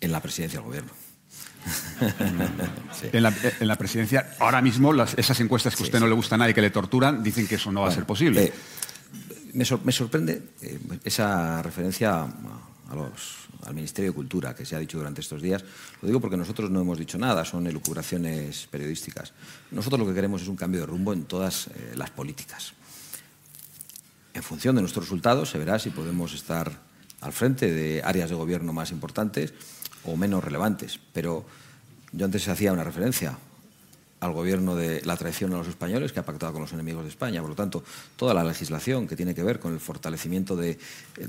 En 0.00 0.12
la 0.12 0.20
presidencia 0.20 0.60
del 0.60 0.66
gobierno. 0.66 0.92
en, 3.12 3.22
la, 3.22 3.76
presidencia, 3.76 4.34
ahora 4.38 4.62
mismo, 4.62 4.94
esas 4.94 5.40
encuestas 5.40 5.74
que 5.74 5.82
a 5.82 5.86
usted 5.86 5.98
no 5.98 6.06
le 6.06 6.14
gusta 6.14 6.36
a 6.36 6.38
nadie, 6.38 6.54
que 6.54 6.60
le 6.60 6.70
torturan, 6.70 7.22
dicen 7.22 7.46
que 7.46 7.56
eso 7.56 7.72
no 7.72 7.82
va 7.82 7.88
a 7.88 7.92
ser 7.92 8.04
posible. 8.04 8.44
Eh, 8.44 8.52
me, 9.52 9.92
sorprende 9.92 10.42
eh, 10.62 10.78
esa 11.04 11.62
referencia 11.62 12.22
a 12.22 12.26
al 12.90 13.74
Ministerio 13.74 14.10
de 14.10 14.14
Cultura, 14.14 14.54
que 14.54 14.64
se 14.64 14.76
ha 14.76 14.78
dicho 14.78 14.98
durante 14.98 15.20
estos 15.20 15.42
días. 15.42 15.64
Lo 16.00 16.06
digo 16.06 16.20
porque 16.20 16.36
nosotros 16.36 16.70
no 16.70 16.80
hemos 16.80 16.98
dicho 16.98 17.18
nada, 17.18 17.44
son 17.44 17.66
elucubraciones 17.66 18.66
periodísticas. 18.70 19.32
Nosotros 19.70 20.00
lo 20.00 20.06
que 20.06 20.14
queremos 20.14 20.42
es 20.42 20.48
un 20.48 20.56
cambio 20.56 20.80
de 20.80 20.86
rumbo 20.86 21.12
en 21.12 21.24
todas 21.24 21.68
eh, 21.68 21.92
las 21.96 22.10
políticas. 22.10 22.72
En 24.34 24.42
función 24.42 24.76
de 24.76 24.82
nuestros 24.82 25.06
resultados 25.06 25.50
se 25.50 25.58
verá 25.58 25.78
si 25.78 25.90
podemos 25.90 26.34
estar 26.34 26.70
al 27.20 27.32
frente 27.32 27.72
de 27.72 28.02
áreas 28.04 28.28
de 28.28 28.36
gobierno 28.36 28.72
más 28.72 28.90
importantes 28.90 29.54
o 30.04 30.16
menos 30.16 30.44
relevantes. 30.44 31.00
Pero 31.12 31.46
yo 32.12 32.24
antes 32.24 32.46
hacía 32.48 32.72
una 32.72 32.84
referencia 32.84 33.38
al 34.20 34.32
gobierno 34.32 34.74
de 34.74 35.02
la 35.04 35.16
traición 35.16 35.52
a 35.52 35.58
los 35.58 35.68
españoles 35.68 36.12
que 36.12 36.20
ha 36.20 36.24
pactado 36.24 36.52
con 36.52 36.62
los 36.62 36.72
enemigos 36.72 37.04
de 37.04 37.10
España. 37.10 37.40
Por 37.40 37.50
lo 37.50 37.56
tanto, 37.56 37.84
toda 38.16 38.32
la 38.34 38.44
legislación 38.44 39.06
que 39.06 39.16
tiene 39.16 39.34
que 39.34 39.42
ver 39.42 39.60
con 39.60 39.72
el 39.72 39.80
fortalecimiento 39.80 40.56
de, 40.56 40.78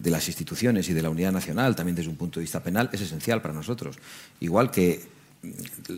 las 0.05 0.27
instituciones 0.27 0.87
y 0.89 0.93
de 0.93 1.01
la 1.01 1.09
unidad 1.09 1.31
nacional, 1.31 1.75
también 1.75 1.95
desde 1.95 2.09
un 2.09 2.15
punto 2.15 2.39
de 2.39 2.43
vista 2.43 2.63
penal, 2.63 2.89
es 2.93 3.01
esencial 3.01 3.41
para 3.41 3.53
nosotros. 3.53 3.97
Igual 4.39 4.71
que 4.71 5.05
mm, 5.43 5.49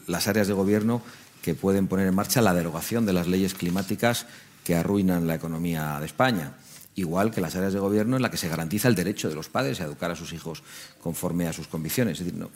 las 0.07 0.27
áreas 0.27 0.47
de 0.47 0.53
gobierno 0.53 1.01
que 1.41 1.53
pueden 1.53 1.87
poner 1.87 2.07
en 2.07 2.15
marcha 2.15 2.41
la 2.41 2.53
derogación 2.53 3.05
de 3.05 3.13
las 3.13 3.27
leyes 3.27 3.53
climáticas 3.53 4.25
que 4.63 4.75
arruinan 4.75 5.27
la 5.27 5.35
economía 5.35 5.99
de 5.99 6.05
España 6.05 6.53
igual 6.95 7.31
que 7.31 7.39
las 7.39 7.55
áreas 7.55 7.71
de 7.71 7.79
gobierno 7.79 8.17
en 8.17 8.21
las 8.21 8.31
que 8.31 8.37
se 8.37 8.49
garantiza 8.49 8.89
el 8.89 8.95
derecho 8.95 9.29
de 9.29 9.35
los 9.35 9.47
padres 9.47 9.79
a 9.79 9.85
educar 9.85 10.11
a 10.11 10.15
sus 10.15 10.33
hijos 10.33 10.63
conforme 11.01 11.47
a 11.47 11.53
sus 11.53 11.67
convicciones. 11.67 12.19
Es 12.19 12.25
decir, 12.25 12.37
no, 12.37 12.49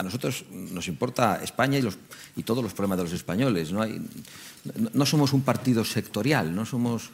a 0.00 0.02
nosotros 0.02 0.46
nos 0.50 0.88
importa 0.88 1.40
España 1.44 1.78
y, 1.78 2.42
todos 2.42 2.64
los 2.64 2.72
problemas 2.72 2.96
de 2.96 3.04
los 3.04 3.12
españoles. 3.12 3.70
No, 3.70 5.04
somos 5.04 5.34
un 5.34 5.42
partido 5.42 5.84
sectorial, 5.84 6.54
no 6.54 6.64
somos 6.64 7.10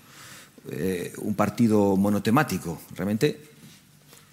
eh, 0.70 1.12
un 1.18 1.34
partido 1.34 1.96
monotemático. 1.96 2.80
Realmente 2.94 3.42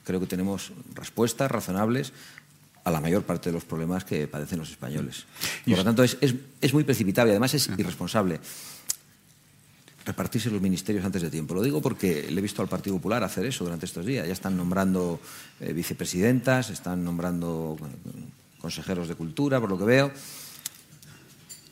creo 0.05 0.19
que 0.19 0.27
tenemos 0.27 0.71
respuestas 0.93 1.49
razonables 1.49 2.13
a 2.83 2.91
la 2.91 3.01
mayor 3.01 3.23
parte 3.23 3.49
de 3.49 3.53
los 3.53 3.65
problemas 3.65 4.05
que 4.05 4.27
padecen 4.27 4.59
los 4.59 4.69
españoles. 4.69 5.25
Por 5.65 5.77
lo 5.77 5.83
tanto, 5.83 6.03
es, 6.03 6.73
muy 6.73 6.83
precipitable 6.83 7.31
y 7.31 7.33
además 7.33 7.55
es 7.55 7.67
irresponsable 7.75 8.39
repartirse 10.05 10.49
los 10.49 10.61
ministerios 10.61 11.05
antes 11.05 11.21
de 11.21 11.29
tiempo. 11.29 11.53
Lo 11.53 11.61
digo 11.61 11.81
porque 11.81 12.27
le 12.29 12.39
he 12.39 12.41
visto 12.41 12.61
al 12.61 12.67
Partido 12.67 12.95
Popular 12.97 13.23
hacer 13.23 13.45
eso 13.45 13.63
durante 13.63 13.85
estos 13.85 14.05
días. 14.05 14.27
Ya 14.27 14.33
están 14.33 14.57
nombrando 14.57 15.19
eh, 15.59 15.73
vicepresidentas, 15.73 16.69
están 16.69 17.03
nombrando 17.03 17.77
consejeros 18.63 19.09
de 19.09 19.15
cultura, 19.15 19.59
por 19.59 19.69
lo 19.69 19.77
que 19.77 19.83
veo, 19.83 20.09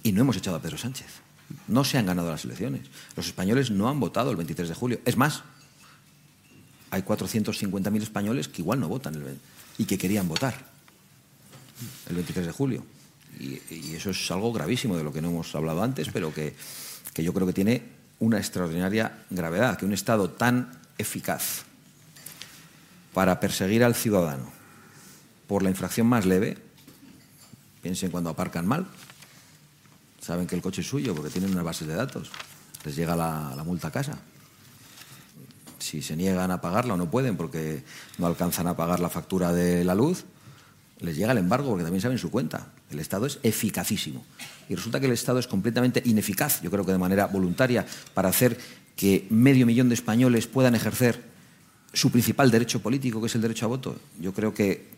y 0.04 0.12
no 0.12 0.22
hemos 0.22 0.36
echado 0.36 0.58
a 0.58 0.62
Pedro 0.62 0.78
Sánchez. 0.78 1.08
No 1.70 1.86
se 1.86 1.98
han 1.98 2.06
ganado 2.06 2.30
las 2.30 2.44
elecciones. 2.44 2.82
Los 3.16 3.28
españoles 3.28 3.72
no 3.72 3.88
han 3.88 3.98
votado 3.98 4.30
el 4.30 4.36
23 4.36 4.68
de 4.68 4.76
julio. 4.76 5.00
Es 5.06 5.16
más, 5.16 5.44
hay 6.90 7.04
450.000 7.04 8.02
españoles 8.02 8.50
que 8.50 8.62
igual 8.62 8.82
no 8.82 8.90
votan 8.90 9.24
y 9.78 9.86
que 9.86 9.98
querían 9.98 10.28
votar 10.28 10.54
el 12.10 12.16
23 12.16 12.48
de 12.48 12.52
julio. 12.52 12.86
Y, 13.40 13.96
eso 13.96 14.10
es 14.10 14.30
algo 14.30 14.52
gravísimo 14.52 14.98
de 14.98 15.06
lo 15.06 15.14
que 15.14 15.22
no 15.22 15.30
hemos 15.30 15.56
hablado 15.56 15.82
antes, 15.84 16.10
pero 16.12 16.34
que, 16.34 16.54
que 17.14 17.24
yo 17.24 17.34
creo 17.34 17.48
que 17.48 17.54
tiene 17.54 17.84
una 18.20 18.38
extraordinaria 18.38 19.24
gravedad, 19.30 19.78
que 19.78 19.86
un 19.86 19.94
Estado 19.94 20.30
tan 20.30 20.78
eficaz 20.98 21.64
para 23.14 23.40
perseguir 23.40 23.86
al 23.86 23.96
ciudadano 23.96 24.52
por 25.48 25.64
la 25.64 25.70
infracción 25.70 26.08
más 26.08 26.26
leve, 26.26 26.58
Piensen 27.82 28.12
cuando 28.12 28.30
aparcan 28.30 28.68
mal. 28.68 28.88
Saben 30.22 30.46
que 30.46 30.56
el 30.56 30.62
coche 30.62 30.82
es 30.82 30.88
suyo 30.88 31.16
porque 31.16 31.32
tienen 31.32 31.52
una 31.52 31.64
base 31.64 31.86
de 31.86 31.96
datos. 31.96 32.30
Les 32.86 32.96
llega 32.96 33.16
la, 33.16 33.64
multa 33.66 33.88
a 33.88 33.92
casa. 33.92 34.20
Si 35.80 36.02
se 36.02 36.16
niegan 36.16 36.52
a 36.52 36.62
pagarla 36.62 36.94
o 36.94 36.98
no 36.98 37.10
pueden 37.10 37.38
porque 37.38 37.84
no 38.20 38.28
alcanzan 38.28 38.68
a 38.68 38.76
pagar 38.76 39.00
la 39.00 39.10
factura 39.10 39.52
de 39.52 39.84
la 39.84 39.96
luz, 39.96 40.26
les 41.00 41.18
llega 41.18 41.32
el 41.32 41.40
embargo 41.40 41.70
porque 41.70 41.84
también 41.84 42.02
saben 42.02 42.20
su 42.20 42.30
cuenta. 42.30 42.68
El 42.92 43.00
Estado 43.00 43.26
es 43.26 43.40
eficacísimo. 43.42 44.24
Y 44.70 44.76
resulta 44.76 45.00
que 45.00 45.08
el 45.08 45.12
Estado 45.12 45.40
es 45.40 45.48
completamente 45.48 46.04
ineficaz, 46.06 46.62
yo 46.62 46.70
creo 46.70 46.86
que 46.86 46.92
de 46.92 47.00
manera 47.00 47.26
voluntaria, 47.26 47.86
para 48.14 48.30
hacer 48.30 48.60
que 48.96 49.26
medio 49.32 49.66
millón 49.66 49.90
de 49.90 49.96
españoles 49.96 50.46
puedan 50.46 50.76
ejercer 50.76 51.24
su 51.94 52.12
principal 52.12 52.52
derecho 52.52 52.82
político, 52.82 53.20
que 53.20 53.28
es 53.28 53.36
el 53.36 53.42
derecho 53.42 53.66
a 53.66 53.70
voto. 53.70 53.98
Yo 54.20 54.34
creo 54.34 54.54
que 54.54 54.91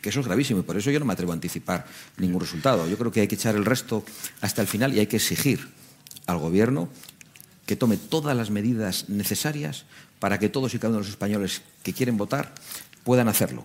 que 0.00 0.08
eso 0.08 0.20
es 0.20 0.26
gravísimo 0.26 0.60
y 0.60 0.62
por 0.62 0.76
eso 0.76 0.90
yo 0.90 0.98
no 0.98 1.04
me 1.04 1.12
atrevo 1.12 1.32
a 1.32 1.34
anticipar 1.34 1.86
ningún 2.16 2.40
resultado. 2.40 2.88
Yo 2.88 2.96
creo 2.96 3.12
que 3.12 3.20
hay 3.20 3.28
que 3.28 3.34
echar 3.34 3.54
el 3.54 3.64
resto 3.64 4.04
hasta 4.40 4.62
el 4.62 4.68
final 4.68 4.94
y 4.94 5.00
hay 5.00 5.06
que 5.06 5.16
exigir 5.16 5.68
al 6.26 6.38
Gobierno 6.38 6.88
que 7.66 7.76
tome 7.76 7.96
todas 7.96 8.36
las 8.36 8.50
medidas 8.50 9.08
necesarias 9.08 9.84
para 10.18 10.38
que 10.38 10.48
todos 10.48 10.74
y 10.74 10.78
cada 10.78 10.90
uno 10.90 10.98
de 10.98 11.04
los 11.04 11.10
españoles 11.10 11.62
que 11.82 11.92
quieren 11.92 12.16
votar 12.16 12.54
puedan 13.04 13.28
hacerlo, 13.28 13.64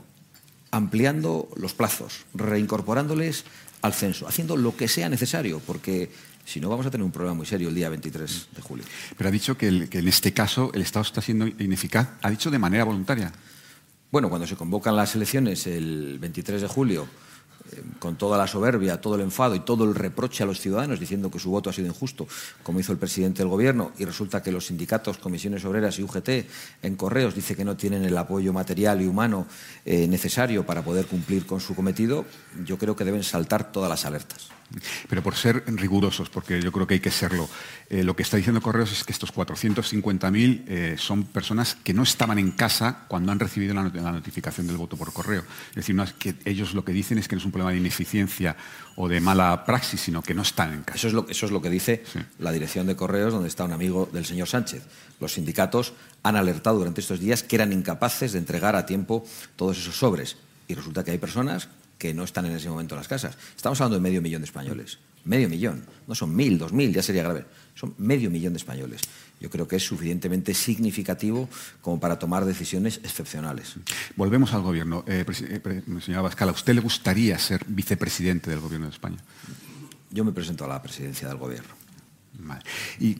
ampliando 0.71 1.49
los 1.55 1.73
plazos, 1.73 2.25
reincorporándoles 2.33 3.45
al 3.81 3.93
censo, 3.93 4.27
haciendo 4.27 4.57
lo 4.57 4.75
que 4.75 4.87
sea 4.87 5.09
necesario, 5.09 5.59
porque 5.59 6.09
si 6.45 6.59
no 6.59 6.69
vamos 6.69 6.85
a 6.85 6.91
tener 6.91 7.03
un 7.03 7.11
problema 7.11 7.35
muy 7.35 7.45
serio 7.45 7.69
el 7.69 7.75
día 7.75 7.89
23 7.89 8.47
de 8.55 8.61
julio. 8.61 8.85
Pero 9.17 9.27
ha 9.27 9.31
dicho 9.31 9.57
que, 9.57 9.67
en 9.67 10.07
este 10.07 10.33
caso 10.33 10.71
el 10.73 10.81
Estado 10.81 11.03
está 11.03 11.21
siendo 11.21 11.47
ineficaz, 11.47 12.09
ha 12.21 12.29
dicho 12.29 12.51
de 12.51 12.59
manera 12.59 12.83
voluntaria. 12.83 13.31
Bueno, 14.15 14.29
cuando 14.29 14.47
se 14.47 14.55
convocan 14.55 14.95
las 14.95 15.13
elecciones 15.13 15.67
el 15.67 16.19
23 16.19 16.61
de 16.61 16.67
julio, 16.69 17.05
eh, 17.73 17.81
con 17.99 18.15
toda 18.15 18.37
la 18.37 18.47
soberbia, 18.47 19.01
todo 19.01 19.15
el 19.15 19.21
enfado 19.23 19.55
y 19.55 19.59
todo 19.59 19.83
el 19.83 19.93
reproche 19.93 20.41
a 20.41 20.45
los 20.45 20.61
ciudadanos 20.61 21.01
diciendo 21.01 21.29
que 21.29 21.37
su 21.37 21.51
voto 21.51 21.69
ha 21.69 21.73
sido 21.73 21.89
injusto, 21.89 22.25
como 22.63 22.79
hizo 22.79 22.93
el 22.93 22.97
presidente 22.97 23.39
del 23.39 23.49
Gobierno, 23.49 23.91
y 23.97 24.05
resulta 24.05 24.41
que 24.41 24.53
los 24.53 24.67
sindicatos, 24.67 25.17
comisiones 25.17 25.65
obreras 25.65 25.99
y 25.99 26.03
UGT 26.03 26.29
en 26.81 26.95
correos 26.95 27.35
dice 27.35 27.57
que 27.57 27.65
no 27.65 27.75
tienen 27.75 28.05
el 28.05 28.17
apoyo 28.17 28.53
material 28.53 29.01
y 29.01 29.05
humano 29.05 29.47
eh, 29.83 30.07
necesario 30.07 30.65
para 30.65 30.81
poder 30.81 31.07
cumplir 31.07 31.45
con 31.45 31.59
su 31.59 31.75
cometido, 31.75 32.23
yo 32.63 32.77
creo 32.77 32.95
que 32.95 33.03
deben 33.03 33.21
saltar 33.21 33.73
todas 33.73 33.89
las 33.89 34.05
alertas. 34.05 34.54
Pero 35.07 35.21
por 35.21 35.35
ser 35.35 35.63
rigurosos, 35.67 36.29
porque 36.29 36.61
yo 36.61 36.71
creo 36.71 36.87
que 36.87 36.95
hay 36.95 36.99
que 36.99 37.11
serlo, 37.11 37.47
eh, 37.89 38.03
lo 38.03 38.15
que 38.15 38.23
está 38.23 38.37
diciendo 38.37 38.61
Correos 38.61 38.91
es 38.91 39.03
que 39.03 39.11
estos 39.11 39.33
450.000 39.33 40.63
eh, 40.67 40.95
son 40.97 41.25
personas 41.25 41.75
que 41.75 41.93
no 41.93 42.03
estaban 42.03 42.39
en 42.39 42.51
casa 42.51 43.05
cuando 43.07 43.31
han 43.31 43.39
recibido 43.39 43.73
la, 43.73 43.83
notificación 43.83 44.67
del 44.67 44.77
voto 44.77 44.97
por 44.97 45.13
correo. 45.13 45.43
Es 45.69 45.75
decir, 45.75 45.95
que 46.17 46.35
ellos 46.45 46.73
lo 46.73 46.83
que 46.83 46.93
dicen 46.93 47.17
es 47.17 47.27
que 47.27 47.35
no 47.35 47.39
es 47.39 47.45
un 47.45 47.51
problema 47.51 47.71
de 47.71 47.77
ineficiencia 47.77 48.55
o 48.95 49.07
de 49.07 49.19
mala 49.19 49.65
praxis, 49.65 50.01
sino 50.01 50.21
que 50.21 50.33
no 50.33 50.41
están 50.41 50.73
en 50.73 50.83
casa. 50.83 50.97
Eso 50.97 51.07
es 51.07 51.13
lo, 51.13 51.27
eso 51.29 51.45
es 51.45 51.51
lo 51.51 51.61
que 51.61 51.69
dice 51.69 52.03
la 52.39 52.51
dirección 52.51 52.87
de 52.87 52.95
Correos, 52.95 53.33
donde 53.33 53.49
está 53.49 53.63
un 53.63 53.73
amigo 53.73 54.09
del 54.11 54.25
señor 54.25 54.47
Sánchez. 54.47 54.83
Los 55.19 55.33
sindicatos 55.33 55.93
han 56.23 56.35
alertado 56.35 56.79
durante 56.79 57.01
estos 57.01 57.19
días 57.19 57.43
que 57.43 57.55
eran 57.55 57.71
incapaces 57.71 58.33
de 58.33 58.39
entregar 58.39 58.75
a 58.75 58.85
tiempo 58.85 59.25
todos 59.55 59.77
esos 59.77 59.97
sobres. 59.97 60.37
Y 60.67 60.73
resulta 60.73 61.03
que 61.03 61.11
hay 61.11 61.17
personas 61.19 61.69
que 61.97 62.13
no 62.13 62.23
están 62.23 62.45
en 62.45 62.53
ese 62.53 62.69
momento 62.69 62.95
en 62.95 62.99
las 62.99 63.07
casas. 63.07 63.37
Estamos 63.55 63.79
hablando 63.81 63.95
de 63.95 64.01
medio 64.01 64.21
millón 64.21 64.41
de 64.41 64.45
españoles. 64.45 64.99
Medio 65.23 65.49
millón. 65.49 65.85
No 66.07 66.15
son 66.15 66.35
mil, 66.35 66.57
dos 66.57 66.71
mil, 66.71 66.93
ya 66.93 67.01
sería 67.01 67.23
grave. 67.23 67.45
Son 67.73 67.95
medio 67.97 68.29
millón 68.29 68.53
de 68.53 68.57
españoles. 68.57 69.01
Yo 69.39 69.49
creo 69.49 69.67
que 69.67 69.75
es 69.75 69.83
suficientemente 69.83 70.53
significativo 70.53 71.49
como 71.81 71.99
para 71.99 72.17
tomar 72.17 72.45
decisiones 72.45 72.97
excepcionales. 73.03 73.75
Volvemos 74.15 74.53
al 74.53 74.61
gobierno. 74.61 75.03
Eh, 75.07 75.25
eh 75.27 75.81
señora 76.01 76.21
Bascala, 76.21 76.51
¿a 76.51 76.55
usted 76.55 76.73
le 76.73 76.81
gustaría 76.81 77.37
ser 77.39 77.65
vicepresidente 77.67 78.49
del 78.49 78.59
gobierno 78.59 78.87
de 78.87 78.93
España? 78.93 79.17
Yo 80.11 80.23
me 80.23 80.31
presento 80.31 80.65
a 80.65 80.67
la 80.67 80.81
presidencia 80.81 81.27
del 81.27 81.37
gobierno. 81.37 81.73
Vale. 82.39 82.61
¿Y 82.99 83.17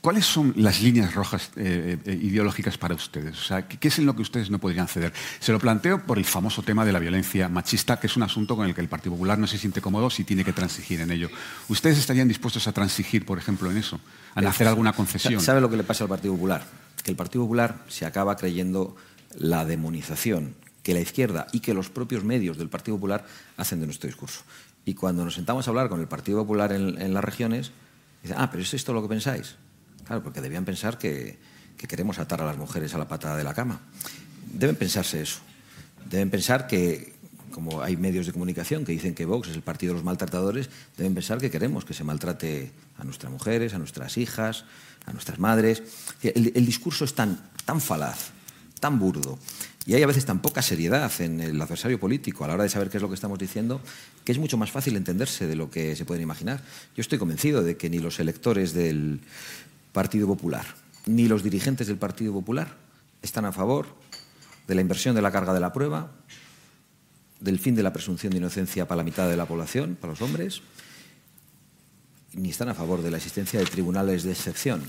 ¿Cuáles 0.00 0.26
son 0.26 0.54
las 0.56 0.80
líneas 0.80 1.14
rojas 1.14 1.50
eh, 1.56 1.98
eh, 2.04 2.18
ideológicas 2.22 2.78
para 2.78 2.94
ustedes? 2.94 3.36
O 3.36 3.42
sea, 3.42 3.66
¿qué, 3.66 3.88
es 3.88 3.98
en 3.98 4.06
lo 4.06 4.14
que 4.14 4.22
ustedes 4.22 4.48
no 4.48 4.60
podrían 4.60 4.86
ceder? 4.86 5.12
Se 5.40 5.50
lo 5.50 5.58
planteo 5.58 6.06
por 6.06 6.18
el 6.18 6.24
famoso 6.24 6.62
tema 6.62 6.84
de 6.84 6.92
la 6.92 7.00
violencia 7.00 7.48
machista, 7.48 7.98
que 7.98 8.06
es 8.06 8.16
un 8.16 8.22
asunto 8.22 8.54
con 8.54 8.66
el 8.66 8.74
que 8.76 8.80
el 8.80 8.88
Partido 8.88 9.12
Popular 9.14 9.38
no 9.38 9.48
se 9.48 9.58
siente 9.58 9.80
cómodo 9.80 10.08
si 10.08 10.22
tiene 10.22 10.44
que 10.44 10.52
transigir 10.52 11.00
en 11.00 11.10
ello. 11.10 11.28
¿Ustedes 11.68 11.98
estarían 11.98 12.28
dispuestos 12.28 12.68
a 12.68 12.72
transigir, 12.72 13.26
por 13.26 13.38
ejemplo, 13.38 13.70
en 13.72 13.76
eso? 13.76 14.00
¿A 14.36 14.40
hacer 14.40 14.68
alguna 14.68 14.92
concesión? 14.92 15.40
¿Sabe 15.40 15.60
lo 15.60 15.68
que 15.68 15.76
le 15.76 15.82
pasa 15.84 16.04
al 16.04 16.10
Partido 16.10 16.32
Popular? 16.34 16.64
Que 17.02 17.10
el 17.10 17.16
Partido 17.16 17.42
Popular 17.42 17.82
se 17.88 18.06
acaba 18.06 18.36
creyendo 18.36 18.94
la 19.36 19.64
demonización 19.64 20.54
que 20.84 20.94
la 20.94 21.00
izquierda 21.00 21.48
y 21.52 21.58
que 21.58 21.74
los 21.74 21.90
propios 21.90 22.22
medios 22.22 22.56
del 22.56 22.68
Partido 22.68 22.96
Popular 22.96 23.26
hacen 23.56 23.80
de 23.80 23.86
nuestro 23.86 24.06
discurso. 24.06 24.42
Y 24.84 24.94
cuando 24.94 25.24
nos 25.24 25.34
sentamos 25.34 25.66
a 25.66 25.70
hablar 25.70 25.88
con 25.88 26.00
el 26.00 26.06
Partido 26.06 26.38
Popular 26.38 26.72
en, 26.72 27.00
en 27.02 27.12
las 27.12 27.24
regiones, 27.24 27.72
dicen, 28.22 28.36
ah, 28.38 28.48
pero 28.48 28.62
¿es 28.62 28.72
esto 28.72 28.92
lo 28.92 29.02
que 29.02 29.08
pensáis? 29.08 29.56
Claro, 30.08 30.22
porque 30.22 30.40
debían 30.40 30.64
pensar 30.64 30.96
que, 30.96 31.36
queremos 31.76 32.18
atar 32.18 32.40
a 32.40 32.46
las 32.46 32.56
mujeres 32.56 32.94
a 32.94 32.98
la 32.98 33.06
patada 33.06 33.36
de 33.36 33.44
la 33.44 33.52
cama. 33.52 33.82
Deben 34.50 34.74
pensarse 34.74 35.20
eso. 35.20 35.40
Deben 36.08 36.30
pensar 36.30 36.66
que, 36.66 37.12
como 37.52 37.82
hay 37.82 37.98
medios 37.98 38.24
de 38.24 38.32
comunicación 38.32 38.86
que 38.86 38.92
dicen 38.92 39.14
que 39.14 39.26
Vox 39.26 39.48
es 39.48 39.54
el 39.54 39.60
partido 39.60 39.92
de 39.92 39.98
los 39.98 40.04
maltratadores, 40.04 40.70
deben 40.96 41.14
pensar 41.14 41.36
que 41.36 41.50
queremos 41.50 41.84
que 41.84 41.92
se 41.92 42.04
maltrate 42.04 42.72
a 42.96 43.04
nuestras 43.04 43.30
mujeres, 43.30 43.74
a 43.74 43.78
nuestras 43.78 44.16
hijas, 44.16 44.64
a 45.04 45.12
nuestras 45.12 45.38
madres. 45.38 45.82
El, 46.22 46.64
discurso 46.64 47.04
es 47.04 47.14
tan, 47.14 47.50
tan 47.66 47.82
falaz, 47.82 48.30
tan 48.80 48.98
burdo, 48.98 49.38
y 49.84 49.94
hay 49.94 50.02
a 50.02 50.06
veces 50.06 50.24
tan 50.24 50.40
poca 50.40 50.62
seriedad 50.62 51.12
en 51.20 51.40
el 51.40 51.60
adversario 51.60 52.00
político 52.00 52.44
a 52.44 52.48
la 52.48 52.54
hora 52.54 52.62
de 52.62 52.68
saber 52.70 52.90
qué 52.90 52.96
es 52.96 53.02
lo 53.02 53.08
que 53.08 53.14
estamos 53.14 53.38
diciendo, 53.38 53.80
que 54.24 54.32
es 54.32 54.38
mucho 54.38 54.56
más 54.58 54.70
fácil 54.70 54.96
entenderse 54.96 55.46
de 55.46 55.56
lo 55.56 55.70
que 55.70 55.96
se 55.96 56.04
pueden 56.04 56.22
imaginar. 56.22 56.62
Yo 56.94 57.00
estoy 57.00 57.18
convencido 57.18 57.62
de 57.62 57.76
que 57.76 57.88
ni 57.88 57.98
los 57.98 58.20
electores 58.20 58.74
del 58.74 59.20
Partido 59.92 60.26
Popular, 60.26 60.66
ni 61.06 61.28
los 61.28 61.42
dirigentes 61.42 61.86
del 61.86 61.96
Partido 61.96 62.32
Popular 62.32 62.76
están 63.22 63.44
a 63.44 63.52
favor 63.52 63.86
de 64.66 64.74
la 64.74 64.80
inversión 64.80 65.14
de 65.14 65.22
la 65.22 65.32
carga 65.32 65.54
de 65.54 65.60
la 65.60 65.72
prueba, 65.72 66.10
del 67.40 67.58
fin 67.58 67.74
de 67.74 67.82
la 67.82 67.92
presunción 67.92 68.32
de 68.32 68.38
inocencia 68.38 68.86
para 68.86 68.98
la 68.98 69.04
mitad 69.04 69.28
de 69.28 69.36
la 69.36 69.46
población, 69.46 69.96
para 70.00 70.12
los 70.12 70.22
hombres, 70.22 70.62
ni 72.34 72.50
están 72.50 72.68
a 72.68 72.74
favor 72.74 73.02
de 73.02 73.10
la 73.10 73.16
existencia 73.16 73.58
de 73.58 73.66
tribunales 73.66 74.22
de 74.22 74.32
excepción. 74.32 74.82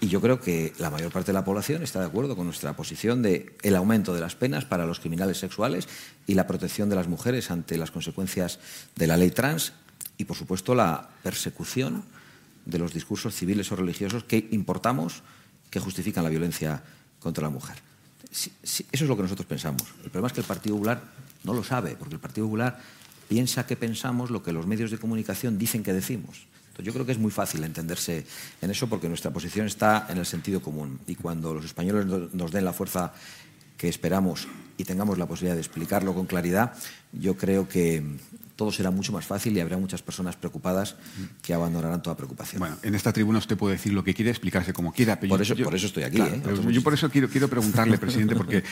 Y 0.00 0.08
yo 0.08 0.20
creo 0.20 0.40
que 0.40 0.72
la 0.78 0.90
mayor 0.90 1.10
parte 1.10 1.28
de 1.28 1.32
la 1.32 1.44
población 1.44 1.82
está 1.82 2.00
de 2.00 2.06
acuerdo 2.06 2.36
con 2.36 2.46
nuestra 2.46 2.74
posición 2.76 3.20
de 3.20 3.56
el 3.62 3.74
aumento 3.74 4.14
de 4.14 4.20
las 4.20 4.36
penas 4.36 4.64
para 4.64 4.86
los 4.86 5.00
criminales 5.00 5.38
sexuales 5.38 5.88
y 6.26 6.34
la 6.34 6.46
protección 6.46 6.88
de 6.88 6.96
las 6.96 7.08
mujeres 7.08 7.50
ante 7.50 7.76
las 7.76 7.90
consecuencias 7.90 8.60
de 8.94 9.06
la 9.08 9.16
ley 9.16 9.30
trans 9.30 9.72
y, 10.16 10.24
por 10.24 10.36
supuesto, 10.36 10.74
la 10.74 11.08
persecución 11.22 12.04
de 12.68 12.78
los 12.78 12.92
discursos 12.92 13.34
civiles 13.34 13.72
o 13.72 13.76
religiosos 13.76 14.24
que 14.24 14.46
importamos 14.52 15.24
que 15.70 15.80
justifican 15.80 16.22
la 16.22 16.30
violencia 16.30 16.84
contra 17.18 17.42
la 17.42 17.50
mujer. 17.50 17.76
eso 18.30 18.84
es 18.92 19.02
lo 19.02 19.16
que 19.16 19.22
nosotros 19.22 19.46
pensamos. 19.46 19.82
El 20.04 20.10
problema 20.10 20.28
es 20.28 20.34
que 20.34 20.40
el 20.40 20.46
Partido 20.46 20.76
Popular 20.76 21.02
no 21.44 21.54
lo 21.54 21.64
sabe, 21.64 21.96
porque 21.98 22.14
el 22.14 22.20
Partido 22.20 22.46
Popular 22.46 22.78
piensa 23.26 23.66
que 23.66 23.76
pensamos 23.76 24.30
lo 24.30 24.42
que 24.42 24.52
los 24.52 24.66
medios 24.66 24.90
de 24.90 24.98
comunicación 24.98 25.58
dicen 25.58 25.82
que 25.82 25.92
decimos. 25.92 26.46
Entonces, 26.68 26.86
yo 26.86 26.92
creo 26.92 27.06
que 27.06 27.12
es 27.12 27.18
muy 27.18 27.30
fácil 27.30 27.64
entenderse 27.64 28.24
en 28.60 28.70
eso 28.70 28.86
porque 28.86 29.08
nuestra 29.08 29.30
posición 29.30 29.66
está 29.66 30.06
en 30.10 30.18
el 30.18 30.26
sentido 30.26 30.60
común. 30.60 31.00
Y 31.06 31.16
cuando 31.16 31.54
los 31.54 31.64
españoles 31.64 32.06
nos 32.06 32.52
den 32.52 32.64
la 32.64 32.72
fuerza 32.72 33.12
que 33.76 33.88
esperamos 33.88 34.46
y 34.76 34.84
tengamos 34.84 35.18
la 35.18 35.26
posibilidad 35.26 35.56
de 35.56 35.62
explicarlo 35.62 36.14
con 36.14 36.26
claridad, 36.26 36.74
yo 37.12 37.36
creo 37.36 37.68
que 37.68 38.04
todo 38.58 38.72
será 38.72 38.90
mucho 38.90 39.12
más 39.12 39.24
fácil 39.24 39.56
y 39.56 39.60
habrá 39.60 39.78
muchas 39.78 40.02
personas 40.02 40.34
preocupadas 40.34 40.96
que 41.42 41.54
abandonarán 41.54 42.02
toda 42.02 42.16
preocupación. 42.16 42.58
Bueno, 42.58 42.76
en 42.82 42.96
esta 42.96 43.12
tribuna 43.12 43.38
usted 43.38 43.56
puede 43.56 43.76
decir 43.76 43.92
lo 43.92 44.02
que 44.02 44.14
quiere, 44.14 44.32
explicarse 44.32 44.72
como 44.72 44.92
quiera. 44.92 45.20
por, 45.20 45.40
eso, 45.40 45.54
por 45.54 45.76
eso 45.76 45.86
estoy 45.86 46.02
aquí. 46.02 46.20
¿eh? 46.20 46.42
yo 46.72 46.82
por 46.82 46.92
eso 46.92 47.08
quiero, 47.08 47.28
quiero 47.28 47.46
preguntarle, 47.46 47.98
presidente, 48.00 48.34
porque 48.34 48.64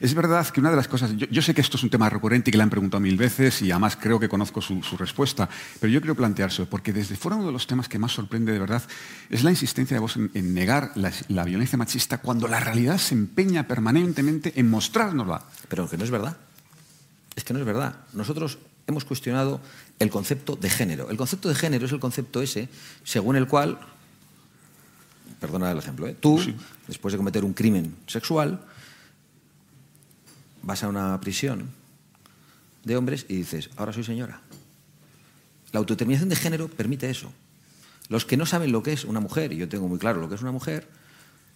es 0.00 0.14
verdad 0.14 0.46
que 0.50 0.60
una 0.60 0.70
de 0.70 0.76
las 0.76 0.86
cosas, 0.86 1.16
yo, 1.16 1.42
sé 1.42 1.52
que 1.52 1.62
esto 1.62 1.76
es 1.76 1.82
un 1.82 1.90
tema 1.90 2.08
recurrente 2.08 2.50
y 2.50 2.52
que 2.52 2.58
le 2.58 2.62
han 2.62 2.70
preguntado 2.70 3.00
mil 3.00 3.16
veces 3.16 3.60
y 3.62 3.72
además 3.72 3.96
creo 4.00 4.20
que 4.20 4.28
conozco 4.28 4.60
su, 4.60 4.80
respuesta, 4.96 5.48
pero 5.80 5.92
yo 5.92 6.00
quiero 6.00 6.14
plantearse, 6.14 6.64
porque 6.66 6.92
desde 6.92 7.16
fuera 7.16 7.34
uno 7.34 7.46
de 7.46 7.52
los 7.52 7.66
temas 7.66 7.88
que 7.88 7.98
más 7.98 8.12
sorprende 8.12 8.52
de 8.52 8.60
verdad 8.60 8.84
es 9.30 9.42
la 9.42 9.50
insistencia 9.50 9.96
de 9.96 10.00
vos 10.00 10.16
en, 10.16 10.54
negar 10.54 10.92
la, 10.94 11.10
la, 11.26 11.42
violencia 11.42 11.76
machista 11.76 12.18
cuando 12.18 12.46
la 12.46 12.60
realidad 12.60 12.98
se 12.98 13.14
empeña 13.16 13.66
permanentemente 13.66 14.52
en 14.54 14.70
mostrárnosla. 14.70 15.42
Pero 15.68 15.90
que 15.90 15.96
no 15.96 16.04
es 16.04 16.12
verdad. 16.12 16.36
Es 17.34 17.42
que 17.42 17.52
no 17.52 17.58
es 17.58 17.66
verdad. 17.66 17.96
Nosotros 18.12 18.58
hemos 18.86 19.04
cuestionado 19.04 19.60
el 19.98 20.10
concepto 20.10 20.56
de 20.56 20.70
género. 20.70 21.10
El 21.10 21.16
concepto 21.16 21.48
de 21.48 21.54
género 21.54 21.86
es 21.86 21.92
el 21.92 22.00
concepto 22.00 22.42
ese 22.42 22.68
según 23.04 23.36
el 23.36 23.46
cual, 23.46 23.78
perdona 25.40 25.70
el 25.70 25.78
ejemplo, 25.78 26.06
¿eh? 26.06 26.16
tú, 26.18 26.40
después 26.86 27.12
de 27.12 27.18
cometer 27.18 27.44
un 27.44 27.54
crimen 27.54 27.96
sexual, 28.06 28.60
vas 30.62 30.82
a 30.82 30.88
una 30.88 31.18
prisión 31.20 31.70
de 32.84 32.96
hombres 32.96 33.26
y 33.28 33.36
dices, 33.36 33.70
ahora 33.76 33.92
soy 33.92 34.04
señora. 34.04 34.40
La 35.72 35.78
autodeterminación 35.78 36.28
de 36.28 36.36
género 36.36 36.68
permite 36.68 37.10
eso. 37.10 37.32
Los 38.08 38.24
que 38.24 38.36
no 38.36 38.46
saben 38.46 38.70
lo 38.70 38.82
que 38.82 38.92
es 38.92 39.04
una 39.04 39.20
mujer, 39.20 39.52
y 39.52 39.56
yo 39.56 39.68
tengo 39.68 39.88
muy 39.88 39.98
claro 39.98 40.20
lo 40.20 40.28
que 40.28 40.34
es 40.34 40.42
una 40.42 40.52
mujer, 40.52 40.86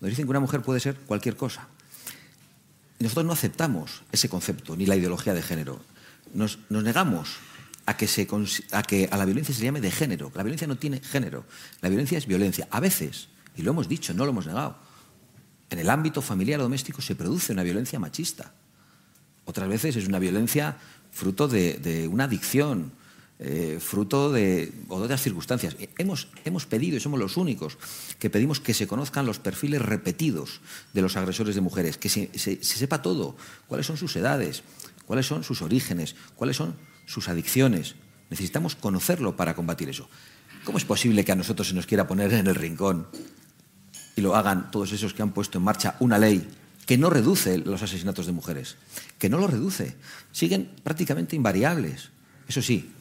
nos 0.01 0.11
dicen 0.11 0.25
que 0.25 0.31
una 0.31 0.41
mujer 0.41 0.63
puede 0.63 0.81
ser 0.81 0.97
cualquier 0.97 1.37
cosa. 1.37 1.69
Y 2.99 3.05
nosotros 3.05 3.27
no 3.27 3.33
aceptamos 3.33 4.03
ese 4.11 4.29
concepto, 4.29 4.77
ni 4.77 4.87
la 4.87 4.97
ideología 4.97 5.35
de 5.35 5.43
género 5.43 5.81
nos, 6.35 6.59
negamos 6.71 7.37
a 7.87 7.97
que, 7.97 9.09
a 9.11 9.17
la 9.17 9.25
violencia 9.25 9.55
se 9.55 9.65
llame 9.65 9.81
de 9.81 9.91
género. 9.91 10.31
La 10.35 10.43
violencia 10.43 10.67
no 10.67 10.77
tiene 10.77 11.01
género. 11.01 11.45
La 11.81 11.89
violencia 11.89 12.19
es 12.19 12.27
violencia. 12.27 12.69
A 12.71 12.81
veces, 12.81 13.29
y 13.57 13.63
lo 13.63 13.71
hemos 13.71 13.89
dicho, 13.89 14.13
no 14.15 14.25
lo 14.25 14.31
hemos 14.31 14.47
negado, 14.47 14.77
en 15.71 15.79
el 15.79 15.91
ámbito 15.91 16.23
familiar 16.23 16.61
o 16.61 16.65
doméstico 16.65 17.03
se 17.03 17.15
produce 17.15 17.53
una 17.53 17.63
violencia 17.63 17.99
machista. 17.99 18.53
Otras 19.45 19.69
veces 19.69 19.97
es 19.97 20.07
una 20.07 20.19
violencia 20.19 20.77
fruto 21.11 21.49
de, 21.49 22.09
una 22.11 22.25
adicción, 22.25 22.93
eh, 23.39 23.79
fruto 23.81 24.33
de 24.33 24.73
otras 24.89 25.23
circunstancias. 25.23 25.77
Hemos, 25.97 26.29
hemos, 26.45 26.67
pedido, 26.67 26.97
y 26.97 27.01
somos 27.01 27.19
los 27.19 27.37
únicos, 27.37 27.79
que 28.19 28.29
pedimos 28.29 28.61
que 28.61 28.75
se 28.75 28.87
conozcan 28.87 29.25
los 29.25 29.39
perfiles 29.39 29.81
repetidos 29.81 30.61
de 30.93 31.03
los 31.03 31.17
agresores 31.17 31.55
de 31.55 31.61
mujeres, 31.61 31.97
que 31.97 32.09
se 32.09 32.63
sepa 32.63 33.01
todo, 33.01 33.37
cuáles 33.67 33.87
son 33.87 33.97
sus 33.97 34.15
edades, 34.17 34.63
cuáles 35.09 35.27
son 35.27 35.43
sus 35.43 35.63
orígenes, 35.63 36.15
cuáles 36.37 36.59
son 36.59 36.77
sus 37.07 37.31
adicciones. 37.31 37.95
Necesitamos 38.29 38.77
conocerlo 38.77 39.37
para 39.37 39.55
combatir 39.55 39.89
eso. 39.89 40.07
¿Cómo 40.65 40.77
es 40.77 40.85
posible 40.85 41.25
que 41.25 41.33
a 41.33 41.35
nosotros 41.35 41.69
se 41.69 41.75
nos 41.75 41.87
quiera 41.87 42.07
poner 42.07 42.31
en 42.35 42.47
el 42.47 42.55
rincón 42.55 43.09
y 44.17 44.21
lo 44.21 44.37
hagan 44.37 44.71
todos 44.71 44.93
esos 44.93 45.15
que 45.15 45.23
han 45.23 45.33
puesto 45.33 45.57
en 45.57 45.65
marcha 45.65 45.97
una 46.01 46.19
ley 46.19 46.47
que 46.85 46.99
no 46.99 47.09
reduce 47.09 47.57
los 47.57 47.83
asesinatos 47.83 48.27
de 48.27 48.33
mujeres? 48.33 48.77
Que 49.19 49.31
no 49.31 49.39
lo 49.39 49.47
reduce. 49.47 49.97
Siguen 50.31 50.71
prácticamente 50.85 51.37
invariables. 51.37 52.11
Eso 52.47 52.61
sí, 52.61 52.93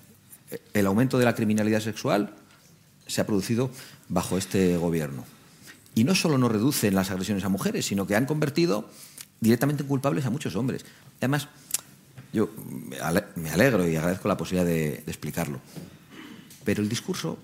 el 0.74 0.86
aumento 0.86 1.20
de 1.20 1.26
la 1.26 1.36
criminalidad 1.36 1.82
sexual 1.82 2.34
se 3.05 3.20
ha 3.20 3.28
producido 3.28 3.70
bajo 4.08 4.38
este 4.38 4.78
gobierno. 4.78 5.26
Y 5.93 6.05
no 6.05 6.16
solo 6.16 6.38
no 6.38 6.47
reducen 6.47 6.95
las 6.95 7.12
agresiones 7.12 7.43
a 7.43 7.49
mujeres, 7.49 7.86
sino 7.86 8.08
que 8.08 8.16
han 8.16 8.28
convertido 8.28 8.89
directamente 9.41 9.84
en 9.84 9.89
culpables 9.89 10.26
a 10.26 10.30
muchos 10.30 10.55
hombres. 10.55 10.86
Además, 11.20 11.49
yo 12.34 12.49
me 13.36 13.49
alegro 13.49 13.88
y 13.88 13.95
agradezco 13.95 14.28
la 14.28 14.38
posibilidad 14.38 14.65
de, 14.65 15.03
explicarlo. 15.07 15.59
Pero 16.63 16.82
el 16.82 16.89
discurso 16.89 17.38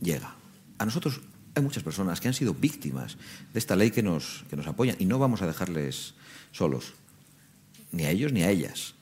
llega. 0.00 0.34
A 0.78 0.84
nosotros 0.84 1.20
hay 1.54 1.62
muchas 1.62 1.82
personas 1.82 2.20
que 2.20 2.28
han 2.28 2.34
sido 2.34 2.54
víctimas 2.54 3.16
de 3.52 3.58
esta 3.58 3.76
ley 3.76 3.90
que 3.90 4.02
nos, 4.02 4.44
que 4.50 4.56
nos 4.56 4.66
apoyan 4.66 4.96
y 4.98 5.06
no 5.06 5.18
vamos 5.18 5.42
a 5.42 5.46
dejarles 5.46 6.14
solos, 6.52 6.92
ni 7.92 8.04
a 8.04 8.10
ellos 8.10 8.32
ni 8.32 8.42
a 8.42 8.50
ellas. 8.50 8.94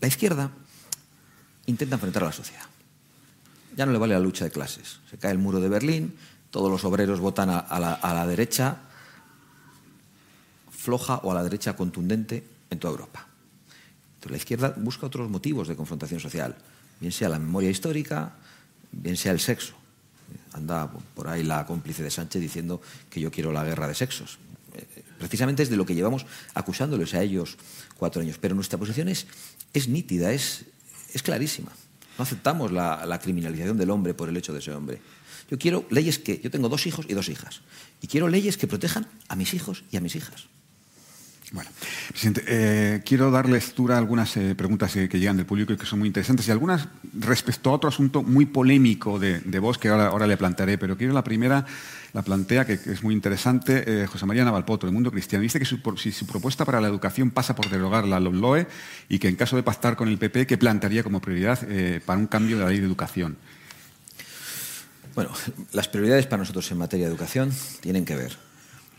La 0.00 0.08
izquierda 0.08 0.50
intenta 1.66 1.96
enfrentar 1.96 2.22
a 2.22 2.26
la 2.26 2.32
sociedad. 2.32 2.66
Ya 3.76 3.86
no 3.86 3.92
le 3.92 3.98
vale 3.98 4.14
la 4.14 4.20
lucha 4.20 4.44
de 4.44 4.52
clases. 4.52 5.00
Se 5.10 5.18
cae 5.18 5.32
el 5.32 5.38
muro 5.38 5.60
de 5.60 5.68
Berlín, 5.68 6.14
todos 6.50 6.70
los 6.70 6.84
obreros 6.84 7.18
votan 7.18 7.50
a 7.50 7.64
la 7.80 8.26
derecha 8.28 8.78
floja 10.70 11.16
o 11.24 11.32
a 11.32 11.34
la 11.34 11.42
derecha 11.42 11.74
contundente 11.74 12.46
en 12.70 12.78
toda 12.78 12.92
Europa 12.92 13.33
la 14.30 14.36
izquierda 14.36 14.74
busca 14.76 15.06
otros 15.06 15.30
motivos 15.30 15.68
de 15.68 15.76
confrontación 15.76 16.20
social, 16.20 16.56
bien 17.00 17.12
sea 17.12 17.28
la 17.28 17.38
memoria 17.38 17.70
histórica, 17.70 18.34
bien 18.92 19.16
sea 19.16 19.32
el 19.32 19.40
sexo. 19.40 19.74
Anda 20.52 20.90
por 21.14 21.28
ahí 21.28 21.42
la 21.42 21.66
cómplice 21.66 22.02
de 22.02 22.10
Sánchez 22.10 22.40
diciendo 22.40 22.80
que 23.10 23.20
yo 23.20 23.30
quiero 23.30 23.52
la 23.52 23.64
guerra 23.64 23.88
de 23.88 23.94
sexos. 23.94 24.38
Eh, 24.74 25.04
precisamente 25.18 25.62
es 25.62 25.70
de 25.70 25.76
lo 25.76 25.84
que 25.84 25.94
llevamos 25.94 26.26
acusándoles 26.54 27.14
a 27.14 27.22
ellos 27.22 27.56
cuatro 27.96 28.22
años. 28.22 28.38
Pero 28.40 28.54
nuestra 28.54 28.78
posición 28.78 29.08
es, 29.08 29.26
nítida, 29.88 30.32
es, 30.32 30.64
clarísima. 31.22 31.72
No 32.18 32.22
aceptamos 32.22 32.70
la 32.72 33.18
criminalización 33.20 33.76
del 33.76 33.90
hombre 33.90 34.14
por 34.14 34.28
el 34.28 34.36
hecho 34.36 34.54
de 34.54 34.60
ser 34.60 34.74
hombre. 34.74 35.00
Yo 35.50 35.58
quiero 35.58 35.84
leyes 35.90 36.18
que. 36.18 36.40
Yo 36.40 36.50
tengo 36.50 36.68
dos 36.68 36.86
hijos 36.86 37.06
y 37.08 37.14
dos 37.14 37.28
hijas. 37.28 37.60
Y 38.00 38.06
quiero 38.06 38.28
leyes 38.28 38.56
que 38.56 38.66
protejan 38.66 39.06
a 39.28 39.36
mis 39.36 39.54
hijos 39.54 39.84
y 39.90 39.96
a 39.96 40.00
mis 40.00 40.16
hijas. 40.16 40.46
Bueno, 41.54 41.70
presidente, 42.08 42.42
eh, 42.48 43.02
quiero 43.04 43.30
dar 43.30 43.48
lectura 43.48 43.94
a 43.94 43.98
algunas 43.98 44.36
eh, 44.36 44.56
preguntas 44.56 44.96
eh, 44.96 45.08
que 45.08 45.20
llegan 45.20 45.36
del 45.36 45.46
público 45.46 45.72
y 45.72 45.76
que 45.76 45.86
son 45.86 46.00
muy 46.00 46.08
interesantes 46.08 46.48
y 46.48 46.50
algunas 46.50 46.88
respecto 47.16 47.70
a 47.70 47.74
otro 47.74 47.88
asunto 47.88 48.24
muy 48.24 48.44
polémico 48.44 49.20
de, 49.20 49.40
vos 49.60 49.78
que 49.78 49.88
ahora, 49.88 50.26
le 50.26 50.36
plantearé, 50.36 50.78
pero 50.78 50.96
quiero 50.96 51.12
la 51.12 51.22
primera, 51.22 51.64
la 52.12 52.22
plantea, 52.22 52.66
que, 52.66 52.72
es 52.72 53.04
muy 53.04 53.14
interesante, 53.14 54.04
José 54.08 54.26
María 54.26 54.44
Navalpoto, 54.44 54.88
del 54.88 54.94
Mundo 54.94 55.12
Cristiano. 55.12 55.44
Dice 55.44 55.60
que 55.60 55.64
su, 55.64 55.78
si 55.96 56.10
su 56.10 56.26
propuesta 56.26 56.64
para 56.64 56.80
la 56.80 56.88
educación 56.88 57.30
pasa 57.30 57.54
por 57.54 57.70
derogar 57.70 58.04
la 58.04 58.18
LOMLOE 58.18 58.66
y 59.08 59.20
que 59.20 59.28
en 59.28 59.36
caso 59.36 59.54
de 59.54 59.62
pactar 59.62 59.94
con 59.94 60.08
el 60.08 60.18
PP, 60.18 60.48
¿qué 60.48 60.58
plantearía 60.58 61.04
como 61.04 61.20
prioridad 61.20 61.60
para 62.04 62.18
un 62.18 62.26
cambio 62.26 62.58
de 62.58 62.64
la 62.64 62.70
ley 62.70 62.80
de 62.80 62.86
educación? 62.86 63.36
Bueno, 65.14 65.30
las 65.72 65.86
prioridades 65.86 66.26
para 66.26 66.38
nosotros 66.38 66.68
en 66.72 66.78
materia 66.78 67.06
de 67.06 67.12
educación 67.12 67.52
tienen 67.80 68.04
que 68.04 68.16
ver 68.16 68.36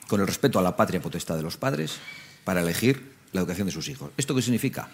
con 0.08 0.22
el 0.22 0.28
respeto 0.28 0.58
a 0.58 0.62
la 0.62 0.78
patria 0.78 1.02
potestad 1.02 1.36
de 1.36 1.44
los 1.44 1.58
padres, 1.58 2.00
para 2.46 2.62
elegir 2.62 3.12
la 3.34 3.42
educación 3.42 3.68
de 3.68 3.74
sus 3.74 3.90
hijos. 3.90 4.12
¿Esto 4.16 4.34
qué 4.34 4.42
significa? 4.42 4.88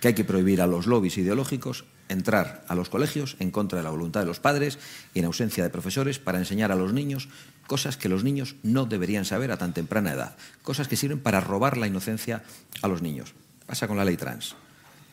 Que 0.00 0.08
hay 0.08 0.14
que 0.14 0.24
prohibir 0.24 0.60
a 0.60 0.66
los 0.66 0.86
lobbies 0.86 1.16
ideológicos 1.16 1.84
entrar 2.10 2.64
a 2.68 2.74
los 2.74 2.90
colegios 2.90 3.36
en 3.38 3.50
contra 3.50 3.78
de 3.78 3.84
la 3.84 3.90
voluntad 3.90 4.20
de 4.20 4.26
los 4.26 4.40
padres 4.40 4.78
y 5.14 5.20
en 5.20 5.24
ausencia 5.24 5.64
de 5.64 5.70
profesores 5.70 6.18
para 6.18 6.38
enseñar 6.38 6.72
a 6.72 6.76
los 6.76 6.92
niños 6.92 7.28
cosas 7.66 7.96
que 7.96 8.08
los 8.08 8.24
niños 8.24 8.56
no 8.62 8.84
deberían 8.84 9.24
saber 9.24 9.52
a 9.52 9.56
tan 9.56 9.72
temprana 9.72 10.12
edad, 10.12 10.36
cosas 10.62 10.88
que 10.88 10.96
sirven 10.96 11.20
para 11.20 11.40
robar 11.40 11.76
la 11.76 11.86
inocencia 11.86 12.42
a 12.82 12.88
los 12.88 13.00
niños. 13.00 13.34
Pasa 13.66 13.86
con 13.86 13.96
la 13.96 14.04
ley 14.04 14.16
trans. 14.16 14.56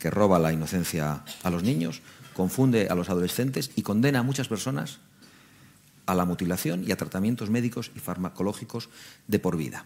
que 0.00 0.10
roba 0.10 0.38
la 0.38 0.52
inocencia 0.52 1.24
a 1.42 1.50
los 1.50 1.64
niños, 1.64 2.02
confunde 2.34 2.86
a 2.88 2.94
los 2.94 3.10
adolescentes 3.10 3.72
y 3.74 3.82
condena 3.82 4.20
a 4.20 4.22
muchas 4.22 4.46
personas 4.46 5.00
a 6.06 6.14
la 6.14 6.24
mutilación 6.24 6.84
y 6.86 6.92
a 6.92 6.96
tratamientos 6.96 7.50
médicos 7.50 7.90
y 7.94 7.98
farmacológicos 7.98 8.88
de 9.26 9.38
por 9.38 9.56
vida. 9.56 9.84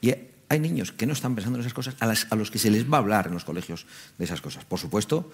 Y 0.00 0.14
hay 0.54 0.60
niños 0.60 0.92
que 0.92 1.06
no 1.06 1.12
están 1.12 1.34
pensando 1.34 1.58
en 1.58 1.60
esas 1.60 1.74
cosas, 1.74 1.96
a, 2.00 2.36
los 2.36 2.50
que 2.50 2.58
se 2.58 2.70
les 2.70 2.90
va 2.90 2.98
a 2.98 3.00
hablar 3.00 3.26
en 3.26 3.34
los 3.34 3.44
colegios 3.44 3.86
de 4.18 4.24
esas 4.24 4.40
cosas. 4.40 4.64
Por 4.64 4.78
supuesto, 4.78 5.30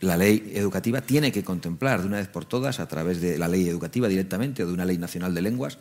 la 0.00 0.16
ley 0.16 0.52
educativa 0.54 1.00
tiene 1.00 1.32
que 1.32 1.42
contemplar 1.42 2.02
de 2.02 2.06
una 2.08 2.18
vez 2.18 2.28
por 2.28 2.44
todas, 2.44 2.80
a 2.80 2.88
través 2.88 3.20
de 3.20 3.38
la 3.38 3.48
ley 3.48 3.68
educativa 3.68 4.08
directamente 4.08 4.62
o 4.62 4.66
de 4.66 4.72
una 4.72 4.84
ley 4.84 4.98
nacional 4.98 5.34
de 5.34 5.42
lenguas, 5.42 5.78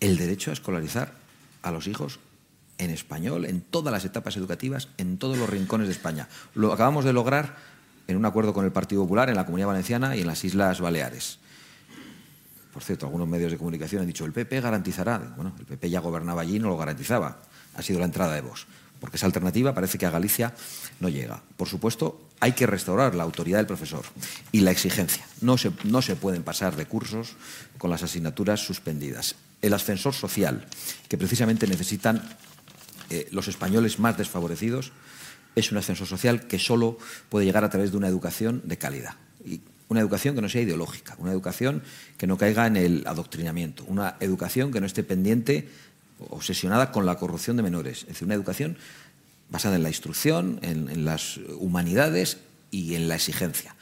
el 0.00 0.16
derecho 0.16 0.50
a 0.50 0.54
escolarizar 0.54 1.12
a 1.62 1.70
los 1.70 1.86
hijos 1.86 2.18
en 2.78 2.90
español, 2.90 3.44
en 3.44 3.60
todas 3.60 3.92
las 3.92 4.04
etapas 4.04 4.36
educativas, 4.36 4.88
en 4.96 5.18
todos 5.18 5.36
los 5.36 5.50
rincones 5.50 5.88
de 5.88 5.92
España. 5.92 6.28
Lo 6.54 6.72
acabamos 6.72 7.04
de 7.04 7.12
lograr 7.12 7.56
en 8.08 8.16
un 8.16 8.24
acuerdo 8.24 8.54
con 8.54 8.64
el 8.64 8.72
Partido 8.72 9.02
Popular 9.02 9.28
en 9.28 9.36
la 9.36 9.44
Comunidad 9.44 9.68
Valenciana 9.68 10.16
y 10.16 10.22
en 10.22 10.26
las 10.26 10.42
Islas 10.44 10.80
Baleares. 10.80 11.38
Por 12.72 12.82
cierto, 12.82 13.06
algunos 13.06 13.26
medios 13.26 13.50
de 13.50 13.58
comunicación 13.58 14.02
han 14.02 14.06
dicho 14.06 14.24
el 14.24 14.32
PP 14.32 14.60
garantizará. 14.60 15.18
Bueno, 15.36 15.52
el 15.58 15.66
PP 15.66 15.90
ya 15.90 16.00
gobernaba 16.00 16.42
allí 16.42 16.56
y 16.56 16.58
no 16.58 16.68
lo 16.68 16.76
garantizaba. 16.76 17.42
Ha 17.74 17.82
sido 17.82 17.98
la 17.98 18.04
entrada 18.04 18.34
de 18.34 18.40
Vox. 18.42 18.66
Porque 19.00 19.16
esa 19.16 19.26
alternativa 19.26 19.74
parece 19.74 19.96
que 19.96 20.06
a 20.06 20.10
Galicia 20.10 20.54
no 21.00 21.08
llega. 21.08 21.42
Por 21.56 21.68
supuesto, 21.68 22.28
hay 22.38 22.52
que 22.52 22.66
restaurar 22.66 23.14
la 23.14 23.22
autoridad 23.22 23.58
del 23.58 23.66
profesor 23.66 24.04
y 24.52 24.60
la 24.60 24.70
exigencia. 24.70 25.26
No 25.40 25.56
se, 25.56 25.72
no 25.84 26.02
se 26.02 26.16
pueden 26.16 26.42
pasar 26.42 26.76
de 26.76 26.86
cursos 26.86 27.34
con 27.78 27.90
las 27.90 28.02
asignaturas 28.02 28.60
suspendidas. 28.60 29.36
El 29.62 29.72
ascensor 29.72 30.14
social, 30.14 30.66
que 31.08 31.18
precisamente 31.18 31.66
necesitan 31.66 32.22
eh, 33.08 33.26
los 33.32 33.48
españoles 33.48 33.98
más 33.98 34.18
desfavorecidos, 34.18 34.92
es 35.56 35.72
un 35.72 35.78
ascensor 35.78 36.06
social 36.06 36.46
que 36.46 36.58
solo 36.58 36.98
puede 37.28 37.46
llegar 37.46 37.64
a 37.64 37.70
través 37.70 37.90
de 37.90 37.96
una 37.96 38.08
educación 38.08 38.62
de 38.64 38.78
calidad. 38.78 39.14
Una 39.90 40.00
educación 40.00 40.36
que 40.36 40.40
no 40.40 40.48
sea 40.48 40.62
ideológica, 40.62 41.16
una 41.18 41.32
educación 41.32 41.82
que 42.16 42.28
no 42.28 42.38
caiga 42.38 42.68
en 42.68 42.76
el 42.76 43.04
adoctrinamiento, 43.08 43.84
una 43.88 44.14
educación 44.20 44.70
que 44.70 44.80
no 44.80 44.86
esté 44.86 45.02
pendiente, 45.02 45.68
obsesionada 46.28 46.92
con 46.92 47.06
la 47.06 47.16
corrupción 47.16 47.56
de 47.56 47.64
menores. 47.64 48.02
Es 48.02 48.08
decir, 48.10 48.26
una 48.26 48.36
educación 48.36 48.78
basada 49.50 49.74
en 49.74 49.82
la 49.82 49.88
instrucción, 49.88 50.60
en, 50.62 51.04
las 51.04 51.40
humanidades 51.58 52.38
y 52.70 52.94
en 52.94 53.08
la 53.08 53.16
exigencia, 53.16 53.74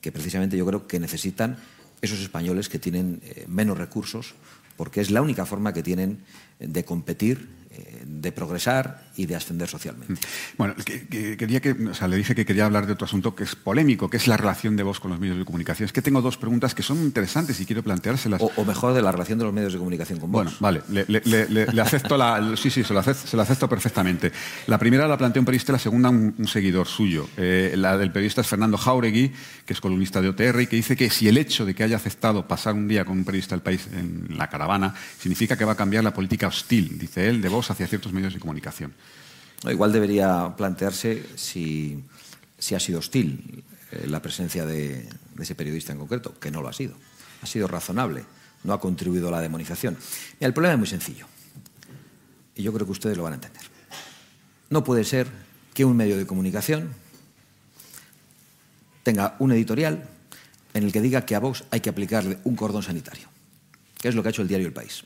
que 0.00 0.10
precisamente 0.10 0.56
yo 0.56 0.66
creo 0.66 0.88
que 0.88 0.98
necesitan 0.98 1.56
esos 2.00 2.18
españoles 2.18 2.68
que 2.68 2.80
tienen 2.80 3.20
eh, 3.22 3.44
menos 3.46 3.78
recursos, 3.78 4.34
porque 4.76 5.00
es 5.00 5.12
la 5.12 5.22
única 5.22 5.46
forma 5.46 5.72
que 5.72 5.84
tienen 5.84 6.24
de 6.58 6.84
competir 6.84 7.48
de 8.04 8.32
progresar 8.32 9.02
y 9.16 9.26
de 9.26 9.36
ascender 9.36 9.68
socialmente. 9.68 10.14
Mm. 10.14 10.56
Bueno, 10.56 10.74
quería 11.10 11.60
que, 11.60 11.72
o 11.72 11.94
sea, 11.94 12.08
le 12.08 12.16
dije 12.16 12.34
que 12.34 12.44
quería 12.44 12.66
hablar 12.66 12.86
de 12.86 12.92
otro 12.92 13.04
asunto 13.04 13.34
que 13.34 13.44
es 13.44 13.54
polémico, 13.56 14.08
que 14.08 14.16
es 14.16 14.26
la 14.26 14.36
relación 14.36 14.76
de 14.76 14.82
vos 14.82 15.00
con 15.00 15.10
los 15.10 15.20
medios 15.20 15.38
de 15.38 15.44
comunicación. 15.44 15.86
Es 15.86 15.92
que 15.92 16.02
tengo 16.02 16.22
dos 16.22 16.36
preguntas 16.36 16.74
que 16.74 16.82
son 16.82 16.98
interesantes 16.98 17.60
y 17.60 17.66
quiero 17.66 17.82
planteárselas. 17.82 18.40
O, 18.40 18.64
mejor 18.64 18.94
de 18.94 19.02
la 19.02 19.12
relación 19.12 19.38
de 19.38 19.44
los 19.44 19.52
medios 19.52 19.72
de 19.72 19.78
comunicación 19.78 20.18
con 20.18 20.30
vos. 20.30 20.44
Bueno, 20.60 20.82
vale, 20.86 21.06
le, 21.08 21.80
acepto 21.80 22.16
la... 22.16 22.52
Sí, 22.62 22.70
sí, 22.70 22.84
se 22.84 22.92
lo 22.92 23.00
acepto, 23.00 23.68
perfectamente. 23.68 24.32
La 24.66 24.78
primera 24.78 25.08
la 25.08 25.16
plantea 25.16 25.40
un 25.40 25.46
periodista 25.46 25.72
la 25.72 25.78
segunda 25.78 26.10
un, 26.10 26.46
seguidor 26.46 26.86
suyo. 26.86 27.28
Eh, 27.36 27.74
la 27.76 27.96
del 27.96 28.12
periodista 28.12 28.40
es 28.40 28.46
Fernando 28.46 28.76
Jauregui, 28.76 29.32
que 29.64 29.72
es 29.72 29.80
columnista 29.80 30.20
de 30.20 30.28
OTR 30.28 30.60
y 30.60 30.66
que 30.66 30.76
dice 30.76 30.96
que 30.96 31.10
si 31.10 31.28
el 31.28 31.38
hecho 31.38 31.64
de 31.64 31.74
que 31.74 31.82
haya 31.82 31.96
aceptado 31.96 32.46
pasar 32.46 32.74
un 32.74 32.88
día 32.88 33.04
con 33.04 33.18
un 33.18 33.24
periodista 33.24 33.54
del 33.54 33.62
país 33.62 33.88
en 33.92 34.26
la 34.36 34.48
caravana 34.48 34.94
significa 35.18 35.56
que 35.56 35.64
va 35.64 35.72
a 35.72 35.76
cambiar 35.76 36.04
la 36.04 36.12
política 36.12 36.48
hostil, 36.48 36.98
dice 36.98 37.28
él, 37.28 37.40
de 37.40 37.48
vos 37.48 37.61
hacia 37.70 37.86
ciertos 37.86 38.12
medios 38.12 38.34
de 38.34 38.40
comunicación. 38.40 38.92
igual 39.64 39.92
debería 39.92 40.54
plantearse 40.56 41.24
si, 41.36 42.02
ha 42.74 42.80
sido 42.80 42.98
hostil 42.98 43.64
eh, 43.90 44.06
la 44.06 44.20
presencia 44.20 44.66
de, 44.66 45.08
ese 45.38 45.54
periodista 45.54 45.92
en 45.92 45.98
concreto, 45.98 46.38
que 46.38 46.50
no 46.50 46.62
lo 46.62 46.68
ha 46.68 46.72
sido. 46.72 46.94
Ha 47.42 47.46
sido 47.46 47.66
razonable, 47.66 48.24
no 48.64 48.72
ha 48.72 48.80
contribuido 48.80 49.28
a 49.28 49.30
la 49.30 49.40
demonización. 49.40 49.96
el 50.40 50.52
problema 50.52 50.74
es 50.74 50.78
muy 50.78 50.88
sencillo, 50.88 51.26
y 52.54 52.62
yo 52.62 52.72
creo 52.72 52.86
que 52.86 52.92
ustedes 52.92 53.16
lo 53.16 53.24
van 53.24 53.34
a 53.34 53.36
entender. 53.36 53.62
No 54.70 54.84
puede 54.84 55.04
ser 55.04 55.28
que 55.74 55.84
un 55.84 55.96
medio 55.96 56.16
de 56.16 56.26
comunicación 56.26 56.94
tenga 59.02 59.36
un 59.38 59.52
editorial 59.52 60.08
en 60.74 60.84
el 60.84 60.92
que 60.92 61.00
diga 61.00 61.26
que 61.26 61.34
a 61.34 61.40
Vox 61.40 61.64
hay 61.70 61.80
que 61.80 61.90
aplicarle 61.90 62.38
un 62.44 62.56
cordón 62.56 62.82
sanitario, 62.82 63.28
que 63.98 64.08
es 64.08 64.14
lo 64.14 64.22
que 64.22 64.28
ha 64.28 64.30
hecho 64.30 64.42
el 64.42 64.48
diario 64.48 64.66
El 64.66 64.72
País 64.72 65.04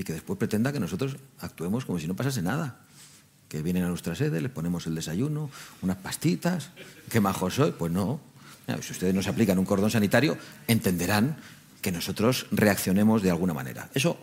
y 0.00 0.02
que 0.02 0.14
después 0.14 0.38
pretenda 0.38 0.72
que 0.72 0.80
nosotros 0.80 1.18
actuemos 1.40 1.84
como 1.84 1.98
si 1.98 2.06
no 2.08 2.16
pasase 2.16 2.40
nada. 2.40 2.78
Que 3.50 3.60
vienen 3.60 3.84
a 3.84 3.88
nuestra 3.88 4.14
sede, 4.14 4.40
les 4.40 4.50
ponemos 4.50 4.86
el 4.86 4.94
desayuno, 4.94 5.50
unas 5.82 5.98
pastitas, 5.98 6.70
qué 7.10 7.20
majo 7.20 7.50
soy. 7.50 7.72
Pues 7.72 7.92
no. 7.92 8.18
Si 8.80 8.92
ustedes 8.92 9.14
nos 9.14 9.26
aplican 9.26 9.58
un 9.58 9.66
cordón 9.66 9.90
sanitario, 9.90 10.38
entenderán 10.66 11.36
que 11.82 11.92
nosotros 11.92 12.46
reaccionemos 12.50 13.20
de 13.20 13.28
alguna 13.28 13.52
manera. 13.52 13.90
Eso 13.92 14.16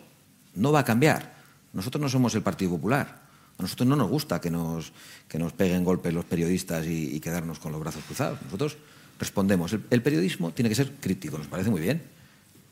no 0.56 0.72
va 0.72 0.80
a 0.80 0.84
cambiar. 0.84 1.36
Nosotros 1.72 2.02
no 2.02 2.08
somos 2.08 2.34
el 2.34 2.42
Partido 2.42 2.72
Popular. 2.72 3.20
A 3.56 3.62
nosotros 3.62 3.88
no 3.88 3.94
nos 3.94 4.10
gusta 4.10 4.40
que 4.40 4.50
nos, 4.50 4.92
que 5.28 5.38
nos 5.38 5.52
peguen 5.52 5.84
golpes 5.84 6.12
los 6.12 6.24
periodistas 6.24 6.86
y, 6.88 7.20
quedarnos 7.20 7.60
con 7.60 7.70
los 7.70 7.80
brazos 7.80 8.02
cruzados. 8.02 8.42
Nosotros 8.42 8.78
respondemos. 9.20 9.72
el 9.72 10.02
periodismo 10.02 10.50
tiene 10.50 10.70
que 10.70 10.74
ser 10.74 10.94
crítico, 10.94 11.38
nos 11.38 11.46
parece 11.46 11.70
muy 11.70 11.80
bien 11.80 12.17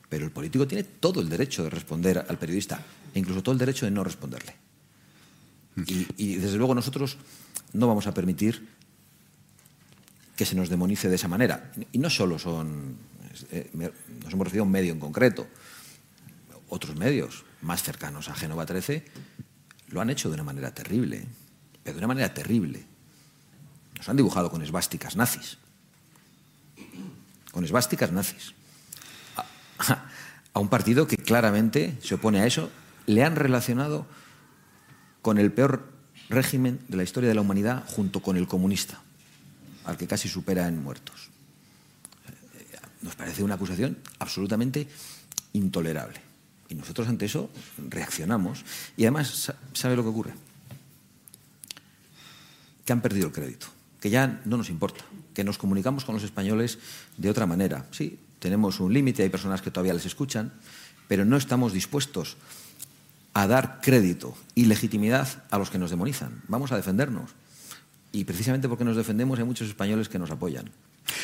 pero 0.09 0.25
el 0.25 0.31
político 0.31 0.67
tiene 0.67 0.83
todo 0.83 1.21
el 1.21 1.29
derecho 1.29 1.63
de 1.63 1.69
responder 1.69 2.25
al 2.27 2.37
periodista 2.37 2.81
e 3.13 3.19
incluso 3.19 3.43
todo 3.43 3.53
el 3.53 3.59
derecho 3.59 3.85
de 3.85 3.91
no 3.91 4.03
responderle. 4.03 4.55
Y, 5.85 6.35
desde 6.37 6.57
luego 6.57 6.73
nosotros 6.73 7.17
no 7.73 7.87
vamos 7.87 8.07
a 8.07 8.13
permitir 8.13 8.67
que 10.35 10.45
se 10.45 10.55
nos 10.55 10.69
demonice 10.69 11.09
de 11.09 11.15
esa 11.15 11.27
manera. 11.27 11.71
Y 11.91 11.99
no 11.99 12.09
solo 12.09 12.39
son, 12.39 12.95
eh, 13.51 13.69
nos 13.73 14.33
hemos 14.33 14.45
referido 14.45 14.63
a 14.63 14.65
un 14.65 14.71
medio 14.71 14.93
en 14.93 14.99
concreto, 14.99 15.47
otros 16.69 16.95
medios 16.95 17.43
más 17.61 17.83
cercanos 17.83 18.29
a 18.29 18.35
Génova 18.35 18.65
13 18.65 19.05
lo 19.89 20.01
han 20.01 20.09
hecho 20.09 20.29
de 20.29 20.35
una 20.35 20.43
manera 20.43 20.73
terrible, 20.73 21.25
pero 21.83 21.95
de 21.95 21.99
una 21.99 22.07
manera 22.07 22.33
terrible. 22.33 22.83
Nos 23.97 24.09
han 24.09 24.17
dibujado 24.17 24.49
con 24.49 24.61
esvásticas 24.61 25.15
nazis. 25.15 25.57
Con 27.51 27.63
esvásticas 27.63 28.11
nazis 28.11 28.53
a 30.53 30.59
un 30.59 30.69
partido 30.69 31.07
que 31.07 31.17
claramente 31.17 31.97
se 32.01 32.15
opone 32.15 32.39
a 32.39 32.45
eso, 32.45 32.69
le 33.05 33.23
han 33.23 33.35
relacionado 33.35 34.05
con 35.21 35.37
el 35.37 35.51
peor 35.51 35.91
régimen 36.29 36.79
de 36.87 36.97
la 36.97 37.03
historia 37.03 37.29
de 37.29 37.35
la 37.35 37.41
humanidad 37.41 37.83
junto 37.87 38.21
con 38.21 38.37
el 38.37 38.47
comunista, 38.47 39.01
al 39.85 39.97
que 39.97 40.07
casi 40.07 40.27
supera 40.27 40.67
en 40.67 40.81
muertos. 40.81 41.29
Nos 43.01 43.15
parece 43.15 43.43
una 43.43 43.55
acusación 43.55 43.97
absolutamente 44.19 44.87
intolerable. 45.53 46.19
Y 46.69 46.75
nosotros 46.75 47.07
ante 47.07 47.25
eso 47.25 47.49
reaccionamos. 47.89 48.65
Y 48.97 49.03
además, 49.03 49.53
¿sabe 49.73 49.95
lo 49.95 50.03
que 50.03 50.09
ocurre? 50.09 50.33
Que 52.83 52.93
han 52.93 53.01
perdido 53.01 53.27
el 53.27 53.33
crédito, 53.33 53.67
que 54.01 54.09
ya 54.09 54.41
no 54.45 54.57
nos 54.57 54.69
importa, 54.69 55.05
que 55.33 55.43
nos 55.43 55.57
comunicamos 55.57 56.03
con 56.03 56.15
los 56.15 56.23
españoles 56.23 56.79
de 57.17 57.29
otra 57.29 57.45
manera. 57.45 57.85
Sí, 57.91 58.19
tenemos 58.39 58.79
un 58.79 58.93
límite, 58.93 59.23
hay 59.23 59.29
personas 59.29 59.61
que 59.61 59.71
todavía 59.71 59.93
les 59.93 60.05
escuchan, 60.05 60.53
pero 61.07 61.25
no 61.25 61.37
estamos 61.37 61.73
dispuestos 61.73 62.37
a 63.33 63.47
dar 63.47 63.79
crédito 63.81 64.35
y 64.55 64.65
legitimidad 64.65 65.43
a 65.51 65.57
los 65.57 65.69
que 65.69 65.77
nos 65.77 65.91
demonizan. 65.91 66.41
Vamos 66.47 66.71
a 66.71 66.75
defendernos. 66.75 67.31
Y 68.11 68.23
precisamente 68.23 68.67
porque 68.67 68.83
nos 68.83 68.97
defendemos 68.97 69.37
hay 69.37 69.45
muchos 69.45 69.67
españoles 69.67 70.09
que 70.09 70.19
nos 70.19 70.31
apoyan. 70.31 70.71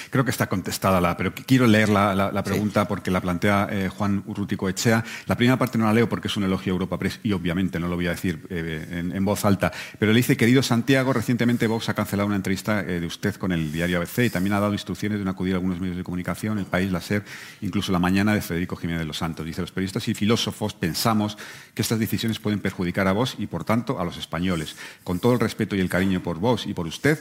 Creo 0.09 0.25
que 0.25 0.31
está 0.31 0.47
contestada 0.47 0.99
la, 1.01 1.17
pero 1.17 1.33
quiero 1.33 1.67
leer 1.67 1.89
la, 1.89 2.43
pregunta 2.43 2.87
porque 2.87 3.11
la 3.11 3.21
plantea 3.21 3.67
eh, 3.71 3.89
Juan 3.89 4.23
Urrutico 4.25 4.67
Echea. 4.69 5.03
La 5.27 5.35
primera 5.35 5.57
parte 5.57 5.77
no 5.77 5.85
la 5.85 5.93
leo 5.93 6.09
porque 6.09 6.27
es 6.27 6.37
un 6.37 6.43
elogio 6.43 6.73
a 6.73 6.75
Europa 6.75 6.97
Press 6.97 7.19
y 7.23 7.31
obviamente 7.31 7.79
no 7.79 7.87
lo 7.87 7.95
voy 7.95 8.07
a 8.07 8.11
decir 8.11 8.45
eh, 8.49 9.11
en, 9.13 9.25
voz 9.25 9.45
alta, 9.45 9.71
pero 9.99 10.11
le 10.11 10.17
dice, 10.17 10.35
querido 10.35 10.61
Santiago, 10.61 11.13
recientemente 11.13 11.67
Vox 11.67 11.89
ha 11.89 11.93
cancelado 11.93 12.27
una 12.27 12.35
entrevista 12.35 12.81
eh, 12.81 12.99
de 12.99 13.05
usted 13.05 13.35
con 13.35 13.51
el 13.51 13.71
diario 13.71 13.97
ABC 13.97 14.25
y 14.25 14.29
también 14.29 14.53
ha 14.53 14.59
dado 14.59 14.73
instrucciones 14.73 15.19
de 15.19 15.25
no 15.25 15.31
acudir 15.31 15.53
a 15.53 15.57
algunos 15.57 15.79
medios 15.79 15.97
de 15.97 16.03
comunicación, 16.03 16.57
El 16.59 16.65
País, 16.65 16.91
La 16.91 17.01
SER, 17.01 17.23
incluso 17.61 17.91
La 17.91 17.99
Mañana 17.99 18.33
de 18.33 18.41
Federico 18.41 18.75
Jiménez 18.75 18.99
de 18.99 19.05
los 19.05 19.17
Santos. 19.17 19.45
Dice, 19.45 19.61
los 19.61 19.71
periodistas 19.71 20.07
y 20.07 20.13
filósofos 20.13 20.73
pensamos 20.73 21.37
que 21.73 21.81
estas 21.81 21.99
decisiones 21.99 22.39
pueden 22.39 22.59
perjudicar 22.59 23.07
a 23.07 23.13
vos 23.13 23.35
y, 23.37 23.47
por 23.47 23.63
tanto, 23.63 23.99
a 23.99 24.05
los 24.05 24.17
españoles. 24.17 24.75
Con 25.03 25.19
todo 25.19 25.33
el 25.33 25.39
respeto 25.39 25.75
y 25.75 25.79
el 25.79 25.89
cariño 25.89 26.21
por 26.21 26.39
vos 26.39 26.65
y 26.67 26.73
por 26.73 26.87
usted, 26.87 27.19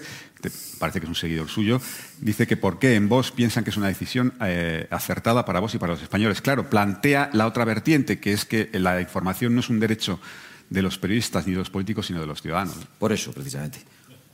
parece 0.78 1.00
que 1.00 1.06
es 1.06 1.08
un 1.08 1.14
seguidor 1.14 1.48
suyo, 1.48 1.80
dice 2.20 2.46
que 2.46 2.56
por 2.56 2.71
qué 2.78 2.94
en 2.94 3.08
vos 3.08 3.32
piensan 3.32 3.64
que 3.64 3.70
es 3.70 3.76
una 3.76 3.88
decisión 3.88 4.34
eh, 4.40 4.86
acertada 4.90 5.44
para 5.44 5.60
vos 5.60 5.74
y 5.74 5.78
para 5.78 5.92
los 5.92 6.02
españoles. 6.02 6.40
Claro, 6.40 6.68
plantea 6.68 7.30
la 7.32 7.46
otra 7.46 7.64
vertiente, 7.64 8.20
que 8.20 8.32
es 8.32 8.44
que 8.44 8.70
la 8.72 9.00
información 9.00 9.54
no 9.54 9.60
es 9.60 9.68
un 9.70 9.80
derecho 9.80 10.20
de 10.70 10.82
los 10.82 10.98
periodistas 10.98 11.46
ni 11.46 11.52
de 11.52 11.58
los 11.58 11.70
políticos, 11.70 12.06
sino 12.06 12.20
de 12.20 12.26
los 12.26 12.40
ciudadanos. 12.40 12.76
Por 12.98 13.12
eso, 13.12 13.32
precisamente. 13.32 13.78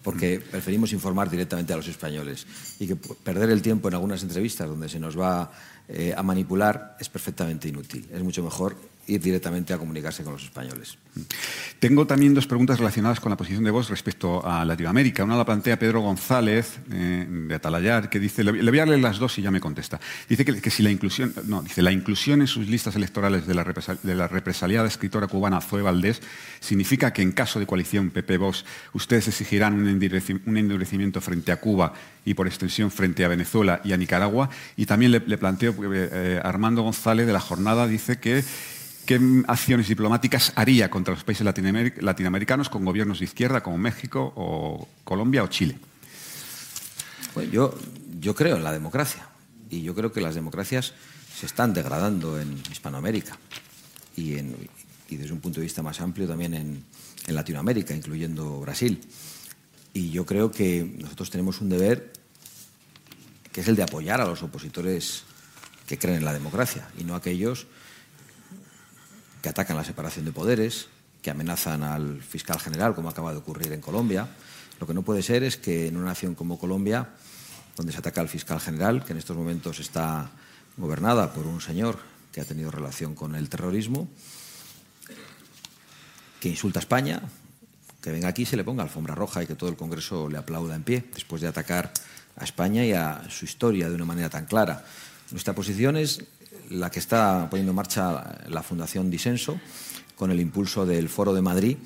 Porque 0.03 0.41
preferimos 0.41 0.93
informar 0.93 1.28
directamente 1.28 1.72
a 1.72 1.76
los 1.76 1.89
españoles 1.89 2.47
y 2.78 2.86
que 2.86 2.97
perder 2.97 3.51
el 3.51 3.61
tiempo 3.61 3.89
en 3.89 3.95
algunas 3.95 4.22
entrevistas 4.22 4.68
donde 4.68 4.89
se 4.89 5.01
nos 5.01 5.18
va 5.18 5.51
eh, 5.89 6.14
a 6.16 6.22
manipular 6.22 6.97
es 7.01 7.09
perfectamente 7.09 7.68
inútil. 7.68 8.09
Es 8.12 8.22
mucho 8.22 8.43
mejor 8.43 8.76
ir 9.09 9.20
directamente 9.20 9.72
a 9.72 9.78
comunicarse 9.78 10.22
con 10.22 10.34
los 10.34 10.44
españoles. 10.44 10.98
Tengo 11.80 12.06
también 12.06 12.34
dos 12.34 12.46
preguntas 12.46 12.78
relacionadas 12.78 13.20
con 13.20 13.30
la 13.30 13.36
posición 13.36 13.64
de 13.64 13.70
Vox 13.70 13.88
respecto 13.88 14.44
a 14.46 14.64
Latinoamérica. 14.64 15.24
Una 15.24 15.36
la 15.36 15.44
plantea 15.44 15.78
Pedro 15.78 16.00
González, 16.00 16.78
eh, 16.92 17.26
de 17.28 17.54
Atalayar, 17.54 18.11
que 18.11 18.20
dice, 18.20 18.44
le 18.44 18.70
voy 18.70 18.78
a 18.78 18.86
leer 18.86 19.00
las 19.00 19.18
dos 19.18 19.38
y 19.38 19.42
ya 19.42 19.50
me 19.50 19.61
contesta. 19.61 19.98
Dice 20.28 20.44
que, 20.44 20.70
si 20.70 20.82
la 20.82 20.90
inclusión, 20.90 21.32
no, 21.46 21.62
dice, 21.62 21.82
la 21.82 21.92
inclusión 21.92 22.40
en 22.40 22.46
sus 22.46 22.68
listas 22.68 22.94
electorales 22.96 23.46
de 23.46 23.54
la, 23.54 24.28
represaliada 24.28 24.86
escritora 24.86 25.26
cubana 25.26 25.61
Zoe 25.61 25.82
Valdés 25.82 26.20
significa 26.61 27.12
que 27.12 27.22
en 27.22 27.32
caso 27.32 27.59
de 27.59 27.66
coalición 27.66 28.11
PP-Vox 28.11 28.64
ustedes 28.92 29.28
exigirán 29.28 29.74
un 29.74 30.56
endurecimiento 30.56 31.20
frente 31.20 31.52
a 31.52 31.61
Cuba 31.61 31.94
y 32.24 32.34
por 32.34 32.46
extensión 32.46 32.90
frente 32.90 33.24
a 33.24 33.28
Venezuela 33.28 33.80
y 33.84 33.92
a 33.92 33.96
Nicaragua. 33.96 34.50
Y 34.76 34.86
también 34.86 35.12
le, 35.12 35.20
planteo, 35.20 35.72
eh, 35.72 36.09
eh, 36.12 36.40
Armando 36.42 36.82
González 36.82 37.26
de 37.26 37.32
la 37.32 37.40
jornada 37.40 37.86
dice 37.86 38.18
que 38.18 38.44
¿Qué 39.09 39.18
acciones 39.46 39.88
diplomáticas 39.88 40.52
haría 40.54 40.90
contra 40.90 41.14
los 41.14 41.24
países 41.24 41.42
latinoamericanos 41.42 42.68
con 42.68 42.84
gobiernos 42.84 43.20
de 43.20 43.24
izquierda 43.24 43.62
como 43.62 43.78
México 43.78 44.34
o 44.36 44.86
Colombia 45.02 45.42
o 45.42 45.46
Chile? 45.46 45.78
Pues 47.32 47.50
yo, 47.50 47.72
creo 48.34 48.56
en 48.56 48.64
la 48.64 48.70
democracia 48.70 49.26
y 49.70 49.80
yo 49.80 49.94
creo 49.94 50.12
que 50.12 50.20
las 50.20 50.34
democracias 50.34 50.92
se 51.34 51.46
están 51.46 51.72
degradando 51.72 52.38
en 52.38 52.62
Hispanoamérica 52.70 53.38
y, 54.14 54.32
desde 55.09 55.32
un 55.32 55.40
punto 55.40 55.61
de 55.61 55.64
vista 55.64 55.82
más 55.82 56.02
amplio 56.02 56.28
también 56.28 56.52
en, 56.52 56.84
en 57.26 57.34
Latinoamérica, 57.34 57.94
incluyendo 57.94 58.61
Brasil. 58.61 59.00
Y 59.94 60.11
yo 60.11 60.26
creo 60.26 60.50
que 60.50 60.96
nosotros 60.98 61.30
tenemos 61.30 61.62
un 61.62 61.70
deber 61.70 62.12
que 63.52 63.62
es 63.62 63.68
el 63.68 63.76
de 63.76 63.84
apoyar 63.84 64.20
a 64.20 64.26
los 64.26 64.42
opositores 64.42 65.22
que 65.86 65.96
creen 65.96 66.18
en 66.18 66.26
la 66.26 66.34
democracia 66.34 66.90
y 66.98 67.04
no 67.04 67.14
aquellos 67.14 67.68
que 69.43 69.49
atacan 69.49 69.76
la 69.76 69.84
separación 69.84 70.24
de 70.24 70.32
poderes, 70.32 70.89
que 71.22 71.30
amenazan 71.30 71.82
al 71.82 72.22
fiscal 72.22 72.59
general, 72.61 72.95
como 72.95 73.09
acaba 73.09 73.32
de 73.32 73.39
ocurrir 73.39 73.72
en 73.72 73.80
Colombia. 73.80 74.28
Lo 74.80 74.86
que 74.86 74.95
no 74.95 75.03
puede 75.03 75.22
ser 75.22 75.43
es 75.43 75.57
que 75.57 75.89
en 75.89 75.97
una 75.97 76.07
nación 76.07 76.34
como 76.34 76.59
Colombia, 76.59 77.09
donde 77.76 77.93
se 77.93 77.99
ataca 77.99 78.20
al 78.20 78.28
fiscal 78.28 78.61
general, 78.61 79.05
que 79.05 79.12
en 79.12 79.18
estos 79.18 79.36
momentos 79.36 79.78
está 79.80 80.30
gobernada 80.76 81.32
por 81.32 81.47
un 81.47 81.61
señor 81.61 81.99
que 82.32 82.41
ha 82.41 82.45
tenido 82.45 82.70
relación 82.70 83.14
con 83.14 83.34
el 83.34 83.49
terrorismo, 83.49 84.09
que 86.41 86.49
insulta 86.49 86.78
a 86.78 86.82
España, 86.82 87.22
que 88.01 88.12
venga 88.12 88.28
aquí 88.28 88.43
y 88.43 88.47
se 88.47 88.57
le 88.57 88.64
ponga 88.64 88.84
alfombra 88.84 89.14
roja 89.14 89.43
y 89.43 89.47
que 89.47 89.57
todo 89.57 89.70
el 89.70 89.76
Congreso 89.76 90.28
le 90.28 90.39
aplauda 90.39 90.76
en 90.76 90.84
pie, 90.84 91.05
después 91.12 91.43
de 91.43 91.49
atacar 91.49 91.93
a 92.36 92.45
España 92.45 92.84
y 92.84 92.93
a 92.93 93.22
su 93.28 93.45
historia 93.45 93.89
de 93.89 93.95
una 93.97 94.05
manera 94.05 94.30
tan 94.30 94.47
clara. 94.47 94.84
Nuestra 95.30 95.55
posición 95.55 95.97
es 95.97 96.22
la 96.70 96.90
que 96.90 96.98
está 96.98 97.48
poniendo 97.50 97.72
en 97.72 97.76
marcha 97.76 98.38
la 98.48 98.62
Fundación 98.62 99.10
Disenso, 99.10 99.60
con 100.16 100.30
el 100.30 100.40
impulso 100.40 100.84
del 100.84 101.08
Foro 101.08 101.32
de 101.32 101.42
Madrid, 101.42 101.76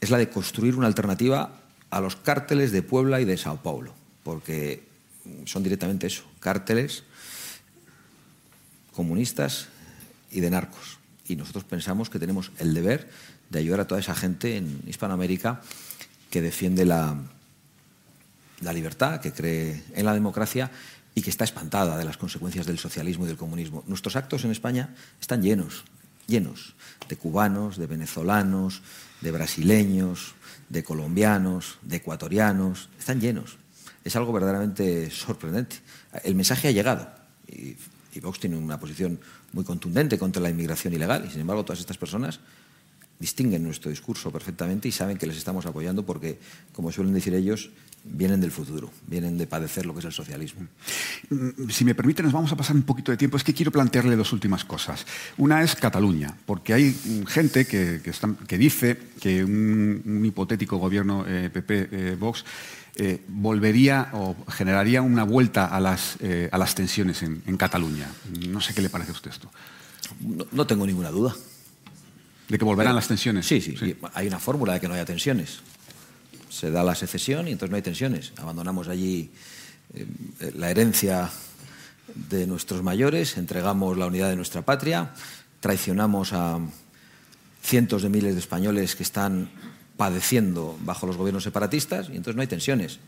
es 0.00 0.10
la 0.10 0.18
de 0.18 0.28
construir 0.28 0.76
una 0.76 0.86
alternativa 0.86 1.50
a 1.90 2.00
los 2.00 2.16
cárteles 2.16 2.72
de 2.72 2.82
Puebla 2.82 3.20
y 3.20 3.24
de 3.24 3.36
Sao 3.36 3.62
Paulo, 3.62 3.94
porque 4.22 4.84
son 5.44 5.62
directamente 5.62 6.06
eso, 6.06 6.24
cárteles 6.40 7.04
comunistas 8.92 9.68
y 10.30 10.40
de 10.40 10.50
narcos. 10.50 10.98
Y 11.26 11.36
nosotros 11.36 11.64
pensamos 11.64 12.10
que 12.10 12.18
tenemos 12.18 12.52
el 12.58 12.74
deber 12.74 13.10
de 13.50 13.58
ayudar 13.58 13.80
a 13.80 13.86
toda 13.86 14.00
esa 14.00 14.14
gente 14.14 14.56
en 14.56 14.80
Hispanoamérica 14.86 15.60
que 16.30 16.42
defiende 16.42 16.84
la, 16.84 17.16
la 18.60 18.72
libertad, 18.72 19.20
que 19.20 19.32
cree 19.32 19.82
en 19.94 20.04
la 20.04 20.14
democracia 20.14 20.70
y 21.14 21.22
que 21.22 21.30
está 21.30 21.44
espantada 21.44 21.96
de 21.96 22.04
las 22.04 22.16
consecuencias 22.16 22.66
del 22.66 22.78
socialismo 22.78 23.24
y 23.24 23.28
del 23.28 23.36
comunismo. 23.36 23.84
Nuestros 23.86 24.16
actos 24.16 24.44
en 24.44 24.50
España 24.50 24.94
están 25.20 25.42
llenos, 25.42 25.84
llenos 26.26 26.74
de 27.08 27.16
cubanos, 27.16 27.76
de 27.76 27.86
venezolanos, 27.86 28.82
de 29.20 29.30
brasileños, 29.30 30.34
de 30.68 30.82
colombianos, 30.82 31.78
de 31.82 31.96
ecuatorianos, 31.96 32.88
están 32.98 33.20
llenos. 33.20 33.58
Es 34.02 34.16
algo 34.16 34.32
verdaderamente 34.32 35.10
sorprendente. 35.10 35.76
El 36.24 36.34
mensaje 36.34 36.68
ha 36.68 36.72
llegado 36.72 37.08
y, 37.48 37.76
Vox 38.20 38.38
tiene 38.38 38.56
una 38.56 38.78
posición 38.78 39.18
muy 39.52 39.64
contundente 39.64 40.16
contra 40.18 40.40
la 40.40 40.48
inmigración 40.48 40.94
ilegal 40.94 41.24
y 41.26 41.30
sin 41.30 41.40
embargo 41.40 41.64
todas 41.64 41.80
estas 41.80 41.98
personas 41.98 42.38
distinguen 43.18 43.62
nuestro 43.62 43.90
discurso 43.90 44.30
perfectamente 44.30 44.88
y 44.88 44.92
saben 44.92 45.16
que 45.16 45.26
les 45.26 45.36
estamos 45.36 45.66
apoyando 45.66 46.04
porque, 46.04 46.38
como 46.72 46.92
suelen 46.92 47.14
decir 47.14 47.34
ellos, 47.34 47.70
vienen 48.04 48.40
del 48.40 48.50
futuro, 48.50 48.90
vienen 49.06 49.38
de 49.38 49.46
padecer 49.46 49.86
lo 49.86 49.94
que 49.94 50.00
es 50.00 50.04
el 50.04 50.12
socialismo. 50.12 50.66
Mm, 51.30 51.70
si 51.70 51.84
me 51.84 51.94
permite, 51.94 52.22
nos 52.22 52.32
vamos 52.32 52.52
a 52.52 52.56
pasar 52.56 52.76
un 52.76 52.82
poquito 52.82 53.10
de 53.10 53.16
tiempo. 53.16 53.36
Es 53.36 53.44
que 53.44 53.54
quiero 53.54 53.72
plantearle 53.72 54.16
dos 54.16 54.32
últimas 54.32 54.64
cosas. 54.64 55.06
Una 55.38 55.62
es 55.62 55.74
Cataluña, 55.74 56.36
porque 56.44 56.74
hay 56.74 56.94
gente 57.26 57.66
que, 57.66 58.00
dice 58.58 58.98
que 59.20 59.44
un, 59.44 60.22
hipotético 60.24 60.76
gobierno 60.76 61.24
PP-Vox 61.24 62.40
eh, 62.40 62.44
eh, 62.96 63.24
volvería 63.26 64.10
o 64.12 64.36
generaría 64.48 65.02
una 65.02 65.24
vuelta 65.24 65.66
a 65.66 65.80
las, 65.80 66.16
eh, 66.20 66.48
a 66.52 66.58
las 66.58 66.74
tensiones 66.74 67.22
en, 67.22 67.56
Cataluña. 67.56 68.08
No 68.48 68.60
sé 68.60 68.74
qué 68.74 68.82
le 68.82 68.90
parece 68.90 69.10
a 69.10 69.14
usted 69.14 69.30
esto. 69.30 69.50
No, 70.52 70.66
tengo 70.66 70.86
ninguna 70.86 71.10
duda. 71.10 71.34
¿De 72.48 72.58
que 72.58 72.64
volverán 72.64 72.94
las 72.94 73.08
tensiones? 73.08 73.46
sí, 73.46 73.60
sí, 73.60 73.96
Hay 74.14 74.26
una 74.26 74.38
fórmula 74.38 74.74
de 74.74 74.80
que 74.80 74.88
no 74.88 74.94
haya 74.94 75.04
tensiones 75.04 75.60
se 76.54 76.70
da 76.70 76.84
la 76.84 76.94
secesión 76.94 77.48
y 77.48 77.52
entonces 77.52 77.70
no 77.70 77.76
hay 77.76 77.82
tensiones. 77.82 78.32
Abandonamos 78.36 78.86
allí 78.86 79.30
eh, 79.92 80.06
la 80.56 80.70
herencia 80.70 81.28
de 82.14 82.46
nuestros 82.46 82.82
mayores, 82.82 83.36
entregamos 83.36 83.98
la 83.98 84.06
unidad 84.06 84.30
de 84.30 84.36
nuestra 84.36 84.62
patria, 84.62 85.12
traicionamos 85.58 86.32
a 86.32 86.60
cientos 87.60 88.02
de 88.02 88.08
miles 88.08 88.34
de 88.34 88.40
españoles 88.40 88.94
que 88.94 89.02
están 89.02 89.50
padeciendo 89.96 90.78
bajo 90.82 91.06
los 91.06 91.16
gobiernos 91.16 91.42
separatistas 91.42 92.08
y 92.08 92.16
entonces 92.16 92.36
no 92.36 92.42
hay 92.42 92.48
tensiones. 92.48 93.00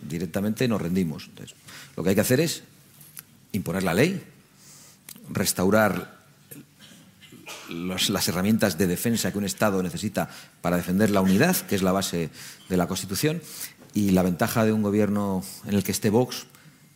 Directamente 0.00 0.66
nos 0.66 0.82
rendimos. 0.82 1.26
Entonces, 1.28 1.54
lo 1.96 2.02
que 2.02 2.08
hay 2.08 2.14
que 2.14 2.22
hacer 2.22 2.40
es 2.40 2.64
imponer 3.52 3.84
la 3.84 3.94
ley, 3.94 4.20
restaurar 5.28 6.19
las 7.70 8.28
herramientas 8.28 8.78
de 8.78 8.86
defensa 8.86 9.32
que 9.32 9.38
un 9.38 9.44
Estado 9.44 9.82
necesita 9.82 10.28
para 10.60 10.76
defender 10.76 11.10
la 11.10 11.20
unidad, 11.20 11.56
que 11.56 11.76
es 11.76 11.82
la 11.82 11.92
base 11.92 12.30
de 12.68 12.76
la 12.76 12.88
Constitución, 12.88 13.40
y 13.94 14.10
la 14.10 14.22
ventaja 14.22 14.64
de 14.64 14.72
un 14.72 14.82
gobierno 14.82 15.42
en 15.66 15.74
el 15.74 15.82
que 15.82 15.92
esté 15.92 16.10
Vox 16.10 16.46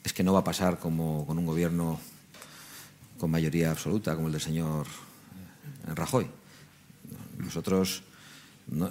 es 0.05 0.13
que 0.13 0.23
no 0.23 0.33
va 0.33 0.41
a 0.41 0.45
pasar 0.45 0.79
como 0.79 1.27
con 1.27 1.39
un 1.39 1.47
gobierno 1.47 1.99
con 3.19 3.31
mayoría 3.31 3.71
absoluta, 3.71 4.15
como 4.15 4.27
el 4.27 4.33
del 4.33 4.43
señor 4.43 4.87
Rajoy. 5.95 6.27
Nosotros 7.39 8.03
no, 8.69 8.91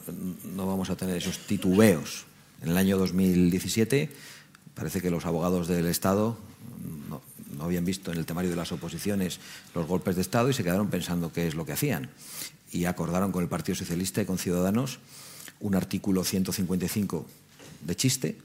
no 0.56 0.68
vamos 0.68 0.90
a 0.90 0.96
tener 0.96 1.18
esos 1.18 1.40
titubeos. 1.40 2.26
En 2.62 2.70
el 2.70 2.78
año 2.78 2.98
2017 2.98 4.10
parece 4.74 5.02
que 5.02 5.12
los 5.12 5.26
abogados 5.26 5.68
del 5.68 5.86
Estado 5.86 6.38
no 7.54 7.66
habían 7.66 7.86
visto 7.86 8.12
en 8.12 8.18
el 8.18 8.26
temario 8.26 8.50
de 8.50 8.58
las 8.58 8.72
oposiciones 8.72 9.40
los 9.74 9.88
golpes 9.88 10.16
de 10.16 10.22
Estado 10.22 10.50
y 10.50 10.54
se 10.54 10.64
quedaron 10.64 10.90
pensando 10.90 11.32
qué 11.32 11.48
es 11.48 11.56
lo 11.56 11.66
que 11.66 11.74
hacían. 11.74 12.10
Y 12.72 12.86
acordaron 12.86 13.32
con 13.32 13.44
el 13.44 13.50
Partido 13.50 13.76
Socialista 13.76 14.22
y 14.22 14.26
con 14.26 14.38
Ciudadanos 14.38 15.00
un 15.60 15.76
artículo 15.76 16.24
155 16.24 17.26
de 17.82 17.96
chiste 17.96 18.38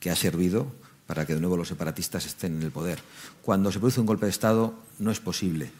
que 0.00 0.10
ha 0.10 0.16
servido 0.16 0.72
para 1.06 1.26
que 1.26 1.34
de 1.34 1.40
nuevo 1.40 1.56
los 1.56 1.68
separatistas 1.68 2.26
estén 2.26 2.56
en 2.56 2.62
el 2.62 2.70
poder. 2.70 3.00
Cuando 3.42 3.72
se 3.72 3.78
produce 3.78 4.00
un 4.00 4.06
golpe 4.06 4.26
de 4.26 4.30
Estado 4.30 4.74
no 4.98 5.10
es 5.10 5.20
posible 5.20 5.70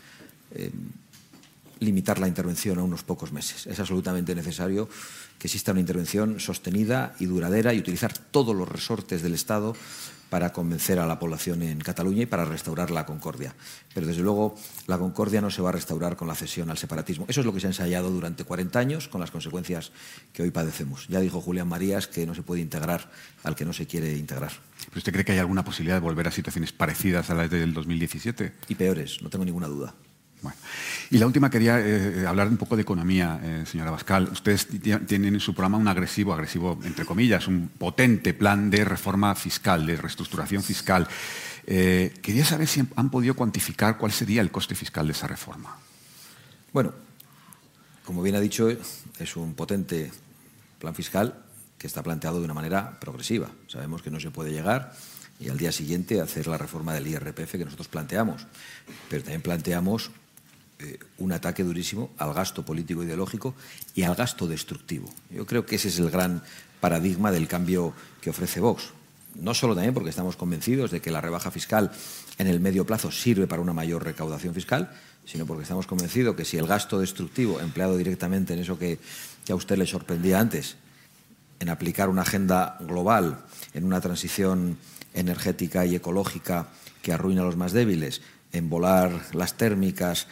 eh, 0.53 0.71
limitar 1.81 2.19
la 2.19 2.29
intervención 2.29 2.79
a 2.79 2.83
unos 2.83 3.03
pocos 3.03 3.33
meses. 3.33 3.67
Es 3.67 3.79
absolutamente 3.79 4.35
necesario 4.35 4.89
que 5.39 5.47
exista 5.47 5.73
una 5.73 5.81
intervención 5.81 6.41
sostenida 6.41 7.15
y 7.21 7.27
duradera 7.27 7.73
y 7.73 7.79
utilizar 7.79 8.17
todos 8.17 8.57
los 8.57 8.69
resortes 8.69 9.23
del 9.23 9.35
Estado 9.35 9.77
para 10.31 10.53
convencer 10.53 10.99
a 10.99 11.07
la 11.07 11.19
población 11.19 11.63
en 11.63 11.81
Cataluña 11.81 12.23
y 12.23 12.27
para 12.27 12.45
restaurar 12.45 12.91
la 12.91 13.07
concordia. 13.07 13.55
Pero 13.95 14.07
desde 14.07 14.23
luego 14.23 14.55
la 14.87 14.99
concordia 14.99 15.41
no 15.41 15.51
se 15.51 15.63
va 15.63 15.71
a 15.71 15.73
restaurar 15.73 16.17
con 16.17 16.29
la 16.29 16.35
cesión 16.35 16.71
al 16.71 16.79
separatismo. 16.79 17.27
Eso 17.29 17.41
es 17.41 17.47
lo 17.47 17.53
que 17.53 17.61
se 17.61 17.67
ha 17.67 17.71
ensayado 17.71 18.11
durante 18.11 18.45
40 18.45 18.79
años 18.79 19.09
con 19.09 19.21
las 19.21 19.31
consecuencias 19.31 19.93
que 20.33 20.43
hoy 20.43 20.51
padecemos. 20.51 21.07
Ya 21.09 21.21
dijo 21.21 21.41
Julián 21.41 21.69
Marías 21.69 22.07
que 22.09 22.27
no 22.27 22.35
se 22.35 22.43
puede 22.43 22.61
integrar 22.61 23.11
al 23.45 23.55
que 23.55 23.65
no 23.65 23.73
se 23.73 23.87
quiere 23.87 24.17
integrar. 24.17 24.53
usted 24.95 25.13
cree 25.13 25.25
que 25.25 25.33
hay 25.33 25.39
alguna 25.39 25.65
posibilidad 25.65 25.97
de 25.97 26.01
volver 26.01 26.29
a 26.29 26.31
situaciones 26.31 26.73
parecidas 26.73 27.31
a 27.31 27.35
las 27.35 27.51
del 27.51 27.73
2017? 27.73 28.53
Y 28.69 28.75
peores, 28.75 29.23
no 29.23 29.31
tengo 29.31 29.45
ninguna 29.45 29.69
duda. 29.69 29.95
Bueno. 30.43 30.57
Y 31.11 31.17
la 31.17 31.27
última 31.27 31.49
quería 31.49 31.81
eh, 31.81 32.27
hablar 32.27 32.49
un 32.49 32.59
poco 32.59 32.77
de 32.77 32.83
economía, 32.83 33.41
eh, 33.43 33.65
señora 33.67 33.91
Bascal. 33.91 34.29
Ustedes 34.31 34.69
tienen 34.69 35.35
en 35.35 35.41
su 35.41 35.55
programa 35.55 35.79
un 35.79 35.89
agresivo, 35.89 36.35
agresivo 36.35 36.79
entre 36.85 37.07
comillas, 37.07 37.49
un 37.49 37.69
potente 37.69 38.35
plan 38.35 38.69
de 38.69 38.85
reforma 38.85 39.35
fiscal, 39.35 39.87
de 39.87 39.97
reestructuración 39.97 40.63
fiscal. 40.63 41.09
Eh, 41.67 42.13
quería 42.21 42.45
saber 42.45 42.67
si 42.67 42.83
han 42.95 43.11
podido 43.11 43.35
cuantificar 43.35 43.97
cuál 43.97 44.13
sería 44.13 44.43
el 44.43 44.51
coste 44.51 44.75
fiscal 44.75 45.07
de 45.07 45.13
esa 45.13 45.27
reforma. 45.27 45.77
Bueno, 46.75 46.93
como 48.05 48.23
bien 48.23 48.37
ha 48.37 48.41
dicho, 48.41 48.69
es 48.69 49.37
un 49.37 49.55
potente 49.55 50.11
plan 50.79 50.95
fiscal 50.95 51.43
que 51.79 51.87
está 51.87 52.03
planteado 52.03 52.39
de 52.39 52.45
una 52.45 52.55
manera 52.55 52.99
progresiva. 53.01 53.49
Sabemos 53.67 54.03
que 54.03 54.11
no 54.11 54.21
se 54.21 54.31
puede 54.31 54.51
llegar 54.51 54.93
y 55.41 55.49
al 55.49 55.57
día 55.57 55.73
siguiente 55.73 56.21
hacer 56.21 56.49
la 56.49 56.59
reforma 56.59 56.93
del 56.93 57.07
IRPF 57.07 57.53
que 57.53 57.65
nosotros 57.65 57.89
planteamos. 57.89 58.47
Pero 59.09 59.23
también 59.23 59.43
planteamos 59.43 60.11
eh, 60.81 60.99
un 61.19 61.33
ataque 61.33 61.65
durísimo 61.65 62.11
al 62.19 62.33
gasto 62.33 62.65
político 62.65 63.03
ideológico 63.03 63.55
y 63.95 64.05
al 64.05 64.15
gasto 64.15 64.47
destructivo. 64.47 65.13
Yo 65.31 65.45
creo 65.45 65.67
que 65.67 65.77
ese 65.77 65.89
es 65.89 65.99
el 65.99 66.11
gran 66.11 66.43
paradigma 66.81 67.33
del 67.33 67.49
cambio 67.49 67.93
que 68.21 68.31
ofrece 68.31 68.61
Vox. 68.61 68.91
No 69.35 69.55
solo 69.55 69.75
también 69.75 69.93
porque 69.93 70.11
estamos 70.11 70.37
convencidos 70.37 70.91
de 70.91 71.01
que 71.01 71.11
la 71.11 71.21
rebaja 71.21 71.51
fiscal 71.51 71.91
en 72.39 72.47
el 72.47 72.61
medio 72.61 72.87
plazo 72.87 73.11
sirve 73.11 73.47
para 73.47 73.61
una 73.61 73.73
mayor 73.73 74.05
recaudación 74.05 74.55
fiscal, 74.55 74.93
sino 75.25 75.47
porque 75.47 75.65
estamos 75.65 75.87
convencidos 75.87 76.37
que 76.37 76.45
si 76.45 76.57
el 76.57 76.67
gasto 76.67 77.01
destructivo 77.01 77.61
empleado 77.61 77.97
directamente 77.97 78.55
en 78.55 78.61
eso 78.61 78.79
que, 78.79 79.01
que 79.45 79.53
a 79.53 79.57
usted 79.57 79.77
le 79.77 79.87
sorprendía 79.87 80.39
antes, 80.39 80.77
en 81.61 81.69
aplicar 81.69 82.09
una 82.09 82.23
agenda 82.23 82.79
global, 82.81 83.45
en 83.75 83.85
una 83.85 84.01
transición 84.01 84.79
energética 85.13 85.85
y 85.87 85.97
ecológica 85.97 86.69
que 87.03 87.13
arruina 87.13 87.43
a 87.43 87.47
los 87.47 87.57
más 87.57 87.73
débiles, 87.73 88.23
en 88.53 88.71
volar 88.71 89.27
las 89.35 89.57
térmicas 89.57 90.27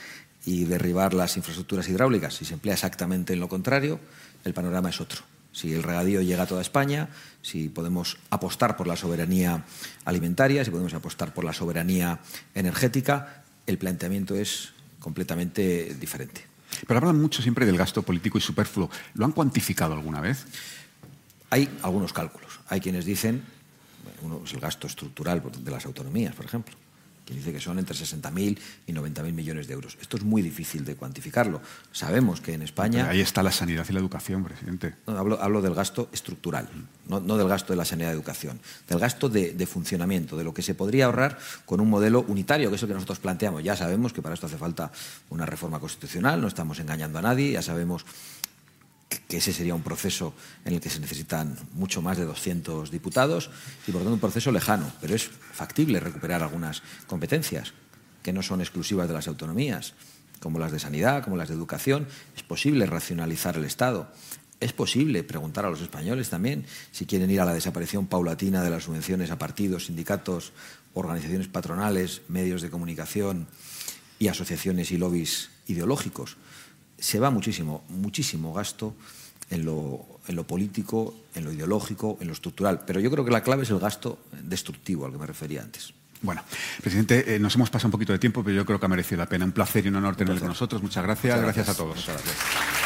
y 0.47 0.65
derribar 0.65 1.13
las 1.13 1.37
infraestructuras 1.37 1.89
hidráulicas, 1.89 2.33
si 2.33 2.45
se 2.45 2.55
emplea 2.55 2.75
exactamente 2.75 3.33
en 3.33 3.41
lo 3.41 3.49
contrario, 3.49 4.01
el 4.45 4.55
panorama 4.55 4.91
es 4.91 5.01
otro. 5.01 5.23
Si 5.53 5.75
el 5.75 5.83
regadío 5.83 6.23
llega 6.23 6.45
a 6.45 6.47
toda 6.47 6.63
España, 6.63 7.09
si 7.43 7.69
podemos 7.69 8.17
apostar 8.31 8.77
por 8.77 8.87
la 8.87 8.97
soberanía 8.97 9.65
alimentaria, 10.05 10.65
si 10.65 10.71
podemos 10.71 10.95
apostar 10.95 11.35
por 11.35 11.45
la 11.45 11.53
soberanía 11.53 12.21
energética, 12.55 13.43
el 13.67 13.77
planteamiento 13.77 14.37
es 14.37 14.73
completamente 15.01 15.97
diferente. 15.99 16.47
Pero 16.87 16.99
hablan 16.99 17.21
mucho 17.21 17.43
siempre 17.43 17.67
del 17.67 17.77
gasto 17.77 18.03
político 18.03 18.39
y 18.39 18.41
superfluo. 18.41 18.89
¿Lo 19.15 19.25
han 19.25 19.33
cuantificado 19.33 19.95
alguna 19.95 20.21
vez? 20.21 20.45
Hay 21.51 21.69
algunos 21.83 22.13
cálculos. 22.13 22.61
Hay 22.69 22.81
quienes 22.81 23.05
dicen, 23.05 23.43
uno 24.23 24.43
es 24.45 24.53
el 24.53 24.61
gasto 24.61 24.87
estructural 24.87 25.43
de 25.59 25.71
las 25.71 25.87
autonomías, 25.87 26.37
por 26.37 26.45
ejemplo, 26.45 26.77
que 27.27 27.35
dice 27.35 27.53
que 27.53 27.61
son 27.61 27.79
entre 27.79 27.97
60.000 27.97 28.57
y 28.87 28.93
90.000 28.93 29.33
millones 29.33 29.67
de 29.67 29.75
euros. 29.75 29.99
Esto 30.01 30.17
es 30.17 30.23
muy 30.23 30.43
difícil 30.43 30.85
de 30.85 30.95
cuantificarlo. 30.95 31.61
Sabemos 31.91 32.41
que 32.41 32.55
en 32.55 32.63
España... 32.63 33.01
Pero 33.01 33.11
ahí 33.11 33.21
está 33.21 33.43
la 33.43 33.51
sanidad 33.51 33.85
y 33.89 33.93
la 33.93 33.99
educación, 33.99 34.45
presidente. 34.45 34.95
No, 35.09 35.19
hablo, 35.19 35.43
hablo, 35.43 35.61
del 35.61 35.75
gasto 35.75 36.09
estructural, 36.13 36.69
no, 37.09 37.19
no, 37.19 37.37
del 37.37 37.49
gasto 37.49 37.73
de 37.73 37.77
la 37.79 37.85
sanidad 37.85 38.11
y 38.11 38.15
educación, 38.15 38.61
del 38.89 39.01
gasto 39.01 39.29
de, 39.29 39.53
de, 39.53 39.67
funcionamiento, 39.67 40.37
de 40.37 40.45
lo 40.45 40.55
que 40.55 40.63
se 40.63 40.75
podría 40.75 41.07
ahorrar 41.07 41.37
con 41.65 41.81
un 41.81 41.91
modelo 41.91 42.25
unitario, 42.29 42.71
que 42.71 42.77
es 42.77 42.83
el 42.83 42.89
que 42.89 42.95
nosotros 42.95 43.19
planteamos. 43.19 43.65
Ya 43.65 43.77
sabemos 43.77 44.13
que 44.13 44.23
para 44.23 44.35
esto 44.35 44.47
hace 44.47 44.57
falta 44.57 44.93
una 45.29 45.47
reforma 45.47 45.81
constitucional, 45.81 46.41
no 46.41 46.47
estamos 46.47 46.79
engañando 46.79 47.19
a 47.19 47.23
nadie, 47.23 47.51
ya 47.51 47.63
sabemos 47.63 48.07
que 49.29 49.39
ese 49.39 49.53
sería 49.53 49.75
un 49.75 49.83
proceso 49.83 50.35
en 50.65 50.75
el 50.75 50.81
que 50.81 50.91
se 50.91 51.01
necesitan 51.01 51.57
mucho 51.73 52.01
más 52.01 52.17
de 52.17 52.25
200 52.25 52.91
diputados 52.91 53.51
y 53.87 53.93
por 53.93 54.03
tanto 54.03 54.15
un 54.15 54.21
proceso 54.21 54.53
lejano, 54.53 54.93
pero 55.01 55.15
es 55.15 55.29
factible 55.53 56.01
recuperar 56.01 56.43
algunas 56.43 56.83
competencias 57.07 57.73
que 58.23 58.33
no 58.33 58.43
son 58.43 58.61
exclusivas 58.61 59.09
de 59.09 59.15
las 59.15 59.29
autonomías, 59.29 59.95
como 60.41 60.59
las 60.59 60.73
de 60.73 60.79
sanidad, 60.79 61.25
como 61.25 61.37
las 61.37 61.49
de 61.49 61.55
educación. 61.55 62.07
Es 62.37 62.43
posible 62.43 62.87
racionalizar 62.87 63.57
el 63.57 63.65
Estado. 63.65 64.13
Es 64.61 64.73
posible 64.73 65.23
preguntar 65.23 65.67
a 65.67 65.71
los 65.71 65.81
españoles 65.81 66.31
también 66.31 66.65
si 66.93 67.07
quieren 67.07 67.31
ir 67.31 67.41
a 67.41 67.45
la 67.45 67.55
desaparición 67.55 68.07
paulatina 68.07 68.63
de 68.63 68.71
las 68.71 68.85
subvenciones 68.85 69.31
a 69.31 69.39
partidos, 69.39 69.87
sindicatos, 69.87 70.53
organizaciones 70.95 71.49
patronales, 71.49 72.23
medios 72.29 72.63
de 72.63 72.71
comunicación 72.71 73.49
y 74.19 74.29
asociaciones 74.29 74.93
y 74.93 74.99
lobbies 74.99 75.51
ideológicos 75.67 76.37
se 76.99 77.19
va 77.19 77.31
muchísimo, 77.31 77.85
muchísimo 77.89 78.53
gasto 78.53 78.95
en 79.51 79.65
lo, 79.65 80.21
en 80.29 80.37
lo, 80.37 80.45
político, 80.45 81.15
en 81.35 81.45
lo 81.45 81.53
ideológico, 81.53 82.19
en 82.21 82.29
lo 82.29 82.33
estructural. 82.33 82.81
Pero 82.87 83.01
yo 83.01 83.11
creo 83.11 83.25
que 83.25 83.31
la 83.31 83.43
clave 83.43 83.63
es 83.63 83.71
el 83.71 83.79
gasto 83.79 84.19
destructivo 84.43 85.07
al 85.07 85.13
que 85.13 85.19
me 85.19 85.27
refería 85.27 85.63
antes. 85.63 85.93
Bueno, 86.23 86.43
presidente, 86.83 87.35
eh, 87.35 87.39
nos 87.39 87.55
hemos 87.55 87.71
pasado 87.71 87.89
un 87.89 87.93
poquito 87.93 88.13
de 88.13 88.19
tiempo, 88.19 88.43
pero 88.43 88.57
yo 88.57 88.65
creo 88.65 88.81
que 88.81 88.87
ha 88.87 88.89
merecido 88.89 89.19
la 89.19 89.29
pena. 89.29 89.45
Un 89.45 89.53
placer 89.53 89.85
y 89.85 89.89
un 89.89 89.97
honor 89.97 90.17
tenerlo 90.17 90.41
con 90.41 90.49
nosotros. 90.49 90.83
Muchas 90.83 91.05
gracias. 91.05 91.37
Muchas 91.37 91.43
gracias. 91.43 91.67
gracias 91.67 91.77
a 91.77 91.79
todos. 91.79 91.97
Muchas 91.97 92.25
gracias. 92.25 92.86